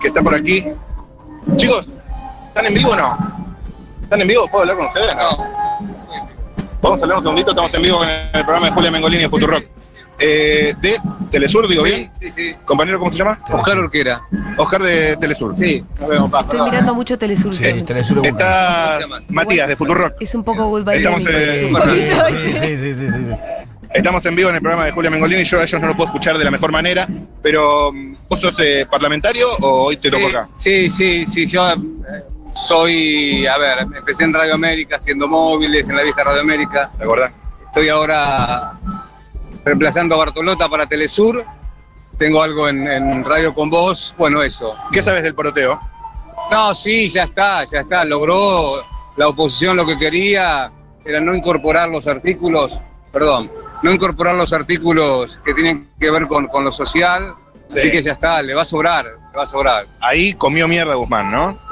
que 0.00 0.08
está 0.08 0.20
por 0.22 0.34
aquí. 0.34 0.66
Chicos, 1.56 1.88
¿están 2.48 2.66
en 2.66 2.74
vivo 2.74 2.90
o 2.90 2.96
no? 2.96 3.18
¿Están 4.02 4.20
en 4.20 4.28
vivo? 4.28 4.48
¿Puedo 4.48 4.62
hablar 4.62 4.76
con 4.76 4.86
ustedes? 4.86 5.14
No. 5.14 5.69
Vamos 6.82 7.00
a 7.00 7.04
hablar 7.04 7.18
un 7.18 7.24
segundito, 7.24 7.50
estamos 7.50 7.74
en 7.74 7.82
vivo 7.82 7.98
con 7.98 8.08
el 8.08 8.30
programa 8.32 8.66
de 8.66 8.72
Julia 8.72 8.90
Mengolini 8.90 9.22
de 9.22 9.28
Futurock. 9.28 9.64
Eh, 10.18 10.74
de 10.80 10.98
Telesur, 11.30 11.66
digo 11.66 11.82
bien. 11.82 12.10
Sí, 12.20 12.30
sí. 12.30 12.54
Compañero, 12.64 12.98
¿cómo 12.98 13.10
se 13.10 13.18
llama? 13.18 13.40
Oscar 13.50 13.78
Orquera. 13.78 14.22
Oscar 14.58 14.82
de 14.82 15.16
Telesur. 15.16 15.56
Sí, 15.56 15.82
nos 15.98 16.08
vemos, 16.08 16.30
pa. 16.30 16.40
Estoy 16.40 16.60
mirando 16.62 16.94
mucho 16.94 17.18
Telesur. 17.18 17.54
Sí. 17.54 17.82
Telesur 17.82 18.18
es 18.18 18.22
bueno. 18.22 18.38
Está 18.38 18.98
Matías 19.28 19.68
de 19.68 19.76
Futurock. 19.76 20.14
Es 20.20 20.34
un 20.34 20.44
poco 20.44 20.68
goodbye. 20.68 20.96
Estamos, 20.96 21.22
eh, 21.26 21.70
Sí, 21.84 22.60
sí, 22.60 22.76
sí, 22.76 22.94
sí, 22.94 23.08
sí. 23.08 23.36
Estamos 23.92 24.24
en 24.24 24.36
vivo 24.36 24.50
en 24.50 24.54
el 24.56 24.60
programa 24.60 24.84
de 24.84 24.92
Julia 24.92 25.10
Mengolini. 25.10 25.44
Yo 25.44 25.58
a 25.58 25.64
ellos 25.64 25.80
no 25.80 25.88
lo 25.88 25.96
puedo 25.96 26.08
escuchar 26.08 26.38
de 26.38 26.44
la 26.44 26.50
mejor 26.50 26.70
manera, 26.70 27.08
pero 27.42 27.92
mm, 27.92 28.16
¿vos 28.28 28.40
sos 28.40 28.54
eh, 28.60 28.86
parlamentario 28.90 29.48
o 29.62 29.86
hoy 29.86 29.96
te 29.96 30.10
sí, 30.10 30.16
toco 30.16 30.28
acá? 30.28 30.48
Sí, 30.54 30.90
sí, 30.90 31.26
sí, 31.26 31.46
yo 31.46 31.68
eh, 31.70 31.74
soy, 32.54 33.46
a 33.46 33.58
ver, 33.58 33.78
empecé 33.80 34.24
en 34.24 34.34
Radio 34.34 34.54
América 34.54 34.96
haciendo 34.96 35.28
móviles, 35.28 35.88
en 35.88 35.96
la 35.96 36.02
vieja 36.02 36.24
Radio 36.24 36.40
América. 36.40 36.90
¿Te 36.96 37.04
acordás? 37.04 37.32
Estoy 37.66 37.88
ahora 37.88 38.78
reemplazando 39.64 40.14
a 40.14 40.18
Bartolota 40.18 40.68
para 40.68 40.86
Telesur. 40.86 41.44
Tengo 42.18 42.42
algo 42.42 42.68
en, 42.68 42.86
en 42.86 43.24
Radio 43.24 43.54
con 43.54 43.70
Voz, 43.70 44.14
bueno, 44.18 44.42
eso. 44.42 44.76
¿Qué 44.92 45.02
sabes 45.02 45.22
del 45.22 45.34
poroteo? 45.34 45.80
No, 46.50 46.74
sí, 46.74 47.08
ya 47.08 47.24
está, 47.24 47.64
ya 47.64 47.80
está. 47.80 48.04
Logró 48.04 48.82
la 49.16 49.28
oposición 49.28 49.76
lo 49.76 49.86
que 49.86 49.96
quería, 49.96 50.70
era 51.04 51.20
no 51.20 51.34
incorporar 51.34 51.88
los 51.88 52.06
artículos, 52.06 52.78
perdón, 53.12 53.50
no 53.82 53.92
incorporar 53.92 54.34
los 54.34 54.52
artículos 54.52 55.38
que 55.44 55.54
tienen 55.54 55.88
que 55.98 56.10
ver 56.10 56.26
con, 56.26 56.46
con 56.48 56.64
lo 56.64 56.72
social. 56.72 57.34
Sí. 57.68 57.78
Así 57.78 57.90
que 57.90 58.02
ya 58.02 58.12
está, 58.12 58.42
le 58.42 58.52
va 58.52 58.62
a 58.62 58.64
sobrar, 58.64 59.06
le 59.06 59.36
va 59.36 59.44
a 59.44 59.46
sobrar. 59.46 59.86
Ahí 60.00 60.34
comió 60.34 60.66
mierda 60.66 60.94
Guzmán, 60.94 61.30
¿no? 61.30 61.69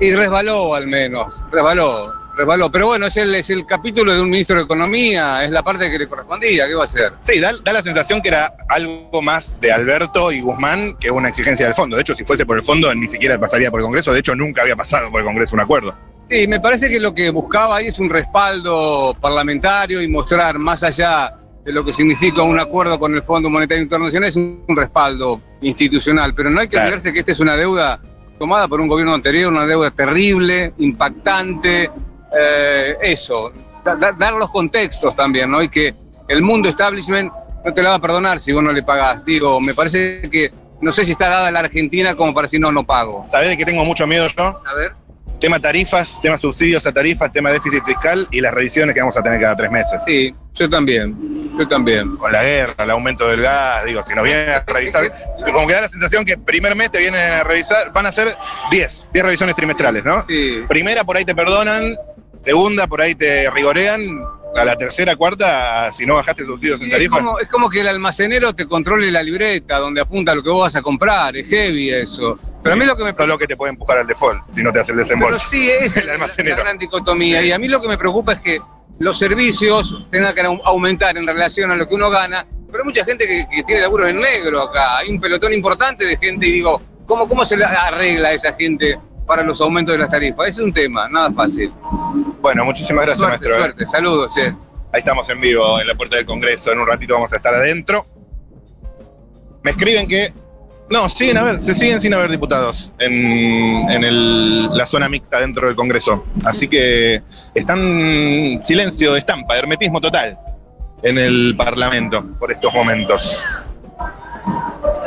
Y 0.00 0.12
resbaló 0.12 0.74
al 0.74 0.86
menos, 0.86 1.42
resbaló, 1.50 2.14
resbaló. 2.36 2.70
Pero 2.70 2.86
bueno, 2.86 3.06
es 3.06 3.16
el, 3.16 3.34
es 3.34 3.50
el 3.50 3.66
capítulo 3.66 4.14
de 4.14 4.20
un 4.20 4.30
ministro 4.30 4.56
de 4.56 4.62
Economía, 4.62 5.44
es 5.44 5.50
la 5.50 5.62
parte 5.62 5.90
que 5.90 5.98
le 5.98 6.06
correspondía, 6.08 6.68
¿qué 6.68 6.74
va 6.74 6.82
a 6.82 6.84
hacer? 6.84 7.12
Sí, 7.18 7.40
da, 7.40 7.50
da 7.64 7.72
la 7.72 7.82
sensación 7.82 8.22
que 8.22 8.28
era 8.28 8.52
algo 8.68 9.20
más 9.22 9.60
de 9.60 9.72
Alberto 9.72 10.30
y 10.30 10.40
Guzmán 10.40 10.96
que 11.00 11.10
una 11.10 11.28
exigencia 11.30 11.66
del 11.66 11.74
fondo. 11.74 11.96
De 11.96 12.02
hecho, 12.02 12.14
si 12.14 12.24
fuese 12.24 12.46
por 12.46 12.56
el 12.56 12.62
fondo, 12.64 12.94
ni 12.94 13.08
siquiera 13.08 13.38
pasaría 13.40 13.70
por 13.70 13.80
el 13.80 13.84
Congreso. 13.86 14.12
De 14.12 14.20
hecho, 14.20 14.36
nunca 14.36 14.62
había 14.62 14.76
pasado 14.76 15.10
por 15.10 15.20
el 15.20 15.26
Congreso 15.26 15.56
un 15.56 15.60
acuerdo. 15.60 15.94
Sí, 16.30 16.46
me 16.46 16.60
parece 16.60 16.88
que 16.90 17.00
lo 17.00 17.14
que 17.14 17.30
buscaba 17.30 17.76
ahí 17.76 17.86
es 17.86 17.98
un 17.98 18.10
respaldo 18.10 19.16
parlamentario 19.20 20.00
y 20.02 20.08
mostrar 20.08 20.58
más 20.58 20.82
allá 20.82 21.34
de 21.64 21.72
lo 21.72 21.84
que 21.84 21.92
significa 21.92 22.42
un 22.42 22.60
acuerdo 22.60 22.98
con 22.98 23.14
el 23.14 23.22
Fondo 23.22 23.50
Monetario 23.50 23.82
Internacional, 23.82 24.28
es 24.28 24.36
un, 24.36 24.62
respaldo 24.68 25.40
institucional. 25.60 26.34
Pero 26.34 26.50
no 26.50 26.60
hay 26.60 26.68
que 26.68 26.72
Claro. 26.72 26.86
olvidarse 26.86 27.12
que 27.12 27.18
esta 27.20 27.32
es 27.32 27.40
una 27.40 27.56
deuda 27.56 28.00
tomada 28.38 28.68
por 28.68 28.80
un 28.80 28.88
gobierno 28.88 29.14
anterior, 29.14 29.52
una 29.52 29.66
deuda 29.66 29.90
terrible, 29.90 30.72
impactante, 30.78 31.90
eh, 32.38 32.96
eso, 33.02 33.52
da- 33.84 33.96
da- 33.96 34.12
dar 34.12 34.34
los 34.34 34.50
contextos 34.50 35.14
también, 35.16 35.50
¿no? 35.50 35.62
Y 35.62 35.68
que 35.68 35.94
el 36.28 36.42
mundo 36.42 36.68
establishment 36.68 37.32
no 37.64 37.74
te 37.74 37.82
la 37.82 37.90
va 37.90 37.94
a 37.96 38.00
perdonar 38.00 38.38
si 38.38 38.52
vos 38.52 38.62
no 38.62 38.72
le 38.72 38.82
pagás. 38.82 39.24
Digo, 39.24 39.60
me 39.60 39.74
parece 39.74 40.28
que 40.30 40.52
no 40.80 40.92
sé 40.92 41.04
si 41.04 41.12
está 41.12 41.28
dada 41.28 41.50
la 41.50 41.60
Argentina 41.60 42.14
como 42.14 42.32
para 42.32 42.44
decir 42.46 42.60
no, 42.60 42.70
no 42.70 42.84
pago. 42.84 43.26
¿Sabés 43.30 43.48
de 43.48 43.56
qué 43.56 43.64
tengo 43.64 43.84
mucho 43.84 44.06
miedo 44.06 44.26
yo? 44.28 44.44
A 44.64 44.74
ver. 44.74 44.92
Tema 45.40 45.60
tarifas, 45.60 46.20
tema 46.20 46.38
subsidios 46.38 46.86
a 46.86 46.92
tarifas, 46.92 47.32
tema 47.32 47.50
déficit 47.50 47.84
fiscal 47.84 48.26
y 48.30 48.40
las 48.40 48.52
revisiones 48.52 48.94
que 48.94 49.00
vamos 49.00 49.16
a 49.16 49.22
tener 49.22 49.40
cada 49.40 49.56
tres 49.56 49.70
meses. 49.70 50.00
Sí, 50.06 50.34
yo 50.54 50.68
también, 50.68 51.16
yo 51.56 51.68
también. 51.68 52.16
Con 52.16 52.32
la 52.32 52.42
guerra, 52.42 52.84
el 52.84 52.90
aumento 52.90 53.28
del 53.28 53.42
gas, 53.42 53.84
digo, 53.84 54.02
si 54.06 54.14
nos 54.14 54.24
vienen 54.24 54.50
a 54.50 54.60
revisar, 54.60 55.12
como 55.52 55.66
que 55.66 55.74
da 55.74 55.82
la 55.82 55.88
sensación 55.88 56.24
que 56.24 56.36
primer 56.36 56.74
mes 56.74 56.90
te 56.90 56.98
vienen 56.98 57.32
a 57.32 57.44
revisar, 57.44 57.92
van 57.92 58.06
a 58.06 58.12
ser 58.12 58.28
10, 58.70 59.08
10 59.12 59.24
revisiones 59.24 59.54
trimestrales, 59.54 60.04
¿no? 60.04 60.22
Sí. 60.22 60.64
Primera 60.68 61.04
por 61.04 61.16
ahí 61.16 61.24
te 61.24 61.34
perdonan, 61.34 61.96
segunda 62.38 62.86
por 62.86 63.00
ahí 63.00 63.14
te 63.14 63.50
rigorean, 63.50 64.20
a 64.56 64.64
la 64.64 64.76
tercera, 64.76 65.16
cuarta, 65.16 65.92
si 65.92 66.06
no 66.06 66.14
bajaste 66.14 66.44
subsidios 66.44 66.80
en 66.80 66.90
Es 66.90 67.08
como, 67.08 67.38
es 67.38 67.48
como 67.48 67.68
que 67.68 67.80
el 67.80 67.88
almacenero 67.88 68.54
te 68.54 68.66
controle 68.66 69.10
la 69.10 69.22
libreta 69.22 69.78
donde 69.78 70.00
apunta 70.00 70.34
lo 70.34 70.42
que 70.42 70.50
vos 70.50 70.62
vas 70.62 70.76
a 70.76 70.82
comprar, 70.82 71.36
es 71.36 71.46
heavy 71.48 71.90
eso. 71.90 72.38
Pero 72.62 72.74
a 72.74 72.76
mí 72.76 72.84
lo 72.84 72.96
que 72.96 73.04
me 73.04 73.10
es 73.10 73.18
lo 73.26 73.38
que 73.38 73.46
te 73.46 73.56
puede 73.56 73.70
empujar 73.72 73.98
al 73.98 74.06
default, 74.06 74.42
si 74.50 74.62
no 74.62 74.72
te 74.72 74.80
hace 74.80 74.92
el 74.92 74.96
Pero 74.98 75.04
desembolso. 75.08 75.48
sí, 75.48 75.70
es 75.70 75.96
el 75.98 76.06
la, 76.06 76.12
almacenero. 76.14 76.56
la 76.56 76.62
gran 76.62 76.78
dicotomía. 76.78 77.42
Y 77.42 77.52
a 77.52 77.58
mí 77.58 77.68
lo 77.68 77.80
que 77.80 77.88
me 77.88 77.96
preocupa 77.98 78.32
es 78.34 78.40
que 78.40 78.60
los 78.98 79.18
servicios 79.18 80.06
tengan 80.10 80.34
que 80.34 80.42
au- 80.42 80.60
aumentar 80.64 81.16
en 81.16 81.26
relación 81.26 81.70
a 81.70 81.76
lo 81.76 81.88
que 81.88 81.94
uno 81.94 82.10
gana. 82.10 82.44
Pero 82.70 82.82
hay 82.82 82.84
mucha 82.86 83.04
gente 83.04 83.26
que, 83.26 83.46
que 83.50 83.62
tiene 83.62 83.82
laburos 83.82 84.10
en 84.10 84.16
negro 84.20 84.60
acá. 84.62 84.98
Hay 84.98 85.08
un 85.10 85.20
pelotón 85.20 85.52
importante 85.52 86.04
de 86.04 86.16
gente 86.16 86.46
y 86.48 86.52
digo, 86.52 86.82
¿cómo, 87.06 87.28
cómo 87.28 87.44
se 87.44 87.56
le 87.56 87.64
arregla 87.64 88.28
a 88.28 88.32
esa 88.32 88.52
gente 88.54 88.98
para 89.26 89.42
los 89.42 89.60
aumentos 89.60 89.92
de 89.94 89.98
las 90.00 90.08
tarifas? 90.10 90.48
Ese 90.48 90.60
es 90.60 90.64
un 90.66 90.72
tema, 90.74 91.08
nada 91.08 91.32
fácil. 91.32 91.72
Bueno, 92.42 92.64
muchísimas 92.64 93.06
gracias, 93.06 93.26
Suerte, 93.26 93.48
maestro. 93.48 93.64
suerte. 93.64 93.86
Saludos, 93.86 94.36
eh. 94.36 94.54
Ahí 94.92 94.98
estamos 95.00 95.28
en 95.30 95.40
vivo 95.40 95.80
en 95.80 95.86
la 95.86 95.94
puerta 95.94 96.16
del 96.16 96.26
Congreso. 96.26 96.72
En 96.72 96.80
un 96.80 96.86
ratito 96.86 97.14
vamos 97.14 97.32
a 97.32 97.36
estar 97.36 97.54
adentro. 97.54 98.04
Me 99.62 99.70
escriben 99.70 100.06
que. 100.08 100.32
No, 100.90 101.08
siguen 101.08 101.36
a 101.36 101.42
ver, 101.42 101.62
se 101.62 101.74
siguen 101.74 102.00
sin 102.00 102.14
haber 102.14 102.30
diputados 102.30 102.90
en, 102.98 103.12
en 103.90 104.04
el- 104.04 104.68
la 104.74 104.86
zona 104.86 105.08
mixta 105.08 105.38
dentro 105.40 105.66
del 105.66 105.76
Congreso. 105.76 106.24
Así 106.44 106.66
que 106.68 107.22
están 107.54 108.62
silencio 108.64 109.12
de 109.12 109.18
estampa, 109.18 109.56
hermetismo 109.58 110.00
total 110.00 110.38
en 111.02 111.18
el 111.18 111.54
Parlamento 111.56 112.24
por 112.38 112.50
estos 112.50 112.72
momentos. 112.72 113.36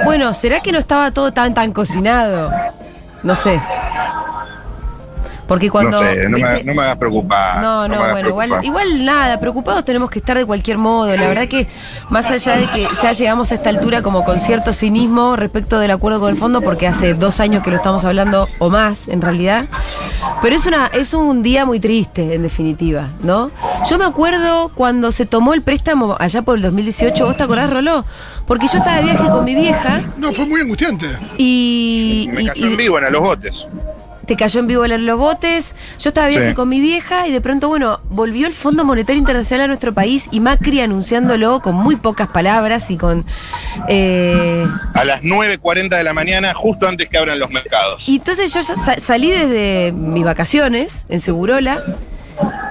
Bueno, 0.06 0.34
¿será 0.34 0.60
que 0.62 0.72
no 0.72 0.78
estaba 0.80 1.12
todo 1.12 1.32
tan 1.32 1.54
tan 1.54 1.72
cocinado? 1.74 2.52
No 3.24 3.36
sé. 3.36 3.60
Porque 5.52 5.70
cuando. 5.70 6.02
no 6.02 6.10
sé, 6.10 6.30
no 6.30 6.38
me, 6.38 6.64
no 6.64 6.74
me 6.74 6.82
hagas 6.82 6.96
preocupar. 6.96 7.62
No, 7.62 7.86
no, 7.86 7.98
bueno, 7.98 8.30
igual, 8.30 8.48
preocupar. 8.48 8.64
igual 8.66 9.04
nada, 9.06 9.38
preocupados 9.38 9.84
tenemos 9.84 10.10
que 10.10 10.20
estar 10.20 10.38
de 10.38 10.46
cualquier 10.46 10.78
modo. 10.78 11.14
La 11.14 11.28
verdad 11.28 11.50
que 11.50 11.68
más 12.10 12.32
allá 12.32 12.56
de 12.56 12.68
que 12.68 12.88
ya 13.04 13.12
llegamos 13.12 13.52
a 13.52 13.56
esta 13.56 13.70
altura 13.70 14.02
como 14.02 14.24
con 14.24 14.40
cierto 14.40 14.72
cinismo 14.72 15.36
respecto 15.36 15.78
del 15.78 15.92
acuerdo 15.92 16.22
con 16.22 16.30
el 16.30 16.38
fondo, 16.38 16.62
porque 16.62 16.88
hace 16.88 17.16
dos 17.16 17.42
años 17.42 17.64
que 17.64 17.70
lo 17.70 17.76
estamos 17.76 18.06
hablando 18.06 18.48
o 18.60 18.70
más 18.70 19.10
en 19.10 19.22
realidad, 19.22 19.66
pero 20.42 20.56
es 20.56 20.66
una 20.66 20.88
es 20.94 21.14
un 21.14 21.44
día 21.44 21.66
muy 21.66 21.82
triste 21.82 22.34
en 22.34 22.44
definitiva, 22.44 23.10
¿no? 23.22 23.52
Yo 23.90 23.98
me 23.98 24.06
acuerdo 24.06 24.72
cuando 24.74 25.12
se 25.12 25.26
tomó 25.26 25.54
el 25.54 25.64
préstamo 25.64 26.16
allá 26.18 26.44
por 26.44 26.56
el 26.56 26.62
2018, 26.62 27.26
¿vos 27.26 27.36
te 27.36 27.44
acordás, 27.44 27.74
Roló? 27.74 28.06
Porque 28.48 28.68
yo 28.70 28.78
estaba 28.78 28.96
de 28.96 29.04
viaje 29.04 29.28
con 29.28 29.44
mi 29.44 29.56
vieja 29.56 30.02
No, 30.16 30.32
fue 30.32 30.46
muy 30.46 30.62
angustiante. 30.62 31.08
y... 31.38 32.30
Me 32.32 32.46
cayó 32.46 32.68
y- 32.68 32.72
en 32.72 32.78
vivo 32.78 32.98
en 33.00 33.12
los 33.12 33.22
botes. 33.22 33.66
Te 34.32 34.38
cayó 34.38 34.62
en 34.62 34.67
vivo 34.67 34.86
en 34.86 35.06
los 35.06 35.17
botes. 35.20 35.76
Yo 36.00 36.08
estaba 36.08 36.30
viaje 36.30 36.50
Sí. 36.50 36.54
con 36.54 36.70
mi 36.70 36.80
vieja 36.80 37.28
y 37.28 37.34
de 37.34 37.41
pronto, 37.41 37.67
bueno, 37.67 38.00
volvió 38.10 38.48
el 38.48 38.54
Fondo 38.54 38.86
Monetario 38.86 39.20
Internacional 39.20 39.65
a 39.65 39.67
nuestro 39.67 39.94
país 39.94 40.30
y 40.32 40.39
Macri 40.39 40.80
anunciándolo 40.80 41.60
con 41.60 41.76
muy 41.76 41.98
pocas 41.98 42.30
palabras 42.30 42.89
y 42.91 42.96
con. 42.98 43.26
eh, 43.89 44.63
A 44.94 45.04
las 45.04 45.22
9.40 45.22 45.98
de 45.98 46.04
la 46.06 46.13
mañana, 46.13 46.54
justo 46.54 46.88
antes 46.88 47.10
que 47.10 47.17
abran 47.17 47.39
los 47.39 47.50
mercados. 47.52 48.08
y 48.08 48.15
entonces 48.15 48.54
yo 48.54 48.62
salí 49.00 49.30
desde 49.32 49.91
mis 49.91 50.24
vacaciones 50.24 51.06
en 51.10 51.20
Segurola. 51.20 51.84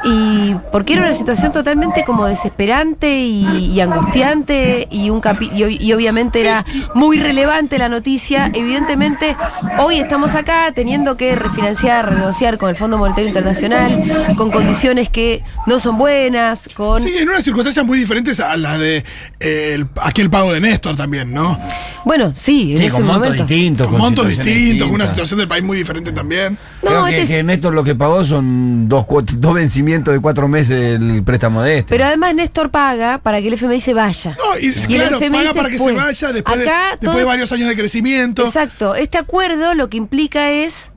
Y 0.03 0.55
porque 0.73 0.95
era 0.95 1.03
una 1.03 1.13
situación 1.15 1.53
totalmente 1.53 2.05
como 2.05 2.25
desesperante 2.27 3.21
y, 3.21 3.45
y 3.73 3.81
angustiante 3.81 4.89
y 4.91 5.11
un 5.11 5.21
capi- 5.21 5.51
y, 5.55 5.61
ob- 5.61 5.81
y 5.81 5.93
obviamente 5.93 6.41
era 6.41 6.65
muy 6.95 7.19
relevante 7.19 7.77
la 7.79 7.89
noticia. 7.91 8.51
Evidentemente, 8.55 9.37
hoy 9.79 9.99
estamos 9.99 10.35
acá 10.37 10.73
teniendo 10.75 11.17
que 11.19 11.35
refinanciar, 11.35 12.09
renegociar 12.09 12.57
con 12.57 12.71
el 12.71 12.77
Fondo 12.77 12.97
Monetario 12.97 13.29
Internacional, 13.29 14.35
con 14.37 14.51
condiciones 14.51 15.11
que 15.11 15.43
no 15.67 15.79
son 15.79 15.99
buenas, 15.99 16.69
con 16.75 17.01
Sí, 17.03 17.13
en 17.19 17.29
unas 17.29 17.45
circunstancias 17.45 17.85
muy 17.85 17.99
diferentes 17.99 18.41
a 18.41 18.57
las 18.57 18.79
de 18.79 19.05
eh, 19.39 19.73
el- 19.75 19.87
aquel 20.01 20.31
pago 20.31 20.53
de 20.53 20.61
Néstor 20.61 20.97
también, 20.97 21.33
¿no? 21.35 21.59
bueno, 22.03 22.33
sí, 22.35 22.73
en 22.73 22.79
Sí, 22.79 22.85
ese 22.87 22.93
con 22.97 23.05
montos 23.05 23.35
distintos. 23.35 23.87
Con 23.89 23.99
montos 23.99 24.27
situaciones 24.29 24.55
distintos, 24.63 24.87
con 24.89 24.95
una 24.95 25.07
situación 25.07 25.39
del 25.39 25.49
país 25.49 25.63
muy 25.63 25.77
diferente 25.77 26.13
también. 26.13 26.57
No, 26.83 26.89
Creo 26.91 27.05
que, 27.05 27.11
este 27.11 27.23
es- 27.23 27.29
que 27.29 27.43
Néstor 27.43 27.75
lo 27.75 27.85
que 27.85 27.95
pagó 27.95 28.25
son 28.25 28.89
dos, 28.89 29.05
dos 29.37 29.55
vencimientos 29.55 30.15
de 30.15 30.21
cuatro 30.21 30.49
meses 30.49 30.99
del 30.99 31.23
préstamo 31.23 31.61
de 31.63 31.79
este. 31.79 31.89
Pero 31.91 32.05
además 32.07 32.35
Néstor 32.35 32.71
paga 32.71 33.19
para 33.19 33.41
que 33.43 33.49
el 33.49 33.55
FMI 33.55 33.81
se 33.81 33.93
vaya. 33.95 34.37
No, 34.39 34.59
y, 34.59 34.67
Y 34.89 34.95
el 34.97 35.03
FMI 35.15 35.31
paga 35.31 35.53
se 35.53 35.59
para 35.59 35.69
que 35.71 35.77
fue. 35.79 35.93
se 35.93 35.99
vaya 35.99 36.33
después, 36.33 36.59
de, 36.59 36.65
Acá 36.65 36.81
después 36.93 37.01
todo- 37.11 37.17
de 37.19 37.25
varios 37.25 37.53
años 37.53 37.69
de 37.69 37.77
crecimiento. 37.77 38.45
Exacto. 38.45 38.95
Este 38.95 39.19
acuerdo 39.19 39.75
lo 39.75 39.91
que 39.91 39.99
implica 39.99 40.51
es 40.51 40.93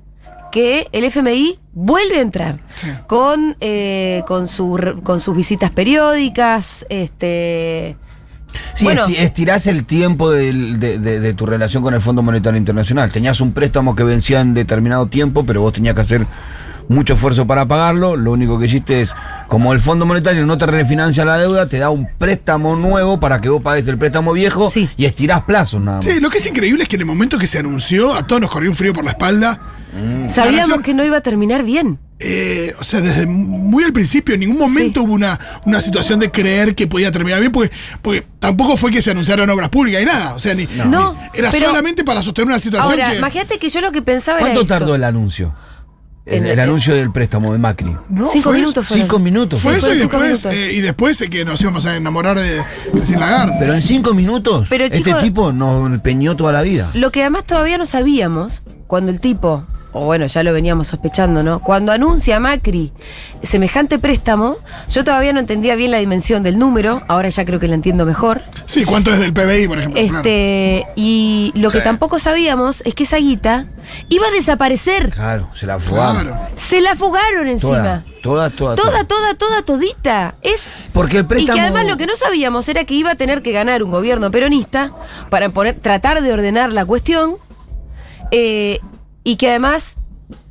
que 0.53 0.87
el 0.91 1.03
FMI 1.03 1.59
vuelve 1.73 2.17
a 2.19 2.21
entrar 2.21 2.59
Sí. 2.75 2.87
con, 3.07 3.57
eh, 3.59 4.23
con, 4.27 4.47
su 4.47 4.79
con 5.03 5.19
sus 5.19 5.35
visitas 5.35 5.71
periódicas, 5.71 6.85
este... 6.89 7.97
Sí, 8.73 8.85
bueno. 8.85 9.05
estirás 9.07 9.67
el 9.67 9.85
tiempo 9.85 10.31
de, 10.31 10.51
de- 10.77 11.19
de 11.19 11.33
tu 11.33 11.45
relación 11.45 11.83
con 11.83 11.93
el 11.93 12.01
Fondo 12.01 12.21
Monetario 12.21 12.57
Internacional. 12.57 13.11
Tenías 13.11 13.41
un 13.41 13.51
préstamo 13.53 13.95
que 13.95 14.03
vencía 14.03 14.41
en 14.41 14.53
determinado 14.53 15.07
tiempo, 15.07 15.45
pero 15.45 15.61
vos 15.61 15.73
tenías 15.73 15.95
que 15.95 16.01
hacer 16.01 16.27
mucho 16.89 17.13
esfuerzo 17.13 17.47
para 17.47 17.65
pagarlo. 17.65 18.15
Lo 18.15 18.31
único 18.33 18.59
que 18.59 18.65
hiciste 18.65 19.01
es, 19.01 19.15
como 19.47 19.71
el 19.73 19.79
Fondo 19.79 20.05
Monetario 20.05 20.45
no 20.45 20.57
te 20.57 20.65
refinancia 20.65 21.23
la 21.25 21.37
deuda, 21.37 21.69
te 21.69 21.77
da 21.79 21.89
un 21.89 22.07
préstamo 22.17 22.75
nuevo 22.75 23.19
para 23.19 23.39
que 23.39 23.49
vos 23.49 23.61
pagues 23.61 23.87
el 23.87 23.97
préstamo 23.97 24.33
viejo 24.33 24.69
Sí. 24.69 24.89
y 24.97 25.05
estirás 25.05 25.43
plazos 25.43 25.81
nada 25.81 25.97
más. 26.01 26.05
Sí, 26.05 26.19
lo 26.19 26.29
que 26.29 26.39
es 26.39 26.45
increíble 26.45 26.83
es 26.83 26.89
que 26.89 26.95
en 26.97 27.01
el 27.03 27.07
momento 27.07 27.37
que 27.37 27.47
se 27.47 27.59
anunció, 27.59 28.13
a 28.13 28.27
todos 28.27 28.41
nos 28.41 28.51
corrió 28.51 28.69
un 28.69 28.75
frío 28.75 28.93
por 28.93 29.03
la 29.05 29.11
espalda. 29.11 29.59
Sabíamos 30.27 30.35
relación- 30.67 30.81
que 30.81 30.93
no 30.93 31.03
iba 31.05 31.17
a 31.17 31.21
terminar 31.21 31.63
bien. 31.63 31.99
Eh, 32.25 32.73
o 32.79 32.83
sea, 32.85 33.01
desde 33.01 33.25
muy 33.25 33.83
al 33.83 33.91
principio, 33.91 34.33
en 34.33 34.39
ningún 34.39 34.57
momento 34.57 35.01
Sí. 35.01 35.05
hubo 35.05 35.13
una, 35.13 35.37
una 35.65 35.81
situación 35.81 36.19
de 36.19 36.31
creer 36.31 36.73
que 36.73 36.87
podía 36.87 37.11
terminar 37.11 37.41
bien, 37.41 37.51
porque, 37.51 37.69
porque 38.01 38.25
tampoco 38.39 38.77
fue 38.77 38.91
que 38.91 39.01
se 39.01 39.11
anunciaran 39.11 39.49
obras 39.49 39.67
públicas 39.69 40.01
y 40.01 40.05
nada. 40.05 40.33
O 40.33 40.39
sea, 40.39 40.53
ni, 40.53 40.65
No, 40.67 41.13
ni- 41.13 41.39
era 41.39 41.51
pero- 41.51 41.65
solamente 41.67 42.03
para 42.05 42.21
sostener 42.21 42.47
una 42.47 42.59
situación 42.59 42.91
Ahora, 42.91 43.11
que. 43.11 43.17
imagínate 43.17 43.59
que 43.59 43.67
yo 43.67 43.81
lo 43.81 43.91
que 43.91 44.01
pensaba 44.01 44.39
era 44.39 44.47
¿Cuánto 44.47 44.65
tardó 44.65 44.95
el 44.95 45.03
anuncio? 45.03 45.53
El, 46.25 46.57
anuncio 46.57 46.95
del 46.95 47.11
préstamo 47.11 47.51
de 47.51 47.59
Macri. 47.59 47.97
No, 48.07 48.25
Cinco 48.27 48.49
fue 48.49 48.59
minutos 48.59 48.87
fueron. 48.87 49.05
Cinco 49.05 49.19
minutos. 49.19 49.61
Fue 49.61 49.79
fue. 49.79 49.91
eso 49.91 49.93
y 49.93 49.99
después, 49.99 50.45
eh, 50.45 50.71
y 50.71 50.79
después 50.79 51.19
eh, 51.21 51.29
que 51.29 51.43
nos 51.43 51.59
íbamos 51.61 51.85
a 51.85 51.97
enamorar 51.97 52.39
de 52.39 52.63
Christine 52.93 53.19
Lagarde. 53.19 53.55
Pero 53.59 53.73
en 53.73 53.81
cinco 53.81 54.13
minutos, 54.13 54.67
Pero, 54.69 54.85
este 54.85 55.13
tipo 55.15 55.51
nos 55.51 55.91
empeñó 55.91 56.37
toda 56.37 56.53
la 56.53 56.61
vida. 56.61 56.89
Lo 56.93 57.11
que 57.11 57.21
además 57.21 57.45
todavía 57.45 57.77
no 57.77 57.85
sabíamos, 57.85 58.63
cuando 58.87 59.11
el 59.11 59.19
tipo, 59.19 59.65
o 59.91 60.05
bueno, 60.05 60.25
ya 60.25 60.43
lo 60.43 60.53
veníamos 60.53 60.87
sospechando, 60.87 61.43
¿no? 61.43 61.59
Cuando 61.59 61.91
anuncia 61.91 62.39
Macri 62.39 62.93
semejante 63.41 63.99
préstamo, 63.99 64.55
yo 64.89 65.03
todavía 65.03 65.33
no 65.33 65.41
entendía 65.41 65.75
bien 65.75 65.91
la 65.91 65.97
dimensión 65.97 66.41
del 66.41 66.57
número, 66.57 67.03
ahora 67.09 67.27
ya 67.27 67.43
creo 67.43 67.59
que 67.59 67.67
la 67.67 67.75
entiendo 67.75 68.05
mejor. 68.05 68.43
Sí, 68.65 68.85
¿cuánto 68.85 69.11
es 69.11 69.19
del 69.19 69.33
PBI, 69.33 69.67
por 69.67 69.77
ejemplo? 69.77 70.01
Claro. 70.01 70.17
Este, 70.17 70.85
y 70.95 71.51
lo 71.55 71.69
que 71.69 71.81
tampoco 71.81 72.17
sabíamos 72.17 72.81
es 72.85 72.95
que 72.95 73.03
esa 73.03 73.17
guita 73.17 73.67
iba 74.09 74.27
a 74.27 74.31
desaparecer. 74.31 75.09
Claro, 75.11 75.49
se 75.53 75.65
la 75.65 75.79
fugaron. 75.79 76.23
Claro. 76.27 76.47
Se 76.55 76.81
la 76.81 76.95
fugaron 76.95 77.47
encima. 77.47 78.03
Toda, 78.21 78.49
toda, 78.49 78.75
toda. 78.75 78.75
Toda, 78.75 79.03
toda, 79.05 79.33
toda, 79.35 79.61
todita. 79.63 80.35
Es. 80.41 80.75
Porque 80.93 81.17
el 81.17 81.23
Y 81.23 81.27
préstamo. 81.27 81.55
que 81.55 81.61
además 81.61 81.85
lo 81.87 81.97
que 81.97 82.05
no 82.05 82.15
sabíamos 82.15 82.67
era 82.69 82.85
que 82.85 82.93
iba 82.93 83.11
a 83.11 83.15
tener 83.15 83.41
que 83.41 83.51
ganar 83.51 83.83
un 83.83 83.91
gobierno 83.91 84.31
peronista 84.31 84.91
para 85.29 85.49
poner, 85.49 85.79
tratar 85.79 86.21
de 86.21 86.31
ordenar 86.33 86.71
la 86.73 86.85
cuestión. 86.85 87.35
eh, 88.31 88.79
y 89.25 89.35
que 89.37 89.49
además 89.49 89.97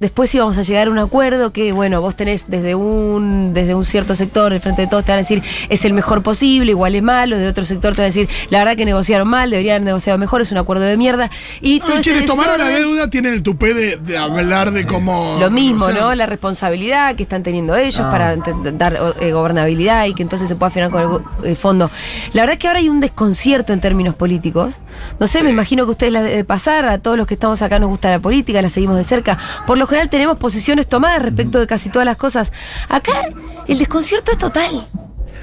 después 0.01 0.35
íbamos 0.35 0.59
a 0.59 0.63
llegar 0.63 0.89
a 0.89 0.91
un 0.91 0.99
acuerdo 0.99 1.53
que, 1.53 1.73
bueno, 1.73 2.01
vos 2.01 2.15
tenés 2.17 2.51
desde 2.51 2.75
un, 2.75 3.53
desde 3.55 3.75
un 3.75 3.85
cierto 3.85 4.15
sector, 4.15 4.53
de 4.53 4.61
frente 4.61 4.83
de 4.83 4.89
todos, 4.89 5.05
te 5.05 5.13
van 5.13 5.19
a 5.19 5.23
decir 5.23 5.43
es 5.69 5.85
el 5.85 5.93
mejor 5.93 6.23
posible, 6.23 6.73
igual 6.73 6.95
es 6.95 7.03
malo, 7.03 7.39
de 7.39 7.49
otro 7.49 7.65
sector 7.65 7.95
te 7.95 8.03
van 8.03 8.05
a 8.05 8.13
decir 8.15 8.29
la 8.51 8.59
verdad 8.59 8.77
que 8.77 8.85
negociaron 8.85 9.29
mal, 9.29 9.51
deberían 9.51 9.77
haber 9.77 9.87
negociado 9.87 10.19
mejor, 10.19 10.43
es 10.43 10.53
un 10.53 10.59
acuerdo 10.59 10.85
de 10.85 10.97
mierda. 10.97 11.31
Y 11.61 11.81
todo 11.81 11.99
y 11.99 12.03
quienes 12.03 12.27
tomaron 12.27 12.59
la 12.59 12.69
deuda 12.69 13.09
tienen 13.09 13.33
el 13.35 13.43
tupé 13.43 13.75
de, 13.75 13.97
de 13.97 14.19
hablar 14.19 14.71
de 14.73 14.87
cómo. 14.87 15.39
lo 15.41 15.51
mismo, 15.51 15.87
o 15.87 15.93
sea, 15.93 16.01
¿no? 16.01 16.15
La 16.15 16.27
responsabilidad 16.27 17.15
que 17.17 17.23
están 17.23 17.43
teniendo 17.43 17.75
ellos 17.77 18.03
Ah. 18.03 18.11
para 18.11 18.37
dar 18.73 18.99
eh, 19.21 19.33
gobernabilidad 19.33 20.07
y 20.07 20.15
que 20.15 20.23
entonces 20.23 20.49
se 20.49 20.57
pueda 20.57 20.69
afinar 20.69 20.91
con 20.91 21.23
el, 21.43 21.51
el 21.51 21.57
fondo. 21.57 21.91
La 22.33 22.43
verdad 22.43 22.55
es 22.55 22.59
que 22.59 22.67
ahora 22.69 22.81
hay 22.81 22.89
un 22.89 23.01
desconcierto 23.01 23.73
en 23.73 23.81
términos 23.81 24.15
políticos. 24.15 24.81
No 25.19 25.27
sé, 25.27 25.43
me 25.43 25.51
imagino 25.51 25.85
que 25.85 25.93
ustedes 25.93 26.13
la 26.13 26.23
debe 26.23 26.45
pasar, 26.45 26.87
a 26.87 26.99
todos 26.99 27.17
los 27.17 27.27
que 27.27 27.35
estamos 27.35 27.63
acá 27.63 27.79
nos 27.79 27.89
gusta 27.91 28.11
la 28.11 28.19
política, 28.19 28.61
la 28.63 28.71
seguimos 28.71 28.97
de 28.97 29.05
cerca. 29.05 29.39
Por 29.73 29.79
lo 29.79 29.87
general 29.87 30.11
tenemos 30.11 30.37
posiciones 30.37 30.87
tomadas 30.87 31.23
respecto 31.23 31.59
de 31.59 31.67
casi 31.67 31.89
todas 31.89 32.05
las 32.05 32.19
cosas. 32.19 32.53
Acá 32.91 33.31
el 33.67 33.79
desconcierto 33.79 34.31
es 34.33 34.37
total. 34.37 34.87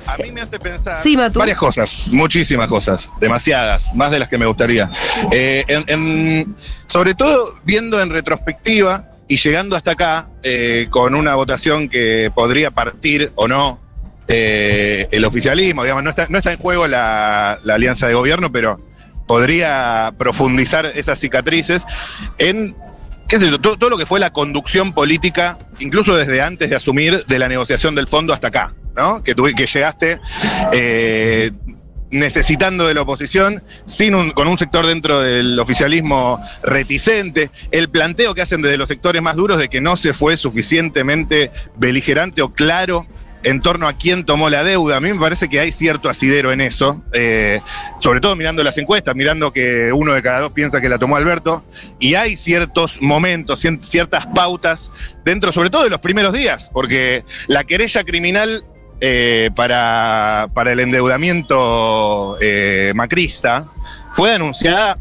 A 0.05 0.17
mí 0.17 0.31
me 0.31 0.41
hace 0.41 0.59
pensar 0.59 0.95
Sí, 0.97 1.15
varias 1.15 1.57
cosas, 1.57 2.03
muchísimas 2.11 2.67
cosas, 2.67 3.11
demasiadas, 3.19 3.91
más 3.95 4.11
de 4.11 4.19
las 4.19 4.29
que 4.29 4.37
me 4.37 4.45
gustaría. 4.45 4.87
Eh, 5.31 5.65
en- 5.67 5.83
en- 5.87 6.55
sobre 6.85 7.15
todo 7.15 7.55
viendo 7.63 7.99
en 7.99 8.11
retrospectiva 8.11 9.05
y 9.27 9.37
llegando 9.37 9.75
hasta 9.75 9.93
acá 9.93 10.27
eh, 10.43 10.85
con 10.91 11.15
una 11.15 11.33
votación 11.33 11.89
que 11.89 12.31
podría 12.35 12.69
partir 12.69 13.31
o 13.33 13.47
no 13.47 13.79
eh, 14.27 15.07
el 15.09 15.25
oficialismo, 15.25 15.81
digamos, 15.81 16.03
no 16.03 16.11
está, 16.11 16.27
no 16.29 16.37
está 16.37 16.51
en 16.51 16.59
juego 16.59 16.85
la, 16.87 17.57
la 17.63 17.73
alianza 17.73 18.05
de 18.07 18.13
gobierno, 18.13 18.51
pero 18.51 18.79
podría 19.25 20.13
profundizar 20.19 20.85
esas 20.85 21.17
cicatrices 21.17 21.83
en 22.37 22.75
qué 23.29 23.37
sé 23.39 23.49
yo, 23.49 23.59
todo, 23.61 23.89
lo 23.89 23.97
que 23.97 24.05
fue 24.05 24.19
la 24.19 24.31
conducción 24.31 24.91
política, 24.93 25.57
incluso 25.79 26.15
desde 26.17 26.41
antes 26.41 26.69
de 26.69 26.75
asumir 26.75 27.25
de 27.25 27.39
la 27.39 27.47
negociación 27.47 27.95
del 27.95 28.07
fondo 28.07 28.33
hasta 28.33 28.47
acá, 28.47 28.73
¿no? 28.97 29.23
Que, 29.23 29.35
tuve, 29.35 29.53
que 29.55 29.65
llegaste 29.67 30.19
eh, 30.73 31.51
necesitando 32.11 32.87
de 32.87 32.95
la 32.95 33.01
oposición, 33.03 33.61
sin 33.85 34.15
un- 34.15 34.31
con 34.31 34.47
un 34.47 34.57
sector 34.57 34.87
dentro 34.87 35.21
del 35.21 35.59
oficialismo 35.59 36.43
reticente, 36.63 37.51
el 37.71 37.89
planteo 37.89 38.33
que 38.33 38.41
hacen 38.41 38.63
desde 38.63 38.77
los 38.77 38.87
sectores 38.89 39.21
más 39.21 39.35
duros 39.35 39.57
de 39.59 39.69
que 39.69 39.79
no 39.79 39.95
se 39.95 40.13
fue 40.13 40.35
suficientemente 40.35 41.51
beligerante 41.77 42.41
o 42.41 42.49
claro 42.51 43.05
en 43.43 43.61
torno 43.61 43.87
a 43.87 43.93
quién 43.93 44.25
tomó 44.25 44.49
la 44.49 44.63
deuda. 44.63 44.97
A 44.97 44.99
mí 44.99 45.11
me 45.11 45.19
parece 45.19 45.47
que 45.47 45.59
hay 45.59 45.71
cierto 45.71 46.09
asidero 46.09 46.51
en 46.51 46.61
eso, 46.61 47.03
eh, 47.13 47.61
sobre 47.99 48.19
todo 48.19 48.35
mirando 48.35 48.63
las 48.63 48.77
encuestas, 48.77 49.15
mirando 49.15 49.53
que 49.53 49.91
uno 49.93 50.13
de 50.13 50.21
cada 50.21 50.39
dos 50.39 50.51
piensa 50.51 50.81
que 50.81 50.89
la 50.89 50.97
tomó 50.97 51.15
Alberto, 51.15 51.63
y 51.99 52.15
hay 52.15 52.35
ciertos 52.35 53.01
momentos, 53.01 53.65
ciertas 53.81 54.27
pautas 54.27 54.91
dentro, 55.23 55.51
sobre 55.51 55.69
todo 55.69 55.83
de 55.83 55.89
los 55.89 55.99
primeros 55.99 56.33
días, 56.33 56.69
porque 56.73 57.23
la 57.47 57.63
querella 57.63 58.03
criminal 58.03 58.63
eh, 59.01 59.49
para, 59.55 60.49
para 60.53 60.73
el 60.73 60.79
endeudamiento 60.81 62.37
eh, 62.41 62.91
macrista 62.95 63.67
fue 64.13 64.33
anunciada 64.33 64.99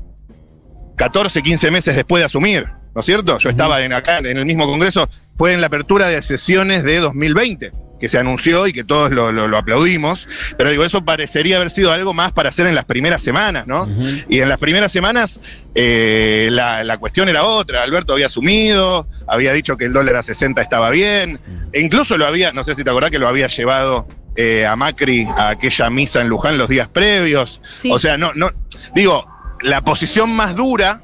14, 0.95 1.43
15 1.43 1.70
meses 1.70 1.97
después 1.97 2.20
de 2.20 2.26
asumir, 2.26 2.68
¿no 2.95 3.01
es 3.01 3.07
cierto? 3.07 3.39
Yo 3.39 3.51
estaba 3.51 3.82
en 3.82 3.93
acá 3.93 4.18
en 4.18 4.39
el 4.39 4.47
mismo 4.47 4.66
Congreso, 4.66 5.09
fue 5.36 5.53
en 5.53 5.61
la 5.61 5.66
apertura 5.66 6.07
de 6.07 6.22
sesiones 6.22 6.84
de 6.84 6.99
2020 7.01 7.88
que 8.01 8.09
se 8.09 8.19
anunció 8.19 8.67
y 8.67 8.73
que 8.73 8.85
todos 8.85 9.11
lo, 9.13 9.33
lo- 9.33 9.49
lo 9.49 9.59
aplaudimos, 9.59 10.29
pero 10.57 10.71
digo, 10.71 10.85
eso 10.85 11.05
parecería 11.05 11.57
haber 11.57 11.71
sido 11.71 11.93
algo 11.93 12.15
más 12.15 12.33
para 12.33 12.49
hacer 12.51 12.67
en 12.67 12.75
las 12.75 12.85
primeras 12.85 13.23
semanas, 13.23 13.67
¿no? 13.67 13.89
Y 14.29 14.41
en 14.41 14.49
las 14.49 14.59
primeras 14.59 14.93
semanas 14.93 15.41
eh, 15.75 16.49
la, 16.53 16.85
la 16.85 16.99
cuestión 16.99 17.29
era 17.29 17.45
otra, 17.45 17.83
Alberto 17.83 18.13
había 18.13 18.27
asumido, 18.27 19.07
había 19.27 19.53
dicho 19.53 19.77
que 19.77 19.85
el 19.87 19.93
dólar 19.93 20.17
a 20.17 20.23
60 20.23 20.61
estaba 20.63 20.91
bien, 20.91 21.41
e 21.73 21.81
incluso 21.81 22.17
lo 22.17 22.27
había, 22.27 22.53
no 22.53 22.65
sé 22.65 22.75
si 22.75 22.85
te 22.85 22.91
acordás 22.91 23.11
que 23.11 23.19
lo 23.19 23.29
había 23.29 23.47
llevado 23.49 24.07
eh, 24.37 24.65
a 24.67 24.77
Macri 24.77 25.27
a 25.37 25.51
aquella 25.51 25.91
misa 25.91 26.21
en 26.21 26.29
Luján 26.29 26.59
los 26.59 26.69
días 26.69 26.89
previos, 26.89 27.61
Sí. 27.73 27.91
o 27.93 27.99
sea, 27.99 28.17
no, 28.17 28.33
no, 28.35 28.51
digo, 28.95 29.27
la 29.63 29.81
posición 29.83 30.31
más 30.31 30.55
dura 30.55 31.03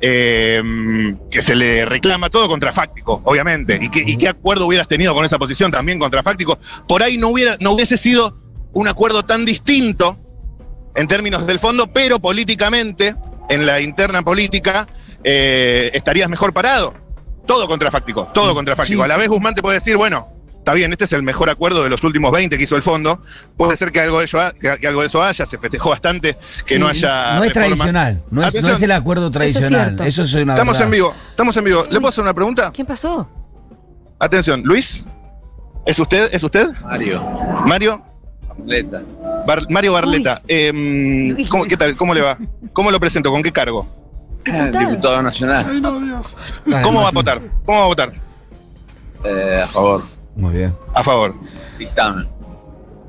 eh, 0.00 0.62
que 1.30 1.42
se 1.42 1.54
le 1.54 1.84
reclama 1.86 2.30
todo 2.30 2.48
contrafáctico, 2.48 3.22
obviamente. 3.24 3.78
¿Y 3.80 3.90
qué, 3.90 4.02
y 4.06 4.16
qué 4.16 4.28
acuerdo 4.28 4.66
hubieras 4.66 4.88
tenido 4.88 5.14
con 5.14 5.24
esa 5.24 5.38
posición 5.38 5.70
también 5.70 5.98
contrafáctico? 5.98 6.58
Por 6.86 7.02
ahí 7.02 7.16
no, 7.18 7.28
hubiera, 7.28 7.56
no 7.60 7.72
hubiese 7.72 7.96
sido 7.96 8.38
un 8.72 8.88
acuerdo 8.88 9.24
tan 9.24 9.44
distinto 9.44 10.18
en 10.94 11.08
términos 11.08 11.46
del 11.46 11.58
fondo, 11.58 11.92
pero 11.92 12.18
políticamente, 12.18 13.14
en 13.48 13.66
la 13.66 13.80
interna 13.80 14.22
política, 14.22 14.86
eh, 15.24 15.90
estarías 15.94 16.28
mejor 16.28 16.52
parado. 16.52 16.94
Todo 17.46 17.68
contrafáctico, 17.68 18.28
todo 18.34 18.54
contrafáctico. 18.54 19.02
Sí. 19.02 19.04
A 19.04 19.08
la 19.08 19.16
vez 19.16 19.28
Guzmán 19.28 19.54
te 19.54 19.62
puede 19.62 19.78
decir, 19.78 19.96
bueno, 19.96 20.35
está 20.66 20.74
bien, 20.74 20.90
este 20.90 21.04
es 21.04 21.12
el 21.12 21.22
mejor 21.22 21.48
acuerdo 21.48 21.84
de 21.84 21.88
los 21.90 22.02
últimos 22.02 22.32
20 22.32 22.56
que 22.58 22.64
hizo 22.64 22.74
el 22.74 22.82
fondo. 22.82 23.22
Puede 23.56 23.76
ser 23.76 23.92
que 23.92 24.00
algo 24.00 24.18
de, 24.18 24.28
ha- 24.36 24.50
que, 24.50 24.80
que 24.80 24.88
algo 24.88 25.00
de 25.02 25.06
eso 25.06 25.22
haya, 25.22 25.46
se 25.46 25.58
festejó 25.58 25.90
bastante 25.90 26.36
que 26.66 26.74
Sí, 26.74 26.80
no 26.80 26.88
haya. 26.88 27.36
No 27.36 27.44
es 27.44 27.54
reformas. 27.54 27.78
tradicional, 27.78 28.22
no 28.32 28.40
es, 28.40 28.46
no 28.46 28.48
Atención. 28.48 28.74
es 28.74 28.82
el 28.82 28.90
acuerdo 28.92 29.30
tradicional. 29.30 29.96
Eso 30.04 30.22
es 30.24 30.34
una 30.34 30.54
Estamos 30.54 30.72
verdad. 30.74 30.86
en 30.88 30.90
vivo, 30.90 31.14
estamos 31.30 31.56
en 31.56 31.64
vivo. 31.64 31.82
¿Le 31.84 32.00
puedo 32.00 32.08
hacer 32.08 32.22
una 32.24 32.34
pregunta? 32.34 32.72
¿Quién 32.74 32.84
pasó? 32.86 33.28
Atención, 34.18 34.62
Luis. 34.64 35.04
¿Es 35.86 36.00
usted? 36.00 36.30
¿Es 36.34 36.42
usted? 36.42 36.68
Mario, 36.82 37.22
Mario. 37.64 38.02
Leta. 38.66 39.02
Bar- 39.46 39.70
Mario 39.70 39.92
Barleta. 39.92 40.42
Em, 40.48 41.46
¿cómo, 41.46 41.64
¿Qué 41.66 41.76
tal? 41.76 41.94
¿Cómo 41.94 42.12
le 42.12 42.22
va? 42.22 42.36
¿Cómo 42.72 42.90
lo 42.90 42.98
presento? 42.98 43.30
¿Con 43.30 43.40
qué 43.44 43.52
cargo? 43.52 43.86
Diputado. 44.44 44.78
Diputado 44.90 45.22
nacional. 45.22 45.64
Ay, 45.68 45.80
no, 45.80 46.00
Dios. 46.00 46.36
¿Cómo 46.82 47.02
va 47.02 47.08
a 47.10 47.12
votar? 47.12 47.40
¿Cómo 47.64 47.78
va 47.78 47.84
a 47.84 47.88
votar? 47.88 48.12
Eh, 49.24 49.60
a 49.62 49.66
favor. 49.68 50.15
Muy 50.36 50.52
bien. 50.52 50.74
A 50.94 51.02
favor. 51.02 51.34
Dictamen. 51.78 52.28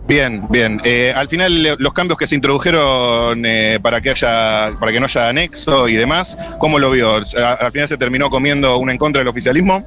Bien, 0.08 0.48
bien. 0.50 0.80
Eh, 0.86 1.14
al 1.14 1.28
final 1.28 1.76
los 1.78 1.92
cambios 1.92 2.18
que 2.18 2.28
se 2.28 2.36
introdujeron 2.36 3.46
eh, 3.46 3.78
para 3.82 4.00
que 4.00 4.12
haya, 4.12 4.70
para 4.80 4.94
que 4.94 5.02
no 5.02 5.06
haya 5.06 5.28
anexo 5.28 5.90
y 5.90 5.96
demás, 5.96 6.38
¿cómo 6.60 6.80
lo 6.80 6.90
vio? 6.92 7.16
Al 7.16 7.72
final 7.74 7.90
se 7.90 7.98
terminó 7.98 8.30
comiendo 8.30 8.78
una 8.78 8.94
en 8.94 8.98
contra 8.98 9.20
del 9.20 9.28
oficialismo. 9.28 9.86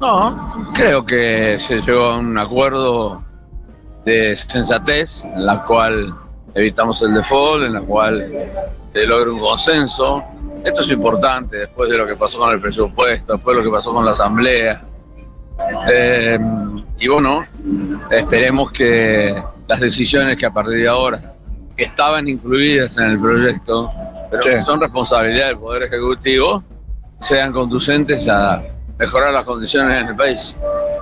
No, 0.00 0.72
creo 0.72 1.04
que 1.04 1.58
se 1.58 1.80
llegó 1.80 2.04
a 2.04 2.18
un 2.18 2.38
acuerdo 2.38 3.24
de 4.04 4.36
sensatez 4.36 5.24
en 5.24 5.44
la 5.44 5.64
cual 5.64 6.14
evitamos 6.54 7.02
el 7.02 7.12
default, 7.14 7.66
en 7.66 7.74
la 7.74 7.80
cual 7.80 8.26
se 8.92 9.06
logra 9.06 9.32
un 9.32 9.40
consenso. 9.40 10.22
Esto 10.64 10.82
es 10.82 10.90
importante 10.90 11.56
después 11.56 11.90
de 11.90 11.98
lo 11.98 12.06
que 12.06 12.14
pasó 12.14 12.38
con 12.38 12.52
el 12.52 12.60
presupuesto, 12.60 13.32
después 13.34 13.56
de 13.56 13.62
lo 13.62 13.68
que 13.68 13.76
pasó 13.76 13.92
con 13.92 14.04
la 14.04 14.12
asamblea. 14.12 14.80
Eh, 15.92 16.38
y 17.00 17.08
bueno, 17.08 17.46
esperemos 18.10 18.70
que 18.72 19.42
las 19.66 19.80
decisiones 19.80 20.38
que 20.38 20.46
a 20.46 20.50
partir 20.52 20.80
de 20.80 20.88
ahora, 20.88 21.34
estaban 21.76 22.28
incluidas 22.28 22.98
en 22.98 23.10
el 23.10 23.18
proyecto, 23.20 23.90
pero 24.30 24.42
Sí. 24.42 24.50
que 24.50 24.62
son 24.62 24.80
responsabilidad 24.80 25.46
del 25.46 25.58
Poder 25.58 25.84
Ejecutivo, 25.84 26.62
sean 27.20 27.52
conducentes 27.52 28.28
a 28.28 28.62
mejorar 28.98 29.32
las 29.32 29.44
condiciones 29.44 30.02
en 30.02 30.08
el 30.08 30.16
país. 30.16 30.54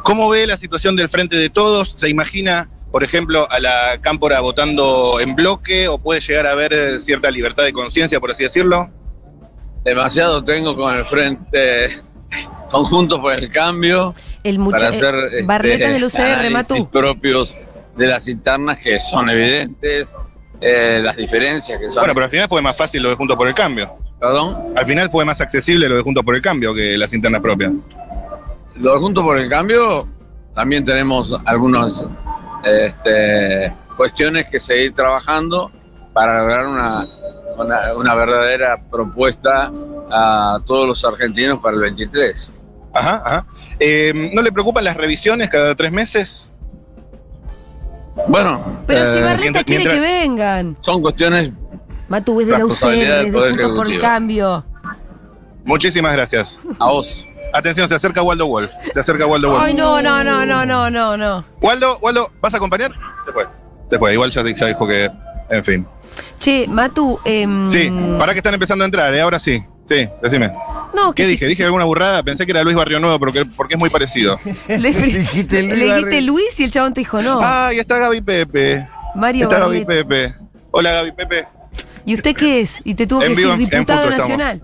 ¿Cómo 0.04 0.28
ve 0.28 0.46
la 0.46 0.56
situación 0.56 0.94
del 0.94 1.08
frente 1.08 1.36
de 1.36 1.50
todos? 1.50 1.94
¿Se 1.96 2.08
imagina, 2.08 2.68
por 2.92 3.02
ejemplo, 3.02 3.50
a 3.50 3.58
la 3.58 3.98
Cámpora 4.00 4.40
votando 4.40 5.18
en 5.20 5.34
bloque 5.34 5.88
o 5.88 5.98
puede 5.98 6.20
llegar 6.20 6.46
a 6.46 6.52
haber 6.52 7.00
cierta 7.00 7.30
libertad 7.30 7.64
de 7.64 7.72
conciencia, 7.72 8.20
por 8.20 8.30
así 8.30 8.44
decirlo? 8.44 8.88
Demasiado 9.84 10.44
tengo 10.44 10.76
con 10.76 10.94
el 10.94 11.04
frente 11.04 11.88
conjunto 12.70 13.20
por 13.20 13.32
el 13.32 13.50
cambio 13.50 14.14
El 14.44 14.56
para 14.56 14.64
muchacho. 14.64 14.86
hacer 14.86 15.14
este, 15.26 15.42
Barleta 15.42 15.88
del 15.90 16.04
UCR, 16.04 16.50
Matú. 16.52 16.88
propios 16.90 17.54
de 17.96 18.06
las 18.06 18.28
internas 18.28 18.78
que 18.80 19.00
son 19.00 19.28
evidentes, 19.30 20.14
eh, 20.60 21.00
las 21.02 21.16
diferencias 21.16 21.78
que 21.78 21.90
son. 21.90 22.00
Bueno, 22.02 22.14
pero 22.14 22.24
al 22.24 22.30
final 22.30 22.48
fue 22.48 22.62
más 22.62 22.76
fácil 22.76 23.02
lo 23.02 23.08
de 23.10 23.14
Juntos 23.16 23.36
por 23.36 23.48
el 23.48 23.54
Cambio. 23.54 23.96
Perdón, 24.20 24.72
Al 24.76 24.84
final 24.86 25.10
fue 25.10 25.24
más 25.24 25.40
accesible 25.40 25.88
lo 25.88 25.96
de 25.96 26.02
Juntos 26.02 26.24
por 26.24 26.34
el 26.34 26.42
Cambio 26.42 26.74
que 26.74 26.96
las 26.98 27.12
internas 27.14 27.40
propias. 27.40 27.72
lo 28.76 28.92
de 28.94 28.98
Juntos 28.98 29.22
por 29.24 29.38
el 29.38 29.48
Cambio, 29.48 30.08
también 30.54 30.84
tenemos 30.84 31.34
algunas 31.44 32.04
este, 32.64 33.72
cuestiones 33.96 34.46
que 34.48 34.58
seguir 34.60 34.94
trabajando 34.94 35.70
para 36.12 36.38
lograr 36.40 36.66
una, 36.66 37.06
una, 37.56 37.94
una 37.96 38.14
verdadera 38.14 38.80
propuesta 38.90 39.70
a 40.10 40.58
todos 40.66 40.86
los 40.88 41.04
argentinos 41.04 41.60
para 41.60 41.74
el 41.76 41.82
23. 41.82 42.52
Ajá, 42.94 43.22
ajá. 43.24 43.46
Eh, 43.80 44.30
¿No 44.34 44.42
le 44.42 44.50
preocupan 44.52 44.84
las 44.84 44.96
revisiones 44.96 45.48
cada 45.48 45.74
tres 45.74 45.92
meses? 45.92 46.50
Bueno, 48.26 48.82
Pero 48.86 49.04
si 49.04 49.18
eh, 49.18 49.22
Barleta 49.22 49.40
mientras- 49.42 49.64
quiere 49.64 49.84
mientras- 49.84 50.00
que 50.10 50.18
vengan. 50.20 50.76
son 50.80 51.00
cuestiones 51.02 51.52
Matú, 52.08 52.40
es 52.40 52.46
de 52.46 52.52
la 52.52 52.58
es 52.58 53.32
de 53.32 53.40
Juntos 53.40 53.72
por 53.76 53.86
el. 53.90 53.98
Cambio. 54.00 54.64
Muchísimas 55.64 56.12
gracias. 56.14 56.60
a 56.80 56.86
vos. 56.86 57.24
Atención, 57.52 57.88
se 57.88 57.94
acerca 57.94 58.22
Waldo 58.22 58.46
Wolf. 58.46 58.72
Se 58.92 59.00
acerca 59.00 59.26
Waldo 59.26 59.50
Wolf. 59.50 59.62
Ay, 59.64 59.74
no, 59.74 60.00
no, 60.02 60.24
no, 60.24 60.44
no, 60.46 60.64
no, 60.66 60.90
no, 60.90 61.16
no. 61.16 61.44
Waldo, 61.60 61.98
Waldo, 62.00 62.30
¿vas 62.40 62.54
a 62.54 62.56
acompañar? 62.56 62.92
Se 63.26 63.32
fue. 63.32 63.44
Se 63.90 63.98
fue. 63.98 64.12
Igual 64.14 64.30
ya, 64.30 64.42
ya 64.42 64.66
dijo 64.66 64.86
que. 64.86 65.10
En 65.50 65.64
fin. 65.64 65.86
Che, 66.40 66.66
Matu, 66.66 67.18
em, 67.24 67.64
Sí, 67.64 67.90
para 68.18 68.32
que 68.32 68.38
están 68.38 68.54
empezando 68.54 68.84
a 68.84 68.86
entrar, 68.86 69.14
¿eh? 69.14 69.20
Ahora 69.20 69.38
sí. 69.38 69.62
Sí, 69.86 70.08
decime. 70.22 70.52
No, 70.94 71.12
que 71.14 71.22
¿Qué 71.22 71.28
dije? 71.28 71.46
¿Dije 71.46 71.64
alguna 71.64 71.84
burrada? 71.84 72.22
Pensé 72.22 72.44
que 72.46 72.52
era 72.52 72.62
Luis 72.62 72.76
Barrio 72.76 72.98
Nuevo 73.00 73.18
porque, 73.18 73.44
porque 73.44 73.74
es 73.74 73.80
muy 73.80 73.90
parecido. 73.90 74.38
Le, 74.68 74.92
Dijiste 74.92 75.62
le 75.62 75.68
Luis 75.68 75.80
dijiste 75.82 76.04
Barrio. 76.04 76.20
Luis 76.32 76.60
y 76.60 76.64
el 76.64 76.70
chabón 76.70 76.94
te 76.94 77.00
dijo 77.00 77.20
no. 77.22 77.38
Ah, 77.42 77.70
y 77.74 77.78
está 77.78 77.98
Gaby 77.98 78.20
Pepe. 78.22 78.88
Mario 79.14 79.44
Está 79.44 79.58
Gaby. 79.60 79.84
Pepe. 79.84 80.34
Hola 80.70 80.92
Gaby 80.92 81.12
Pepe. 81.12 81.46
¿Y 82.04 82.14
usted 82.14 82.34
qué 82.34 82.60
es? 82.60 82.80
Y 82.84 82.94
te 82.94 83.06
tuvo 83.06 83.22
En 83.22 83.30
que 83.30 83.36
vivo, 83.36 83.50
decir 83.52 83.68
diputado 83.68 84.04
estamos. 84.04 84.18
nacional. 84.28 84.62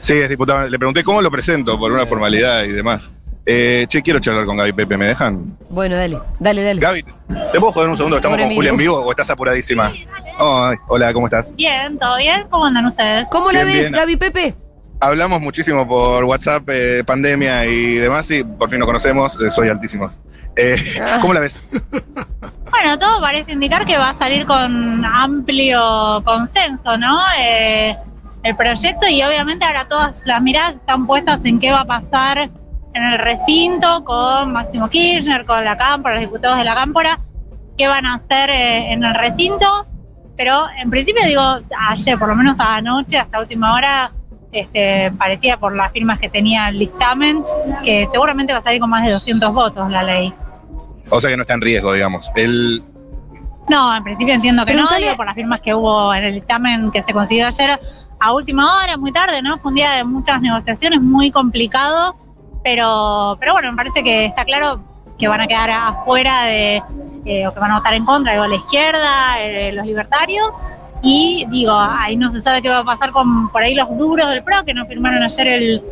Sí, 0.00 0.14
es 0.14 0.28
diputado. 0.28 0.68
Le 0.68 0.78
pregunté 0.78 1.02
cómo 1.04 1.20
lo 1.22 1.30
presento 1.30 1.78
por 1.78 1.92
una 1.92 2.06
formalidad 2.06 2.64
y 2.64 2.72
demás. 2.72 3.10
Eh, 3.46 3.84
che, 3.88 4.00
quiero 4.00 4.20
charlar 4.20 4.46
con 4.46 4.56
Gaby 4.56 4.72
Pepe, 4.72 4.96
¿me 4.96 5.06
dejan? 5.06 5.56
Bueno, 5.68 5.96
dale, 5.96 6.18
dale, 6.40 6.62
dale. 6.62 6.80
Gaby, 6.80 7.02
¿te 7.52 7.60
puedo 7.60 7.72
joder 7.72 7.90
un 7.90 7.96
segundo? 7.96 8.16
¿Estamos 8.16 8.36
Pobre 8.36 8.46
con 8.48 8.54
Julia 8.56 8.70
en 8.70 8.76
vivo 8.78 8.96
o 9.00 9.10
estás 9.10 9.28
apuradísima? 9.30 9.92
Hola, 10.38 11.12
¿cómo 11.12 11.26
estás? 11.26 11.54
Bien, 11.54 11.98
¿todo 11.98 12.16
bien? 12.16 12.46
¿Cómo 12.48 12.64
andan 12.64 12.86
ustedes? 12.86 13.26
¿Cómo 13.30 13.52
la 13.52 13.64
Bien, 13.64 13.76
ves, 13.78 13.90
bien. 13.90 14.00
Gaby 14.00 14.16
Pepe? 14.16 14.54
Hablamos 15.04 15.38
muchísimo 15.40 15.86
por 15.86 16.24
WhatsApp, 16.24 16.66
eh, 16.70 17.04
pandemia 17.04 17.66
y 17.66 17.96
demás, 17.96 18.30
y 18.30 18.42
por 18.42 18.70
fin 18.70 18.78
nos 18.78 18.86
conocemos. 18.86 19.38
eh, 19.40 19.50
soy 19.50 19.68
altísimo. 19.68 20.10
Eh, 20.56 20.76
Ah. 21.00 21.18
¿Cómo 21.20 21.34
la 21.34 21.40
ves? 21.40 21.62
Bueno, 22.70 22.98
todo 22.98 23.20
parece 23.20 23.52
indicar 23.52 23.84
que 23.84 23.98
va 23.98 24.10
a 24.10 24.14
salir 24.14 24.46
con 24.46 25.04
amplio 25.04 26.22
consenso, 26.24 26.96
¿no? 26.96 27.20
Eh, 27.38 27.94
el 28.44 28.56
proyecto 28.56 29.06
y 29.06 29.22
obviamente 29.22 29.64
ahora 29.66 29.86
todas 29.86 30.22
las 30.24 30.40
miradas 30.40 30.76
están 30.76 31.06
puestas 31.06 31.40
en 31.44 31.58
qué 31.60 31.70
va 31.70 31.80
a 31.80 31.84
pasar 31.84 32.48
en 32.94 33.02
el 33.02 33.18
recinto 33.18 34.04
con 34.04 34.52
Máximo 34.52 34.88
Kirchner, 34.88 35.44
con 35.44 35.64
la 35.64 35.76
Cámpora, 35.76 36.14
los 36.14 36.22
diputados 36.22 36.56
de 36.58 36.64
la 36.64 36.74
Cámpora, 36.74 37.18
qué 37.76 37.88
van 37.88 38.06
a 38.06 38.14
hacer 38.14 38.48
en 38.50 39.04
el 39.04 39.14
recinto. 39.14 39.86
Pero 40.36 40.64
en 40.82 40.90
principio 40.90 41.24
digo, 41.26 41.58
ayer, 41.90 42.18
por 42.18 42.28
lo 42.28 42.34
menos 42.36 42.56
anoche, 42.58 43.18
hasta 43.18 43.38
última 43.38 43.74
hora, 43.74 44.10
este, 44.54 45.10
parecía 45.18 45.56
por 45.58 45.74
las 45.74 45.92
firmas 45.92 46.18
que 46.18 46.28
tenía 46.28 46.68
el 46.68 46.78
dictamen, 46.78 47.44
que 47.84 48.08
seguramente 48.10 48.52
va 48.52 48.60
a 48.60 48.62
salir 48.62 48.80
con 48.80 48.88
más 48.90 49.04
de 49.04 49.10
200 49.12 49.52
votos 49.52 49.90
la 49.90 50.02
ley. 50.02 50.32
O 51.10 51.20
sea 51.20 51.28
que 51.30 51.36
no 51.36 51.42
está 51.42 51.54
en 51.54 51.60
riesgo, 51.60 51.92
digamos. 51.92 52.30
El, 52.34 52.82
No, 53.68 53.94
en 53.96 54.02
principio 54.04 54.34
entiendo 54.34 54.64
que 54.64 54.72
Preguntale- 54.72 55.00
no, 55.00 55.06
digo, 55.06 55.16
por 55.16 55.26
las 55.26 55.34
firmas 55.34 55.60
que 55.60 55.74
hubo 55.74 56.14
en 56.14 56.24
el 56.24 56.34
dictamen 56.34 56.90
que 56.90 57.02
se 57.02 57.12
consiguió 57.12 57.46
ayer 57.46 57.78
a 58.20 58.32
última 58.32 58.82
hora, 58.82 58.96
muy 58.96 59.12
tarde, 59.12 59.42
¿no? 59.42 59.58
Fue 59.58 59.70
un 59.70 59.74
día 59.76 59.90
de 59.92 60.04
muchas 60.04 60.40
negociaciones, 60.40 61.00
muy 61.00 61.30
complicado, 61.30 62.14
pero, 62.62 63.36
pero 63.40 63.52
bueno, 63.52 63.70
me 63.72 63.76
parece 63.76 64.02
que 64.02 64.24
está 64.26 64.44
claro 64.44 64.80
que 65.18 65.28
van 65.28 65.40
a 65.40 65.46
quedar 65.46 65.70
afuera 65.70 66.42
de, 66.44 66.82
eh, 67.24 67.46
o 67.46 67.52
que 67.54 67.60
van 67.60 67.70
a 67.72 67.78
votar 67.78 67.94
en 67.94 68.04
contra, 68.04 68.32
digo, 68.32 68.46
la 68.46 68.54
izquierda, 68.56 69.40
eh, 69.40 69.72
los 69.72 69.84
libertarios, 69.86 70.54
y 71.04 71.46
digo, 71.50 71.72
ahí 71.78 72.16
no 72.16 72.30
se 72.30 72.40
sabe 72.40 72.62
qué 72.62 72.68
va 72.70 72.78
a 72.78 72.84
pasar 72.84 73.10
con 73.12 73.48
por 73.50 73.62
ahí 73.62 73.74
los 73.74 73.88
duros 73.98 74.28
del 74.30 74.42
PRO, 74.42 74.64
que 74.64 74.72
no 74.74 74.86
firmaron 74.86 75.22
ayer 75.22 75.46
el, 75.46 75.82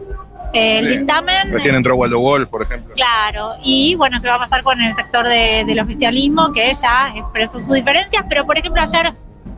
el 0.54 0.88
Sí. 0.88 0.96
dictamen. 0.96 1.50
recién 1.52 1.74
entró 1.74 1.96
Waldo 1.96 2.18
Wolf, 2.20 2.48
por 2.48 2.62
ejemplo. 2.62 2.94
Claro, 2.94 3.52
y 3.62 3.94
bueno, 3.94 4.20
¿qué 4.22 4.28
va 4.28 4.36
a 4.36 4.38
pasar 4.38 4.62
con 4.62 4.80
el 4.80 4.94
sector 4.94 5.26
de- 5.28 5.64
del 5.66 5.80
oficialismo 5.80 6.52
que 6.52 6.72
ya 6.72 7.12
expresó 7.14 7.58
sus 7.58 7.72
diferencias? 7.74 8.24
Pero 8.28 8.46
por 8.46 8.56
ejemplo 8.58 8.80
ayer 8.82 9.12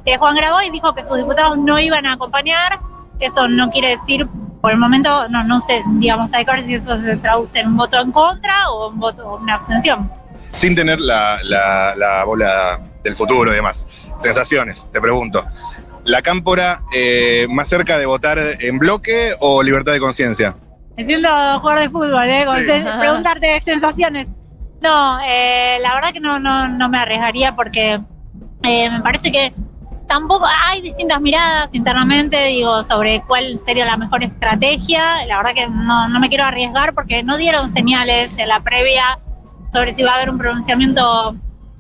eh, 0.06 0.16
Juan 0.18 0.34
Graboy 0.36 0.70
dijo 0.70 0.92
que 0.94 1.04
sus 1.04 1.16
diputados 1.16 1.56
no 1.56 1.78
iban 1.78 2.04
a 2.04 2.12
acompañar, 2.14 2.78
eso 3.20 3.48
no 3.48 3.70
quiere 3.70 3.96
decir, 3.96 4.26
por 4.60 4.72
el 4.72 4.78
momento, 4.78 5.28
no, 5.28 5.44
no 5.44 5.58
sé, 5.60 5.82
digamos, 5.98 6.32
hay 6.34 6.44
que 6.44 6.50
ver 6.50 6.62
si 6.64 6.74
eso 6.74 6.94
se 6.96 7.16
traduce 7.16 7.60
en 7.60 7.68
un 7.68 7.76
voto 7.76 7.98
en 8.00 8.10
contra 8.12 8.70
o 8.70 8.88
un 8.88 8.98
voto, 8.98 9.26
o 9.26 9.36
una 9.38 9.54
abstención. 9.54 10.10
Sin 10.52 10.74
tener 10.74 11.00
la, 11.00 11.38
la- 11.42 11.94
la 11.96 12.24
bola 12.24 12.80
del 13.02 13.16
futuro 13.16 13.50
y 13.52 13.56
demás. 13.56 13.86
Sensaciones, 14.18 14.86
te 14.92 15.00
pregunto. 15.00 15.44
¿La 16.04 16.22
cámpora 16.22 16.82
eh, 16.92 17.46
más 17.50 17.68
cerca 17.68 17.98
de 17.98 18.06
votar 18.06 18.38
en 18.60 18.78
bloque 18.78 19.32
o 19.40 19.62
libertad 19.62 19.92
de 19.92 20.00
conciencia? 20.00 20.56
Me 20.96 21.04
siento 21.04 21.28
jugador 21.60 21.82
de 21.82 21.90
fútbol, 21.90 22.28
¿eh? 22.28 22.44
Con 22.44 22.58
Sí. 22.58 22.66
preguntarte 23.00 23.60
sensaciones. 23.60 24.28
No, 24.80 25.18
eh, 25.26 25.78
la 25.80 25.94
verdad 25.94 26.12
que 26.12 26.20
no, 26.20 26.38
no, 26.38 26.68
no 26.68 26.88
me 26.88 26.98
arriesgaría 26.98 27.56
porque 27.56 28.00
eh, 28.62 28.90
me 28.90 29.00
parece 29.00 29.32
que 29.32 29.52
tampoco 30.06 30.46
hay 30.66 30.82
distintas 30.82 31.20
miradas 31.20 31.70
internamente, 31.72 32.44
digo, 32.46 32.82
sobre 32.84 33.22
cuál 33.26 33.58
sería 33.64 33.86
la 33.86 33.96
mejor 33.96 34.22
estrategia. 34.22 35.24
La 35.26 35.38
verdad 35.38 35.54
que 35.54 35.66
no, 35.68 36.08
no 36.08 36.20
me 36.20 36.28
quiero 36.28 36.44
arriesgar 36.44 36.92
porque 36.92 37.22
no 37.22 37.36
dieron 37.38 37.70
señales 37.72 38.30
en 38.36 38.48
la 38.48 38.60
previa 38.60 39.18
sobre 39.72 39.94
si 39.94 40.02
va 40.02 40.12
a 40.12 40.14
haber 40.16 40.30
un 40.30 40.38
pronunciamiento 40.38 41.34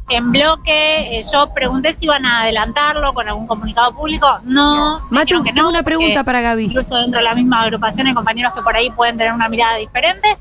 en 0.08 0.30
bloque. 0.32 1.18
Eh, 1.18 1.24
yo 1.32 1.52
pregunté 1.54 1.94
si 1.98 2.04
iban 2.04 2.24
a 2.26 2.42
adelantarlo 2.42 3.12
con 3.14 3.28
algún 3.28 3.46
comunicado 3.46 3.94
público. 3.94 4.38
No. 4.44 5.00
Matu, 5.10 5.42
que 5.42 5.52
tengo 5.52 5.64
no, 5.64 5.70
una 5.70 5.82
pregunta 5.82 6.24
para 6.24 6.40
Gaby. 6.40 6.64
Incluso 6.66 6.96
dentro 6.96 7.18
de 7.18 7.24
la 7.24 7.34
misma 7.34 7.62
agrupación 7.62 8.06
hay 8.06 8.14
compañeros 8.14 8.52
que 8.54 8.62
por 8.62 8.76
ahí 8.76 8.90
pueden 8.90 9.16
tener 9.18 9.32
una 9.32 9.48
mirada 9.48 9.76
diferente. 9.76 10.36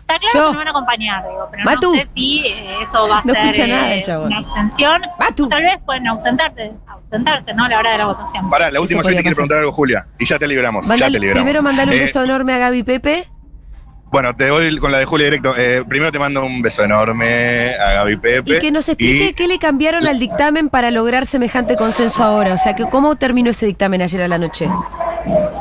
Está 0.00 0.20
claro 0.20 0.38
Yo. 0.38 0.46
que 0.46 0.52
no 0.52 0.58
van 0.60 0.66
a 0.68 0.70
acompañar, 0.70 1.22
digo, 1.28 1.48
pero 1.50 1.64
Matu. 1.64 1.94
no 1.94 2.00
sé 2.00 2.08
si 2.14 2.46
eh, 2.46 2.78
eso 2.80 3.06
va 3.08 3.18
a 3.18 3.22
No 3.24 3.34
ser 3.34 3.42
escucha 3.42 3.64
eh, 3.64 4.02
nada 4.06 4.18
una 4.20 4.38
abstención. 4.38 5.02
Tal 5.50 5.62
vez 5.62 5.78
pueden 5.84 6.06
ausentarse, 6.06 6.72
ausentarse, 6.86 7.52
¿no? 7.52 7.64
A 7.64 7.68
la 7.68 7.78
hora 7.78 7.92
de 7.92 7.98
la 7.98 8.06
votación. 8.06 8.48
Pará, 8.48 8.70
la 8.70 8.80
última, 8.80 9.02
yo 9.02 9.08
te 9.10 9.16
quiero 9.16 9.34
preguntar 9.34 9.58
algo, 9.58 9.72
Julia. 9.72 10.06
Y 10.18 10.24
ya 10.24 10.38
te 10.38 10.46
liberamos. 10.46 10.86
ya 10.86 11.10
te 11.10 11.18
liberamos. 11.18 11.42
primero 11.42 11.62
mandar 11.62 11.88
un 11.88 11.94
Eh, 11.94 11.98
beso 12.00 12.24
enorme 12.24 12.54
a 12.54 12.58
Gaby 12.58 12.84
Pepe. 12.84 13.28
Bueno, 14.10 14.34
te 14.34 14.50
voy 14.50 14.78
con 14.78 14.90
la 14.90 14.98
de 14.98 15.04
Julia 15.04 15.26
directo. 15.26 15.54
Eh, 15.56 15.84
primero 15.86 16.10
te 16.10 16.18
mando 16.18 16.42
un 16.44 16.62
beso 16.62 16.82
enorme 16.82 17.74
a 17.74 17.92
Gaby 17.94 18.16
Pepe. 18.16 18.56
Y 18.56 18.58
que 18.58 18.70
nos 18.72 18.88
explique 18.88 19.26
Y- 19.28 19.32
qué 19.34 19.46
le 19.48 19.58
cambiaron 19.58 20.06
al 20.06 20.18
dictamen 20.18 20.70
para 20.70 20.90
lograr 20.90 21.26
semejante 21.26 21.76
consenso 21.76 22.24
ahora. 22.24 22.54
O 22.54 22.58
sea, 22.58 22.74
que 22.74 22.84
cómo 22.86 23.16
terminó 23.16 23.50
ese 23.50 23.66
dictamen 23.66 24.00
ayer 24.00 24.22
a 24.22 24.28
la 24.28 24.38
noche. 24.38 24.68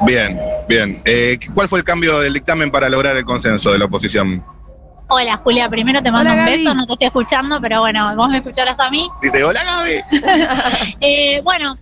Bien, 0.05 0.39
bien. 0.69 1.01
Eh, 1.03 1.37
¿Cuál 1.53 1.67
fue 1.67 1.79
el 1.79 1.85
cambio 1.85 2.19
del 2.19 2.33
dictamen 2.33 2.71
para 2.71 2.87
lograr 2.89 3.17
el 3.17 3.25
consenso 3.25 3.71
de 3.73 3.79
la 3.79 3.85
oposición? 3.85 4.43
Hola, 5.09 5.37
Julia, 5.37 5.69
primero 5.69 6.01
te 6.01 6.11
mando 6.11 6.31
Hola, 6.31 6.41
un 6.41 6.45
Gaby. 6.47 6.57
beso, 6.63 6.73
no 6.75 6.85
te 6.85 6.93
estoy 6.93 7.07
escuchando, 7.07 7.59
pero 7.61 7.79
bueno, 7.81 8.13
vos 8.15 8.29
me 8.29 8.37
escucharás 8.37 8.79
a 8.79 8.89
mí. 8.89 9.07
Dice, 9.21 9.43
hola 9.43 9.61
Gaby. 9.63 10.01
Eh, 11.01 11.41
bueno, 11.43 11.77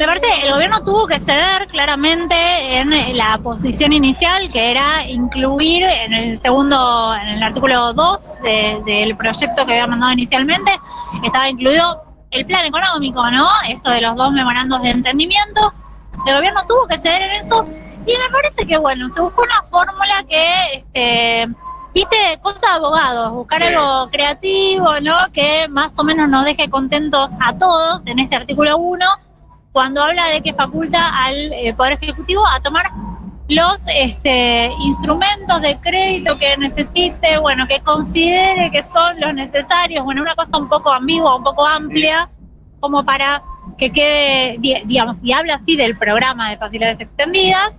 me 0.00 0.06
parece 0.06 0.26
que 0.40 0.46
el 0.46 0.52
gobierno 0.54 0.80
tuvo 0.82 1.06
que 1.06 1.20
ceder 1.20 1.66
claramente 1.68 2.34
en 2.78 3.16
la 3.16 3.38
posición 3.38 3.92
inicial, 3.92 4.48
que 4.50 4.70
era 4.70 5.06
incluir 5.06 5.82
en 5.84 6.12
el 6.14 6.40
segundo, 6.40 7.14
en 7.14 7.28
el 7.28 7.42
artículo 7.42 7.92
2 7.92 8.40
de- 8.42 8.80
del 8.86 9.16
proyecto 9.16 9.66
que 9.66 9.72
había 9.72 9.86
mandado 9.86 10.12
inicialmente, 10.12 10.72
estaba 11.22 11.48
incluido 11.50 12.02
el 12.30 12.46
plan 12.46 12.64
económico, 12.64 13.30
¿no? 13.30 13.48
Esto 13.68 13.90
de 13.90 14.00
los 14.00 14.16
dos 14.16 14.32
memorandos 14.32 14.80
de 14.82 14.90
entendimiento. 14.90 15.72
El 16.26 16.36
gobierno 16.36 16.60
tuvo 16.66 16.86
que 16.86 16.96
ceder 16.98 17.22
en 17.22 17.30
eso 17.44 17.66
y 18.06 18.12
me 18.16 18.30
parece 18.32 18.66
que, 18.66 18.78
bueno, 18.78 19.12
se 19.12 19.20
buscó 19.20 19.42
una 19.42 19.62
fórmula 19.64 20.24
que, 20.28 20.76
este, 20.76 21.46
viste, 21.92 22.38
cosa 22.40 22.68
de 22.68 22.72
abogados, 22.76 23.32
buscar 23.32 23.60
Sí. 23.60 23.68
algo 23.68 24.08
creativo, 24.10 24.98
¿no? 25.00 25.16
Que 25.32 25.68
más 25.68 25.98
o 25.98 26.04
menos 26.04 26.28
nos 26.28 26.44
deje 26.46 26.70
contentos 26.70 27.32
a 27.40 27.52
todos 27.58 28.00
en 28.06 28.18
este 28.18 28.36
artículo 28.36 28.78
1, 28.78 29.04
cuando 29.72 30.02
habla 30.02 30.26
de 30.26 30.40
que 30.42 30.52
faculta 30.52 31.24
al 31.24 31.52
eh, 31.52 31.72
Poder 31.74 31.98
Ejecutivo 32.00 32.42
a 32.46 32.60
tomar 32.60 32.90
los 33.48 33.84
este, 33.94 34.70
instrumentos 34.80 35.60
de 35.60 35.78
crédito 35.80 36.38
que 36.38 36.56
necesite, 36.56 37.38
bueno, 37.38 37.66
que 37.66 37.80
considere 37.80 38.70
que 38.70 38.82
son 38.82 39.18
los 39.20 39.34
necesarios, 39.34 40.04
bueno, 40.04 40.22
una 40.22 40.34
cosa 40.36 40.56
un 40.56 40.68
poco 40.68 40.92
ambigua, 40.92 41.36
un 41.36 41.42
poco 41.42 41.66
amplia, 41.66 42.28
como 42.78 43.04
para 43.04 43.42
que 43.76 43.90
quede, 43.90 44.56
di- 44.58 44.80
digamos, 44.84 45.16
y 45.22 45.32
habla 45.32 45.56
así 45.56 45.76
del 45.76 45.96
programa 45.98 46.50
de 46.50 46.58
facilidades 46.58 47.00
extendidas, 47.00 47.72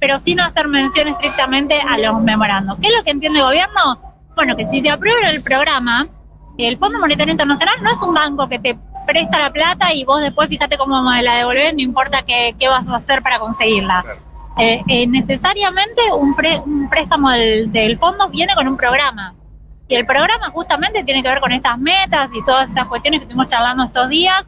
pero 0.00 0.18
sin 0.18 0.40
hacer 0.40 0.68
mención 0.68 1.08
estrictamente 1.08 1.80
a 1.80 1.98
los 1.98 2.20
memorandos. 2.20 2.76
¿Qué 2.80 2.88
es 2.88 2.94
lo 2.96 3.04
que 3.04 3.10
entiende 3.12 3.38
el 3.38 3.44
gobierno? 3.44 4.00
Bueno, 4.34 4.56
que 4.56 4.66
si 4.68 4.82
te 4.82 4.90
aprueban 4.90 5.26
el 5.26 5.42
programa, 5.42 6.06
el 6.58 6.76
Fondo 6.78 6.98
Monetario 6.98 7.30
Internacional 7.32 7.76
no 7.82 7.90
es 7.90 8.02
un 8.02 8.12
banco 8.12 8.48
que 8.48 8.58
te 8.58 8.76
presta 9.06 9.38
la 9.40 9.50
plata 9.50 9.94
y 9.94 10.04
vos 10.04 10.20
después 10.20 10.48
fíjate 10.48 10.76
cómo 10.76 11.00
me 11.02 11.22
la 11.22 11.36
devolvés, 11.36 11.72
no 11.74 11.80
importa 11.80 12.22
qué, 12.22 12.54
qué 12.58 12.68
vas 12.68 12.88
a 12.88 12.96
hacer 12.96 13.22
para 13.22 13.38
conseguirla. 13.38 14.04
Eh, 14.58 14.82
eh, 14.88 15.06
necesariamente 15.06 16.02
un, 16.12 16.34
pre- 16.34 16.60
un 16.64 16.88
préstamo 16.88 17.30
del, 17.30 17.70
del 17.72 17.98
fondo 17.98 18.28
viene 18.28 18.54
con 18.54 18.66
un 18.66 18.76
programa. 18.76 19.34
Y 19.88 19.94
el 19.94 20.04
programa 20.04 20.50
justamente 20.50 21.04
tiene 21.04 21.22
que 21.22 21.28
ver 21.28 21.40
con 21.40 21.52
estas 21.52 21.78
metas 21.78 22.30
y 22.34 22.44
todas 22.44 22.68
estas 22.68 22.86
cuestiones 22.86 23.20
que 23.20 23.24
estuvimos 23.24 23.46
charlando 23.46 23.84
estos 23.84 24.08
días, 24.08 24.44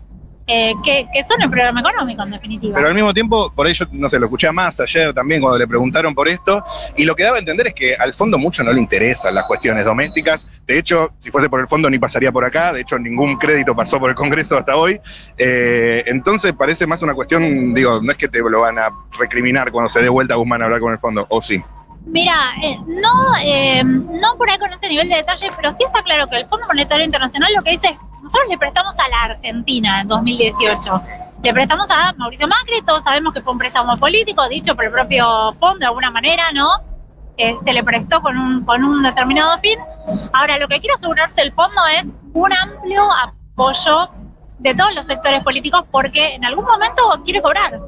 eh, 0.49 0.75
que, 0.83 1.07
que 1.13 1.23
son 1.25 1.41
el 1.43 1.51
programa 1.51 1.81
económico 1.81 2.23
en 2.23 2.31
definitiva. 2.31 2.75
Pero 2.75 2.89
al 2.89 2.95
mismo 2.95 3.13
tiempo, 3.13 3.53
por 3.55 3.67
ello, 3.67 3.87
no 3.93 4.09
sé, 4.09 4.19
lo 4.19 4.27
escuché 4.27 4.51
más 4.51 4.81
ayer 4.81 5.13
también 5.13 5.41
cuando 5.41 5.59
le 5.59 5.67
preguntaron 5.67 6.15
por 6.15 6.27
esto, 6.27 6.65
y 6.97 7.05
lo 7.05 7.15
que 7.15 7.25
daba 7.25 7.37
a 7.37 7.41
entender 7.41 7.69
es 7.69 7.75
que 7.75 7.95
al 7.95 8.15
fondo 8.15 8.39
mucho 8.39 8.65
no 8.65 8.73
le 8.73 8.81
interesan 8.81 9.35
las 9.35 9.45
cuestiones 9.45 9.85
domésticas. 9.85 10.49
De 10.67 10.79
hecho, 10.79 11.13
si 11.19 11.31
fuese 11.31 11.49
por 11.49 11.61
el 11.61 11.69
fondo 11.69 11.91
ni 11.91 11.99
pasaría 11.99 12.33
por 12.33 12.45
acá, 12.45 12.73
de 12.73 12.81
hecho 12.81 12.99
ningún 12.99 13.37
crédito 13.37 13.77
pasó 13.77 13.99
por 13.99 14.11
el 14.11 14.17
Congreso 14.17 14.57
hasta 14.57 14.77
hoy. 14.77 15.01
Eh, 15.37 16.03
entonces 16.07 16.53
parece 16.53 16.87
más 16.87 17.03
una 17.03 17.15
cuestión, 17.15 17.75
digo, 17.75 18.01
no 18.03 18.11
es 18.11 18.17
que 18.19 18.29
te 18.29 18.39
lo 18.41 18.61
van 18.61 18.79
a 18.79 18.89
recriminar 19.19 19.71
cuando 19.71 19.91
se 19.91 20.01
dé 20.01 20.09
vuelta 20.09 20.35
Guzmán 20.35 20.63
a 20.63 20.65
hablar 20.65 20.81
con 20.81 20.93
el 20.93 20.99
fondo, 20.99 21.27
o 21.29 21.43
sí. 21.43 21.63
Mira, 22.11 22.55
eh, 22.63 22.79
no, 22.87 23.13
eh, 23.43 23.85
no 23.85 24.37
por 24.39 24.49
ahí 24.49 24.59
con 24.59 24.73
este 24.73 24.89
nivel 24.89 25.09
de 25.09 25.17
detalle, 25.17 25.51
pero 25.57 25.73
sí 25.73 25.85
está 25.85 26.03
claro 26.03 26.27
que 26.27 26.37
el 26.37 26.47
Fondo 26.47 26.67
Monetario 26.67 27.05
Internacional 27.05 27.53
lo 27.55 27.63
que 27.63 27.73
dice 27.73 27.89
es, 27.89 27.99
nosotros 28.23 28.49
le 28.49 28.57
prestamos 28.57 28.99
a 28.99 29.09
la 29.09 29.23
Argentina 29.35 30.01
en 30.01 30.09
2018, 30.09 31.03
le 31.43 31.53
prestamos 31.53 31.91
a 31.91 32.15
Mauricio 32.15 32.49
Macri, 32.49 32.81
todos 32.83 33.05
sabemos 33.05 33.35
que 33.35 33.43
fue 33.43 33.53
un 33.53 33.59
préstamo 33.59 33.97
político, 33.99 34.49
dicho 34.49 34.75
por 34.75 34.87
el 34.87 34.91
propio 34.91 35.55
fondo 35.61 35.81
de 35.81 35.87
alguna 35.87 36.11
manera, 36.11 36.51
¿no? 36.53 36.69
Se 37.37 37.73
le 37.73 37.85
prestó 37.85 38.21
con 38.21 38.37
un, 38.37 38.65
con 38.65 38.83
un 38.83 39.03
determinado 39.03 39.57
fin. 39.61 39.79
Ahora, 40.33 40.59
lo 40.59 40.67
que 40.67 40.81
quiere 40.81 40.95
asegurarse 40.95 41.41
el 41.43 41.53
fondo 41.53 41.81
es 41.87 42.05
un 42.33 42.53
amplio 42.53 43.09
apoyo 43.13 44.11
de 44.59 44.75
todos 44.75 44.93
los 44.95 45.05
sectores 45.05 45.45
políticos 45.45 45.85
porque 45.93 46.35
en 46.35 46.45
algún 46.45 46.65
momento 46.65 47.03
quiere 47.25 47.41
cobrar. 47.41 47.79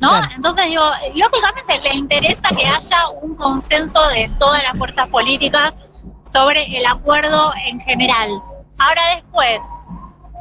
¿No? 0.00 0.20
Entonces 0.34 0.66
digo, 0.66 0.84
lógicamente 1.14 1.80
le 1.82 1.94
interesa 1.94 2.48
que 2.50 2.66
haya 2.66 3.08
un 3.22 3.34
consenso 3.34 4.06
de 4.08 4.30
todas 4.38 4.62
las 4.62 4.76
fuerzas 4.76 5.08
políticas 5.08 5.74
sobre 6.32 6.76
el 6.76 6.84
acuerdo 6.86 7.52
en 7.66 7.80
general. 7.80 8.28
Ahora 8.78 9.02
después, 9.14 9.58